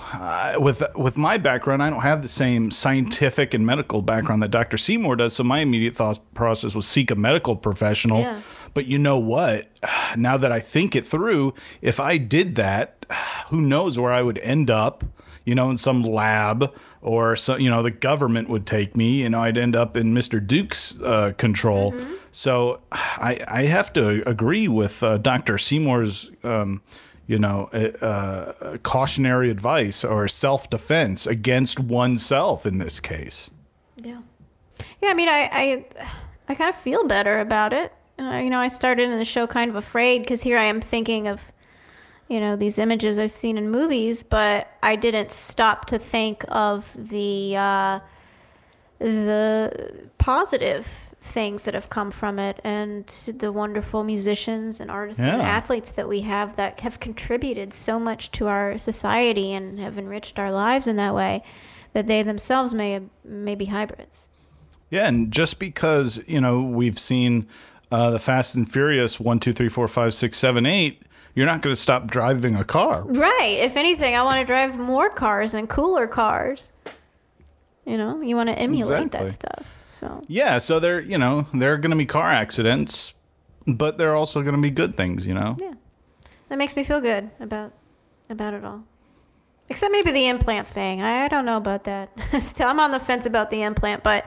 with 0.58 0.82
with 0.94 1.16
my 1.16 1.38
background, 1.38 1.82
I 1.82 1.90
don't 1.90 2.02
have 2.02 2.22
the 2.22 2.28
same 2.28 2.70
scientific 2.70 3.52
and 3.52 3.66
medical 3.66 4.00
background 4.00 4.42
that 4.42 4.50
Dr. 4.50 4.76
Seymour 4.76 5.16
does. 5.16 5.34
So 5.34 5.42
my 5.42 5.60
immediate 5.60 5.96
thought 5.96 6.20
process 6.34 6.74
was 6.74 6.86
seek 6.86 7.10
a 7.10 7.16
medical 7.16 7.56
professional. 7.56 8.20
Yeah. 8.20 8.42
But 8.74 8.86
you 8.86 8.98
know 8.98 9.18
what? 9.18 9.68
Now 10.16 10.36
that 10.36 10.52
I 10.52 10.60
think 10.60 10.94
it 10.94 11.06
through, 11.06 11.54
if 11.80 11.98
I 11.98 12.18
did 12.18 12.54
that, 12.56 13.06
who 13.48 13.60
knows 13.60 13.98
where 13.98 14.12
I 14.12 14.22
would 14.22 14.38
end 14.38 14.70
up? 14.70 15.04
You 15.44 15.54
know, 15.54 15.70
in 15.70 15.76
some 15.76 16.02
lab 16.02 16.72
or 17.02 17.36
so. 17.36 17.56
You 17.56 17.70
know, 17.70 17.82
the 17.82 17.90
government 17.90 18.48
would 18.48 18.66
take 18.66 18.96
me. 18.96 19.22
You 19.22 19.30
know, 19.30 19.42
I'd 19.42 19.58
end 19.58 19.76
up 19.76 19.96
in 19.96 20.14
Mr. 20.14 20.44
Duke's 20.44 21.00
uh, 21.02 21.32
control. 21.36 21.94
So 22.36 22.80
I 22.90 23.38
I 23.46 23.62
have 23.66 23.92
to 23.92 24.28
agree 24.28 24.66
with 24.66 25.02
uh, 25.02 25.18
Dr. 25.18 25.56
Seymour's. 25.56 26.30
Um, 26.42 26.82
you 27.26 27.38
know, 27.38 27.70
uh, 27.72 28.04
uh, 28.04 28.76
cautionary 28.82 29.48
advice 29.48 30.04
or 30.04 30.28
self 30.28 30.68
defense 30.68 31.26
against 31.26 31.80
oneself 31.80 32.66
in 32.66 32.76
this 32.76 33.00
case. 33.00 33.48
Yeah. 34.02 34.20
Yeah, 35.00 35.08
I 35.08 35.14
mean, 35.14 35.28
I 35.30 35.48
I, 35.50 35.86
I 36.50 36.54
kind 36.54 36.68
of 36.68 36.78
feel 36.78 37.06
better 37.06 37.40
about 37.40 37.72
it. 37.72 37.94
Uh, 38.18 38.40
you 38.44 38.50
know, 38.50 38.58
I 38.58 38.68
started 38.68 39.08
in 39.08 39.18
the 39.18 39.24
show 39.24 39.46
kind 39.46 39.70
of 39.70 39.76
afraid 39.76 40.18
because 40.18 40.42
here 40.42 40.58
I 40.58 40.64
am 40.64 40.82
thinking 40.82 41.26
of, 41.26 41.50
you 42.28 42.40
know, 42.40 42.56
these 42.56 42.78
images 42.78 43.16
I've 43.18 43.32
seen 43.32 43.56
in 43.56 43.70
movies, 43.70 44.22
but 44.22 44.68
I 44.82 44.96
didn't 44.96 45.30
stop 45.30 45.86
to 45.86 45.98
think 45.98 46.44
of 46.48 46.84
the 46.94 47.56
uh, 47.56 48.00
the 48.98 50.10
positive 50.18 51.03
things 51.26 51.64
that 51.64 51.72
have 51.72 51.88
come 51.88 52.10
from 52.10 52.38
it 52.38 52.60
and 52.62 53.06
the 53.38 53.50
wonderful 53.50 54.04
musicians 54.04 54.78
and 54.78 54.90
artists 54.90 55.22
and 55.22 55.40
athletes 55.40 55.90
that 55.92 56.06
we 56.06 56.20
have 56.20 56.54
that 56.56 56.80
have 56.80 57.00
contributed 57.00 57.72
so 57.72 57.98
much 57.98 58.30
to 58.30 58.46
our 58.46 58.76
society 58.76 59.54
and 59.54 59.78
have 59.78 59.96
enriched 59.96 60.38
our 60.38 60.52
lives 60.52 60.86
in 60.86 60.96
that 60.96 61.14
way 61.14 61.42
that 61.94 62.06
they 62.06 62.22
themselves 62.22 62.74
may 62.74 63.00
may 63.24 63.54
be 63.54 63.64
hybrids. 63.66 64.28
Yeah, 64.90 65.08
and 65.08 65.32
just 65.32 65.58
because 65.58 66.20
you 66.26 66.40
know 66.42 66.60
we've 66.60 66.98
seen 66.98 67.46
uh, 67.90 68.10
the 68.10 68.18
Fast 68.18 68.54
and 68.54 68.70
Furious 68.70 69.18
one, 69.18 69.40
two, 69.40 69.54
three, 69.54 69.70
four, 69.70 69.88
five, 69.88 70.14
six, 70.14 70.36
seven, 70.38 70.66
eight, 70.66 71.00
you're 71.34 71.46
not 71.46 71.62
going 71.62 71.74
to 71.74 71.80
stop 71.80 72.06
driving 72.06 72.54
a 72.54 72.64
car. 72.64 73.02
Right. 73.02 73.58
If 73.60 73.76
anything, 73.76 74.14
I 74.14 74.22
want 74.22 74.40
to 74.40 74.44
drive 74.44 74.76
more 74.78 75.08
cars 75.08 75.54
and 75.54 75.70
cooler 75.70 76.06
cars. 76.06 76.70
You 77.86 77.96
know, 77.96 78.20
you 78.20 78.36
want 78.36 78.50
to 78.50 78.58
emulate 78.58 79.06
Exactly. 79.06 79.28
that 79.28 79.34
stuff. 79.34 79.73
So 79.98 80.22
Yeah, 80.28 80.58
so 80.58 80.80
there, 80.80 81.00
you 81.00 81.18
know, 81.18 81.46
there 81.54 81.72
are 81.72 81.78
going 81.78 81.90
to 81.90 81.96
be 81.96 82.06
car 82.06 82.30
accidents, 82.30 83.12
but 83.66 83.98
there 83.98 84.10
are 84.12 84.16
also 84.16 84.42
going 84.42 84.54
to 84.54 84.60
be 84.60 84.70
good 84.70 84.96
things. 84.96 85.26
You 85.26 85.34
know. 85.34 85.56
yeah, 85.60 85.74
that 86.48 86.58
makes 86.58 86.76
me 86.76 86.84
feel 86.84 87.00
good 87.00 87.30
about 87.40 87.72
about 88.30 88.54
it 88.54 88.64
all. 88.64 88.84
Except 89.68 89.90
maybe 89.92 90.10
the 90.10 90.28
implant 90.28 90.68
thing. 90.68 91.00
I, 91.00 91.24
I 91.24 91.28
don't 91.28 91.46
know 91.46 91.56
about 91.56 91.84
that. 91.84 92.10
Still, 92.38 92.68
I'm 92.68 92.80
on 92.80 92.90
the 92.90 93.00
fence 93.00 93.24
about 93.24 93.50
the 93.50 93.62
implant. 93.62 94.02
But 94.02 94.26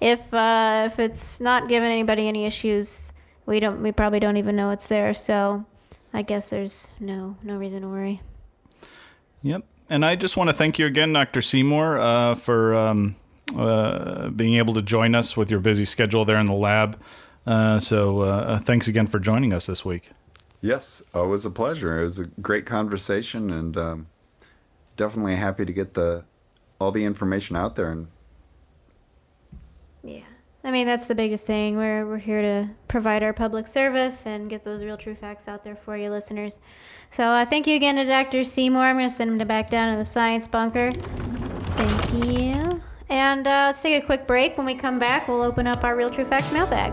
if 0.00 0.32
uh, 0.32 0.84
if 0.86 0.98
it's 0.98 1.40
not 1.40 1.68
giving 1.68 1.90
anybody 1.90 2.28
any 2.28 2.46
issues, 2.46 3.12
we 3.46 3.60
don't. 3.60 3.82
We 3.82 3.92
probably 3.92 4.20
don't 4.20 4.36
even 4.36 4.56
know 4.56 4.70
it's 4.70 4.86
there. 4.86 5.14
So 5.14 5.64
I 6.12 6.22
guess 6.22 6.50
there's 6.50 6.88
no 7.00 7.36
no 7.42 7.56
reason 7.56 7.82
to 7.82 7.88
worry. 7.88 8.20
Yep. 9.42 9.64
And 9.90 10.04
I 10.04 10.16
just 10.16 10.36
want 10.36 10.50
to 10.50 10.54
thank 10.54 10.78
you 10.78 10.86
again, 10.86 11.12
Dr. 11.12 11.40
Seymour, 11.40 11.98
uh, 11.98 12.34
for 12.34 12.74
um, 12.74 13.16
uh, 13.56 14.28
being 14.30 14.54
able 14.54 14.74
to 14.74 14.82
join 14.82 15.14
us 15.14 15.36
with 15.36 15.50
your 15.50 15.60
busy 15.60 15.84
schedule 15.84 16.24
there 16.24 16.38
in 16.38 16.46
the 16.46 16.52
lab. 16.52 17.00
Uh, 17.46 17.80
so 17.80 18.20
uh, 18.22 18.58
thanks 18.60 18.88
again 18.88 19.06
for 19.06 19.18
joining 19.18 19.52
us 19.52 19.66
this 19.66 19.84
week. 19.84 20.10
Yes, 20.60 21.02
always 21.14 21.44
a 21.44 21.50
pleasure. 21.50 22.00
It 22.00 22.04
was 22.04 22.18
a 22.18 22.24
great 22.24 22.66
conversation, 22.66 23.50
and 23.50 23.76
um, 23.76 24.06
definitely 24.96 25.36
happy 25.36 25.64
to 25.64 25.72
get 25.72 25.94
the 25.94 26.24
all 26.80 26.90
the 26.92 27.04
information 27.04 27.56
out 27.56 27.76
there. 27.76 27.90
And 27.90 28.08
Yeah. 30.02 30.22
I 30.64 30.70
mean, 30.70 30.86
that's 30.86 31.06
the 31.06 31.14
biggest 31.14 31.46
thing. 31.46 31.76
We're, 31.76 32.04
we're 32.04 32.18
here 32.18 32.42
to 32.42 32.70
provide 32.88 33.22
our 33.22 33.32
public 33.32 33.68
service 33.68 34.26
and 34.26 34.50
get 34.50 34.64
those 34.64 34.82
real 34.82 34.96
true 34.96 35.14
facts 35.14 35.46
out 35.48 35.62
there 35.64 35.76
for 35.76 35.96
you 35.96 36.10
listeners. 36.10 36.58
So 37.12 37.24
uh, 37.24 37.44
thank 37.46 37.66
you 37.66 37.76
again 37.76 37.96
to 37.96 38.04
Dr. 38.04 38.44
Seymour. 38.44 38.82
I'm 38.82 38.96
going 38.96 39.08
to 39.08 39.14
send 39.14 39.30
him 39.30 39.38
to 39.38 39.44
back 39.44 39.70
down 39.70 39.92
to 39.92 39.98
the 39.98 40.04
science 40.04 40.48
bunker. 40.48 40.92
Thank 40.92 42.26
you. 42.26 42.47
And 43.10 43.46
uh, 43.46 43.68
let's 43.68 43.80
take 43.80 44.02
a 44.02 44.04
quick 44.04 44.26
break. 44.26 44.58
When 44.58 44.66
we 44.66 44.74
come 44.74 44.98
back, 44.98 45.28
we'll 45.28 45.42
open 45.42 45.66
up 45.66 45.82
our 45.82 45.96
real 45.96 46.10
true 46.10 46.26
facts 46.26 46.52
mailbag. 46.52 46.92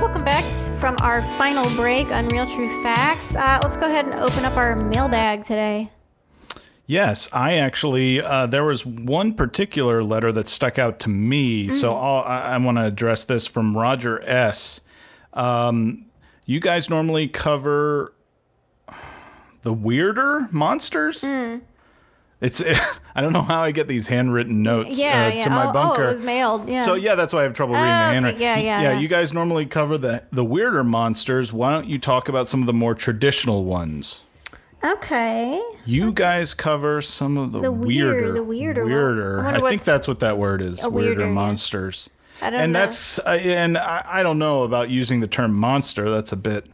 Welcome 0.00 0.24
back 0.24 0.44
from 0.80 0.96
our 1.00 1.22
final 1.38 1.72
break 1.76 2.08
on 2.08 2.28
Real 2.28 2.46
True 2.46 2.82
Facts. 2.82 3.36
Uh, 3.36 3.60
let's 3.62 3.76
go 3.76 3.86
ahead 3.86 4.06
and 4.06 4.14
open 4.14 4.44
up 4.44 4.56
our 4.56 4.74
mailbag 4.74 5.44
today. 5.44 5.90
Yes, 6.86 7.30
I 7.32 7.54
actually, 7.54 8.20
uh, 8.20 8.46
there 8.46 8.64
was 8.64 8.84
one 8.84 9.32
particular 9.32 10.02
letter 10.02 10.32
that 10.32 10.48
stuck 10.48 10.78
out 10.78 10.98
to 11.00 11.08
me. 11.08 11.70
So 11.70 11.94
I'll, 11.94 12.24
I, 12.24 12.40
I 12.40 12.58
want 12.58 12.78
to 12.78 12.84
address 12.84 13.24
this 13.24 13.46
from 13.46 13.76
Roger 13.78 14.20
S. 14.28 14.80
Um, 15.34 16.06
You 16.46 16.60
guys 16.60 16.88
normally 16.90 17.28
cover 17.28 18.12
the 19.62 19.72
weirder 19.72 20.48
monsters. 20.50 21.22
Hmm. 21.22 21.56
It's 22.40 22.60
I 23.14 23.20
don't 23.22 23.32
know 23.32 23.42
how 23.42 23.62
I 23.62 23.70
get 23.70 23.88
these 23.88 24.08
handwritten 24.08 24.62
notes 24.62 24.90
Yeah, 24.90 25.26
uh, 25.26 25.28
yeah. 25.30 25.44
to 25.44 25.50
my 25.50 25.66
oh, 25.68 25.72
bunker. 25.72 26.02
oh, 26.04 26.06
it 26.08 26.10
was 26.10 26.20
mailed. 26.20 26.68
Yeah. 26.68 26.84
So 26.84 26.94
yeah, 26.94 27.14
that's 27.14 27.32
why 27.32 27.40
I 27.40 27.42
have 27.44 27.54
trouble 27.54 27.74
reading 27.74 27.86
Oh, 27.88 27.90
the 27.90 28.04
okay, 28.04 28.12
handwriting. 28.14 28.40
yeah, 28.42 28.56
yeah, 28.58 28.80
yeah. 28.82 28.92
yeah. 28.92 28.98
You 28.98 29.08
guys 29.08 29.32
normally 29.32 29.64
cover 29.66 29.96
the 29.96 30.24
the 30.32 30.44
weirder 30.44 30.84
monsters. 30.84 31.52
Why 31.52 31.72
don't 31.72 31.88
you 31.88 31.98
talk 31.98 32.28
about 32.28 32.48
some 32.48 32.60
of 32.60 32.66
the 32.66 32.72
more 32.74 32.94
traditional 32.94 33.64
ones? 33.64 34.20
okay. 34.84 35.62
You 35.86 36.12
guys 36.12 36.52
cover 36.52 37.00
some 37.00 37.38
of 37.38 37.52
the, 37.52 37.60
The 37.62 37.72
weird- 37.72 37.86
weirder, 38.16 38.32
the 38.34 38.42
weirder 38.44 38.84
weirder. 38.84 39.40
I 39.46 39.56
I, 39.56 39.60
think 39.70 39.82
that's 39.82 40.06
what 40.06 40.20
that 40.20 40.36
word 40.36 40.60
is. 40.60 40.76
weirder 40.82 40.90
weirder, 40.90 41.26
yeah. 41.28 41.32
Monsters. 42.40 42.46
I 42.46 42.50
don't 42.50 42.60
and 42.60 42.72
know. 42.72 42.78
that's 42.78 43.18
uh, 43.20 43.22
and 43.42 43.78
I, 43.78 44.04
I 44.06 44.22
don't 44.22 44.38
know 44.38 44.62
about 44.62 44.90
using 44.90 45.20
the 45.20 45.28
term 45.28 45.54
monster. 45.54 46.10
That's 46.10 46.32
a 46.32 46.36
bit 46.36 46.66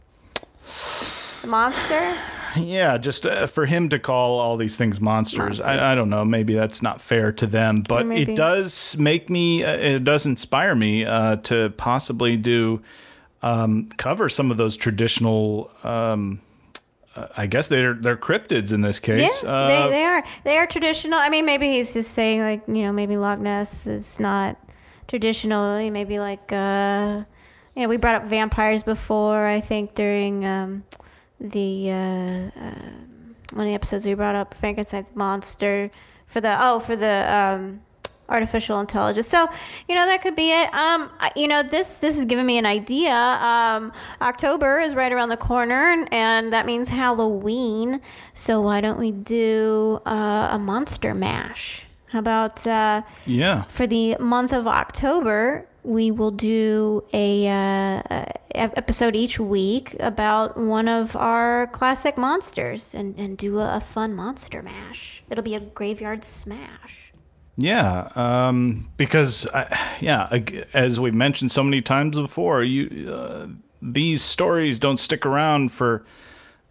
monster. 1.45 2.17
yeah. 2.55 2.97
Just 2.97 3.25
uh, 3.25 3.47
for 3.47 3.65
him 3.65 3.89
to 3.89 3.99
call 3.99 4.39
all 4.39 4.57
these 4.57 4.75
things 4.75 4.99
monsters, 5.01 5.59
I, 5.61 5.91
I 5.93 5.95
don't 5.95 6.09
know. 6.09 6.25
Maybe 6.25 6.53
that's 6.53 6.81
not 6.81 7.01
fair 7.01 7.31
to 7.33 7.47
them, 7.47 7.81
but 7.81 8.05
maybe. 8.05 8.33
it 8.33 8.35
does 8.35 8.95
make 8.97 9.29
me. 9.29 9.63
Uh, 9.63 9.75
it 9.75 10.03
does 10.03 10.25
inspire 10.25 10.75
me 10.75 11.05
uh, 11.05 11.37
to 11.37 11.69
possibly 11.77 12.37
do 12.37 12.81
um, 13.41 13.89
cover 13.97 14.29
some 14.29 14.51
of 14.51 14.57
those 14.57 14.75
traditional. 14.77 15.71
Um, 15.83 16.41
uh, 17.15 17.27
I 17.35 17.45
guess 17.45 17.67
they're 17.67 17.93
they're 17.93 18.17
cryptids 18.17 18.71
in 18.71 18.81
this 18.81 18.99
case. 18.99 19.29
Yeah, 19.43 19.49
Uh, 19.49 19.85
they, 19.85 19.91
they 19.91 20.03
are. 20.05 20.23
They 20.45 20.57
are 20.57 20.67
traditional. 20.67 21.19
I 21.19 21.29
mean, 21.29 21.45
maybe 21.45 21.71
he's 21.71 21.93
just 21.93 22.13
saying 22.13 22.41
like 22.41 22.61
you 22.67 22.83
know 22.83 22.91
maybe 22.93 23.17
Loch 23.17 23.39
Ness 23.39 23.85
is 23.85 24.19
not 24.19 24.57
traditional. 25.11 25.91
Maybe 25.91 26.19
like 26.19 26.51
uh, 26.51 27.23
you 27.75 27.83
know 27.83 27.89
we 27.89 27.97
brought 27.97 28.15
up 28.15 28.25
vampires 28.25 28.81
before. 28.81 29.45
I 29.45 29.59
think 29.59 29.93
during 29.93 30.45
um, 30.45 30.83
the 31.39 31.91
uh, 31.91 32.59
uh, 32.59 32.91
one 33.51 33.65
of 33.65 33.67
the 33.67 33.73
episodes 33.73 34.05
we 34.05 34.13
brought 34.13 34.35
up 34.35 34.53
Frankenstein's 34.53 35.11
monster 35.13 35.91
for 36.25 36.39
the 36.39 36.55
oh 36.59 36.79
for 36.79 36.95
the 36.95 37.27
um, 37.29 37.81
artificial 38.29 38.79
intelligence. 38.79 39.27
So 39.27 39.49
you 39.89 39.95
know 39.95 40.05
that 40.05 40.21
could 40.23 40.37
be 40.37 40.49
it. 40.51 40.73
Um, 40.73 41.09
you 41.35 41.49
know 41.49 41.61
this 41.61 41.97
this 41.97 42.17
is 42.17 42.23
giving 42.23 42.45
me 42.45 42.57
an 42.57 42.65
idea. 42.65 43.13
Um, 43.13 43.91
October 44.21 44.79
is 44.79 44.95
right 44.95 45.11
around 45.11 45.27
the 45.27 45.43
corner, 45.51 46.07
and 46.09 46.53
that 46.53 46.65
means 46.65 46.87
Halloween. 46.87 47.99
So 48.33 48.61
why 48.61 48.79
don't 48.79 48.97
we 48.97 49.11
do 49.11 49.99
uh, 50.05 50.47
a 50.51 50.57
monster 50.57 51.13
mash? 51.13 51.85
How 52.11 52.19
about 52.19 52.67
uh, 52.67 53.03
yeah. 53.25 53.63
for 53.63 53.87
the 53.87 54.17
month 54.19 54.51
of 54.51 54.67
October? 54.67 55.65
We 55.83 56.11
will 56.11 56.31
do 56.31 57.05
a 57.13 57.47
uh, 57.47 58.25
episode 58.53 59.15
each 59.15 59.39
week 59.39 59.95
about 59.99 60.57
one 60.57 60.89
of 60.89 61.15
our 61.15 61.67
classic 61.67 62.17
monsters, 62.17 62.93
and, 62.93 63.17
and 63.17 63.37
do 63.37 63.59
a, 63.59 63.77
a 63.77 63.79
fun 63.79 64.13
monster 64.13 64.61
mash. 64.61 65.23
It'll 65.29 65.43
be 65.43 65.55
a 65.55 65.61
graveyard 65.61 66.25
smash. 66.25 67.13
Yeah, 67.57 68.09
um, 68.15 68.89
because 68.97 69.47
I, 69.47 69.97
yeah, 70.01 70.27
as 70.73 70.99
we've 70.99 71.13
mentioned 71.13 71.51
so 71.51 71.63
many 71.63 71.81
times 71.81 72.17
before, 72.17 72.61
you 72.63 73.09
uh, 73.09 73.47
these 73.81 74.21
stories 74.21 74.79
don't 74.79 74.97
stick 74.97 75.25
around 75.25 75.71
for 75.71 76.05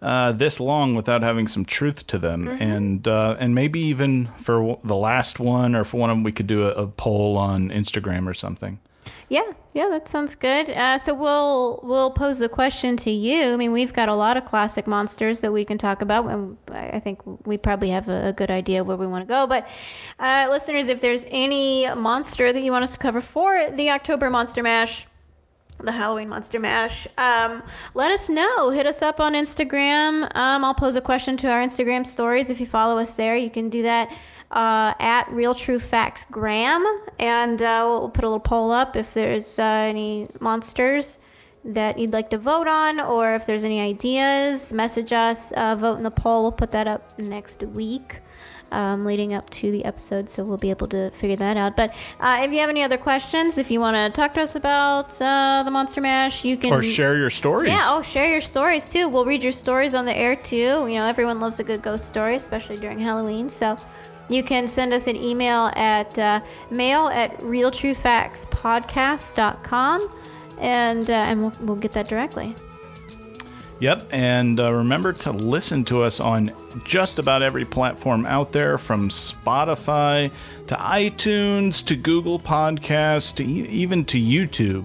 uh, 0.02 0.32
this 0.32 0.58
long 0.60 0.94
without 0.94 1.22
having 1.22 1.46
some 1.46 1.64
truth 1.64 2.06
to 2.06 2.18
them, 2.18 2.48
and 2.48 3.06
uh, 3.06 3.36
and 3.38 3.54
maybe 3.54 3.80
even 3.80 4.28
for 4.42 4.54
w- 4.56 4.78
the 4.82 4.96
last 4.96 5.38
one 5.38 5.74
or 5.74 5.84
for 5.84 5.98
one 5.98 6.10
of 6.10 6.16
them, 6.16 6.24
we 6.24 6.32
could 6.32 6.46
do 6.46 6.66
a, 6.66 6.70
a 6.70 6.86
poll 6.86 7.36
on 7.36 7.68
Instagram 7.68 8.26
or 8.26 8.34
something. 8.34 8.78
Yeah, 9.28 9.52
yeah, 9.74 9.88
that 9.90 10.08
sounds 10.08 10.34
good. 10.34 10.70
Uh, 10.70 10.98
so 10.98 11.14
we'll 11.14 11.80
we'll 11.82 12.10
pose 12.10 12.38
the 12.38 12.48
question 12.48 12.96
to 12.98 13.10
you. 13.10 13.52
I 13.52 13.56
mean, 13.56 13.72
we've 13.72 13.92
got 13.92 14.08
a 14.08 14.14
lot 14.14 14.36
of 14.36 14.44
classic 14.44 14.86
monsters 14.86 15.40
that 15.40 15.52
we 15.52 15.64
can 15.64 15.78
talk 15.78 16.02
about, 16.02 16.26
and 16.26 16.56
I 16.72 16.90
I 16.94 17.00
think 17.00 17.20
we 17.46 17.56
probably 17.58 17.90
have 17.90 18.08
a, 18.08 18.28
a 18.28 18.32
good 18.32 18.50
idea 18.50 18.82
where 18.82 18.96
we 18.96 19.06
want 19.06 19.22
to 19.22 19.28
go. 19.28 19.46
But 19.46 19.68
uh, 20.18 20.48
listeners, 20.50 20.88
if 20.88 21.00
there's 21.00 21.24
any 21.28 21.86
monster 21.94 22.52
that 22.52 22.62
you 22.62 22.72
want 22.72 22.84
us 22.84 22.92
to 22.92 22.98
cover 22.98 23.20
for 23.20 23.70
the 23.70 23.90
October 23.90 24.30
Monster 24.30 24.62
Mash, 24.62 25.06
the 25.84 25.92
Halloween 25.92 26.28
Monster 26.28 26.58
Mash. 26.58 27.06
Um, 27.18 27.62
let 27.94 28.10
us 28.10 28.28
know. 28.28 28.70
Hit 28.70 28.86
us 28.86 29.02
up 29.02 29.20
on 29.20 29.34
Instagram. 29.34 30.24
Um, 30.34 30.64
I'll 30.64 30.74
pose 30.74 30.96
a 30.96 31.00
question 31.00 31.36
to 31.38 31.48
our 31.48 31.62
Instagram 31.62 32.06
stories. 32.06 32.50
If 32.50 32.60
you 32.60 32.66
follow 32.66 32.98
us 32.98 33.14
there, 33.14 33.36
you 33.36 33.50
can 33.50 33.68
do 33.68 33.82
that 33.82 34.10
uh, 34.50 34.94
at 34.98 35.30
Real 35.30 35.54
True 35.54 35.78
Facts 35.78 36.26
Graham, 36.30 36.84
and 37.18 37.62
uh, 37.62 37.84
we'll 37.86 38.10
put 38.10 38.24
a 38.24 38.28
little 38.28 38.40
poll 38.40 38.70
up 38.70 38.96
if 38.96 39.14
there's 39.14 39.58
uh, 39.58 39.62
any 39.62 40.28
monsters 40.40 41.18
that 41.64 41.98
you'd 41.98 42.12
like 42.12 42.30
to 42.30 42.38
vote 42.38 42.66
on, 42.66 42.98
or 42.98 43.34
if 43.34 43.46
there's 43.46 43.64
any 43.64 43.80
ideas, 43.80 44.72
message 44.72 45.12
us. 45.12 45.52
Uh, 45.52 45.76
vote 45.76 45.98
in 45.98 46.02
the 46.02 46.10
poll. 46.10 46.42
We'll 46.42 46.52
put 46.52 46.72
that 46.72 46.88
up 46.88 47.18
next 47.18 47.62
week 47.62 48.20
um, 48.70 49.04
leading 49.04 49.34
up 49.34 49.50
to 49.50 49.70
the 49.70 49.84
episode, 49.84 50.28
so 50.28 50.44
we'll 50.44 50.56
be 50.56 50.70
able 50.70 50.88
to 50.88 51.10
figure 51.10 51.36
that 51.36 51.56
out. 51.56 51.76
But 51.76 51.94
uh, 52.20 52.40
if 52.42 52.52
you 52.52 52.58
have 52.60 52.70
any 52.70 52.82
other 52.82 52.98
questions, 52.98 53.58
if 53.58 53.70
you 53.70 53.80
want 53.80 53.96
to 53.96 54.10
talk 54.10 54.34
to 54.34 54.42
us 54.42 54.54
about 54.54 55.20
uh, 55.20 55.62
the 55.64 55.70
Monster 55.70 56.00
Mash, 56.00 56.44
you 56.44 56.56
can 56.56 56.72
Or 56.72 56.82
share 56.82 57.16
your 57.16 57.30
stories. 57.30 57.70
Yeah, 57.70 57.86
oh, 57.88 58.02
share 58.02 58.30
your 58.30 58.40
stories 58.40 58.88
too. 58.88 59.08
We'll 59.08 59.24
read 59.24 59.42
your 59.42 59.52
stories 59.52 59.94
on 59.94 60.04
the 60.04 60.16
air 60.16 60.36
too. 60.36 60.86
You 60.88 60.94
know, 60.94 61.06
everyone 61.06 61.40
loves 61.40 61.60
a 61.60 61.64
good 61.64 61.82
ghost 61.82 62.06
story, 62.06 62.36
especially 62.36 62.78
during 62.78 62.98
Halloween. 62.98 63.48
So 63.48 63.78
you 64.28 64.42
can 64.42 64.68
send 64.68 64.92
us 64.92 65.06
an 65.06 65.16
email 65.16 65.70
at 65.74 66.18
uh, 66.18 66.40
mail 66.70 67.08
at 67.08 67.36
realtruefactspodcast.com 67.38 70.10
and, 70.58 71.10
uh, 71.10 71.12
and 71.12 71.40
we'll, 71.40 71.52
we'll 71.60 71.76
get 71.76 71.92
that 71.94 72.08
directly. 72.08 72.54
Yep, 73.80 74.08
and 74.12 74.60
uh, 74.60 74.70
remember 74.72 75.12
to 75.14 75.32
listen 75.32 75.84
to 75.86 76.02
us 76.02 76.20
on 76.20 76.52
just 76.84 77.18
about 77.18 77.42
every 77.42 77.64
platform 77.64 78.26
out 78.26 78.52
there, 78.52 78.76
from 78.78 79.08
Spotify 79.08 80.30
to 80.66 80.74
iTunes 80.76 81.84
to 81.86 81.96
Google 81.96 82.38
Podcasts 82.38 83.34
to 83.36 83.42
e- 83.44 83.66
even 83.68 84.04
to 84.06 84.18
YouTube. 84.20 84.84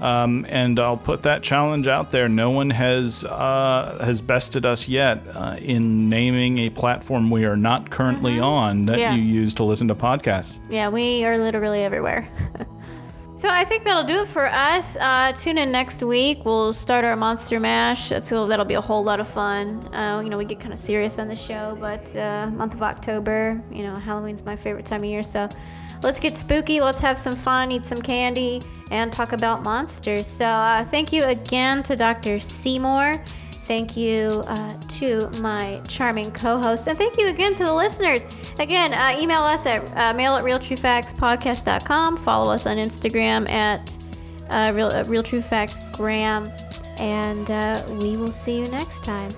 Um, 0.00 0.44
and 0.50 0.78
I'll 0.78 0.98
put 0.98 1.22
that 1.22 1.42
challenge 1.42 1.86
out 1.86 2.12
there. 2.12 2.28
No 2.28 2.50
one 2.50 2.68
has 2.70 3.24
uh, 3.24 3.98
has 4.04 4.20
bested 4.20 4.66
us 4.66 4.86
yet 4.88 5.22
uh, 5.34 5.56
in 5.58 6.10
naming 6.10 6.58
a 6.58 6.68
platform 6.68 7.30
we 7.30 7.46
are 7.46 7.56
not 7.56 7.88
currently 7.90 8.38
on 8.38 8.84
that 8.86 8.98
Yeah. 8.98 9.14
you 9.14 9.22
use 9.22 9.54
to 9.54 9.64
listen 9.64 9.88
to 9.88 9.94
podcasts. 9.94 10.58
Yeah, 10.68 10.90
we 10.90 11.24
are 11.24 11.38
literally 11.38 11.82
everywhere. 11.82 12.28
so 13.36 13.48
I 13.48 13.64
think 13.64 13.84
that'll 13.84 14.04
do 14.04 14.22
it 14.22 14.28
for 14.28 14.46
us. 14.46 14.96
Uh, 14.96 15.32
tune 15.32 15.58
in 15.58 15.70
next 15.70 16.02
week. 16.02 16.44
We'll 16.44 16.72
start 16.72 17.04
our 17.04 17.16
Monster 17.16 17.60
Mash. 17.60 18.08
That's 18.08 18.30
that'll 18.30 18.64
be 18.64 18.74
a 18.74 18.80
whole 18.80 19.04
lot 19.04 19.20
of 19.20 19.28
fun. 19.28 19.82
Uh, 19.94 20.20
you 20.24 20.30
know, 20.30 20.38
we 20.38 20.44
get 20.44 20.58
kind 20.58 20.72
of 20.72 20.78
serious 20.78 21.18
on 21.18 21.28
the 21.28 21.36
show, 21.36 21.76
but 21.80 22.14
uh, 22.16 22.48
month 22.50 22.74
of 22.74 22.82
October, 22.82 23.62
you 23.70 23.82
know, 23.82 23.94
Halloween's 23.94 24.44
my 24.44 24.56
favorite 24.56 24.86
time 24.86 25.02
of 25.02 25.10
year. 25.10 25.22
So 25.22 25.48
let's 26.02 26.18
get 26.18 26.34
spooky. 26.34 26.80
Let's 26.80 27.00
have 27.00 27.18
some 27.18 27.36
fun, 27.36 27.70
eat 27.72 27.84
some 27.84 28.00
candy, 28.00 28.62
and 28.90 29.12
talk 29.12 29.32
about 29.32 29.62
monsters. 29.62 30.26
So 30.26 30.46
uh, 30.46 30.84
thank 30.86 31.12
you 31.12 31.24
again 31.24 31.82
to 31.84 31.96
Dr. 31.96 32.40
Seymour. 32.40 33.22
Thank 33.66 33.96
you 33.96 34.44
uh, 34.46 34.74
to 34.98 35.28
my 35.30 35.82
charming 35.88 36.30
co-host, 36.30 36.86
and 36.86 36.96
thank 36.96 37.18
you 37.18 37.26
again 37.26 37.56
to 37.56 37.64
the 37.64 37.74
listeners. 37.74 38.24
Again, 38.60 38.94
uh, 38.94 39.20
email 39.20 39.42
us 39.42 39.66
at 39.66 39.82
uh, 39.96 40.16
mail 40.16 40.36
at 40.36 40.44
realtruefactspodcast.com. 40.44 42.18
Follow 42.18 42.52
us 42.52 42.64
on 42.64 42.76
Instagram 42.76 43.50
at 43.50 43.96
uh, 44.50 44.72
real, 44.72 44.86
uh, 44.86 45.02
real 45.04 45.24
facts 45.24 45.74
graham, 45.92 46.48
and 46.96 47.50
uh, 47.50 47.84
we 47.88 48.16
will 48.16 48.30
see 48.30 48.56
you 48.56 48.68
next 48.68 49.02
time. 49.02 49.34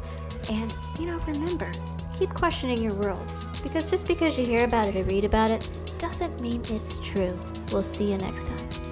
And 0.51 0.75
you 0.99 1.07
know, 1.07 1.17
remember, 1.21 1.73
keep 2.19 2.29
questioning 2.29 2.83
your 2.83 2.93
world 2.93 3.27
because 3.63 3.91
just 3.91 4.07
because 4.07 4.37
you 4.37 4.45
hear 4.45 4.65
about 4.65 4.89
it 4.89 4.97
or 4.97 5.05
read 5.05 5.25
about 5.25 5.51
it 5.51 5.67
doesn't 5.99 6.39
mean 6.43 6.63
it's 6.69 6.99
true. 7.01 7.39
We'll 7.73 7.83
see 7.83 8.11
you 8.11 8.19
next 8.19 8.47
time. 8.47 8.88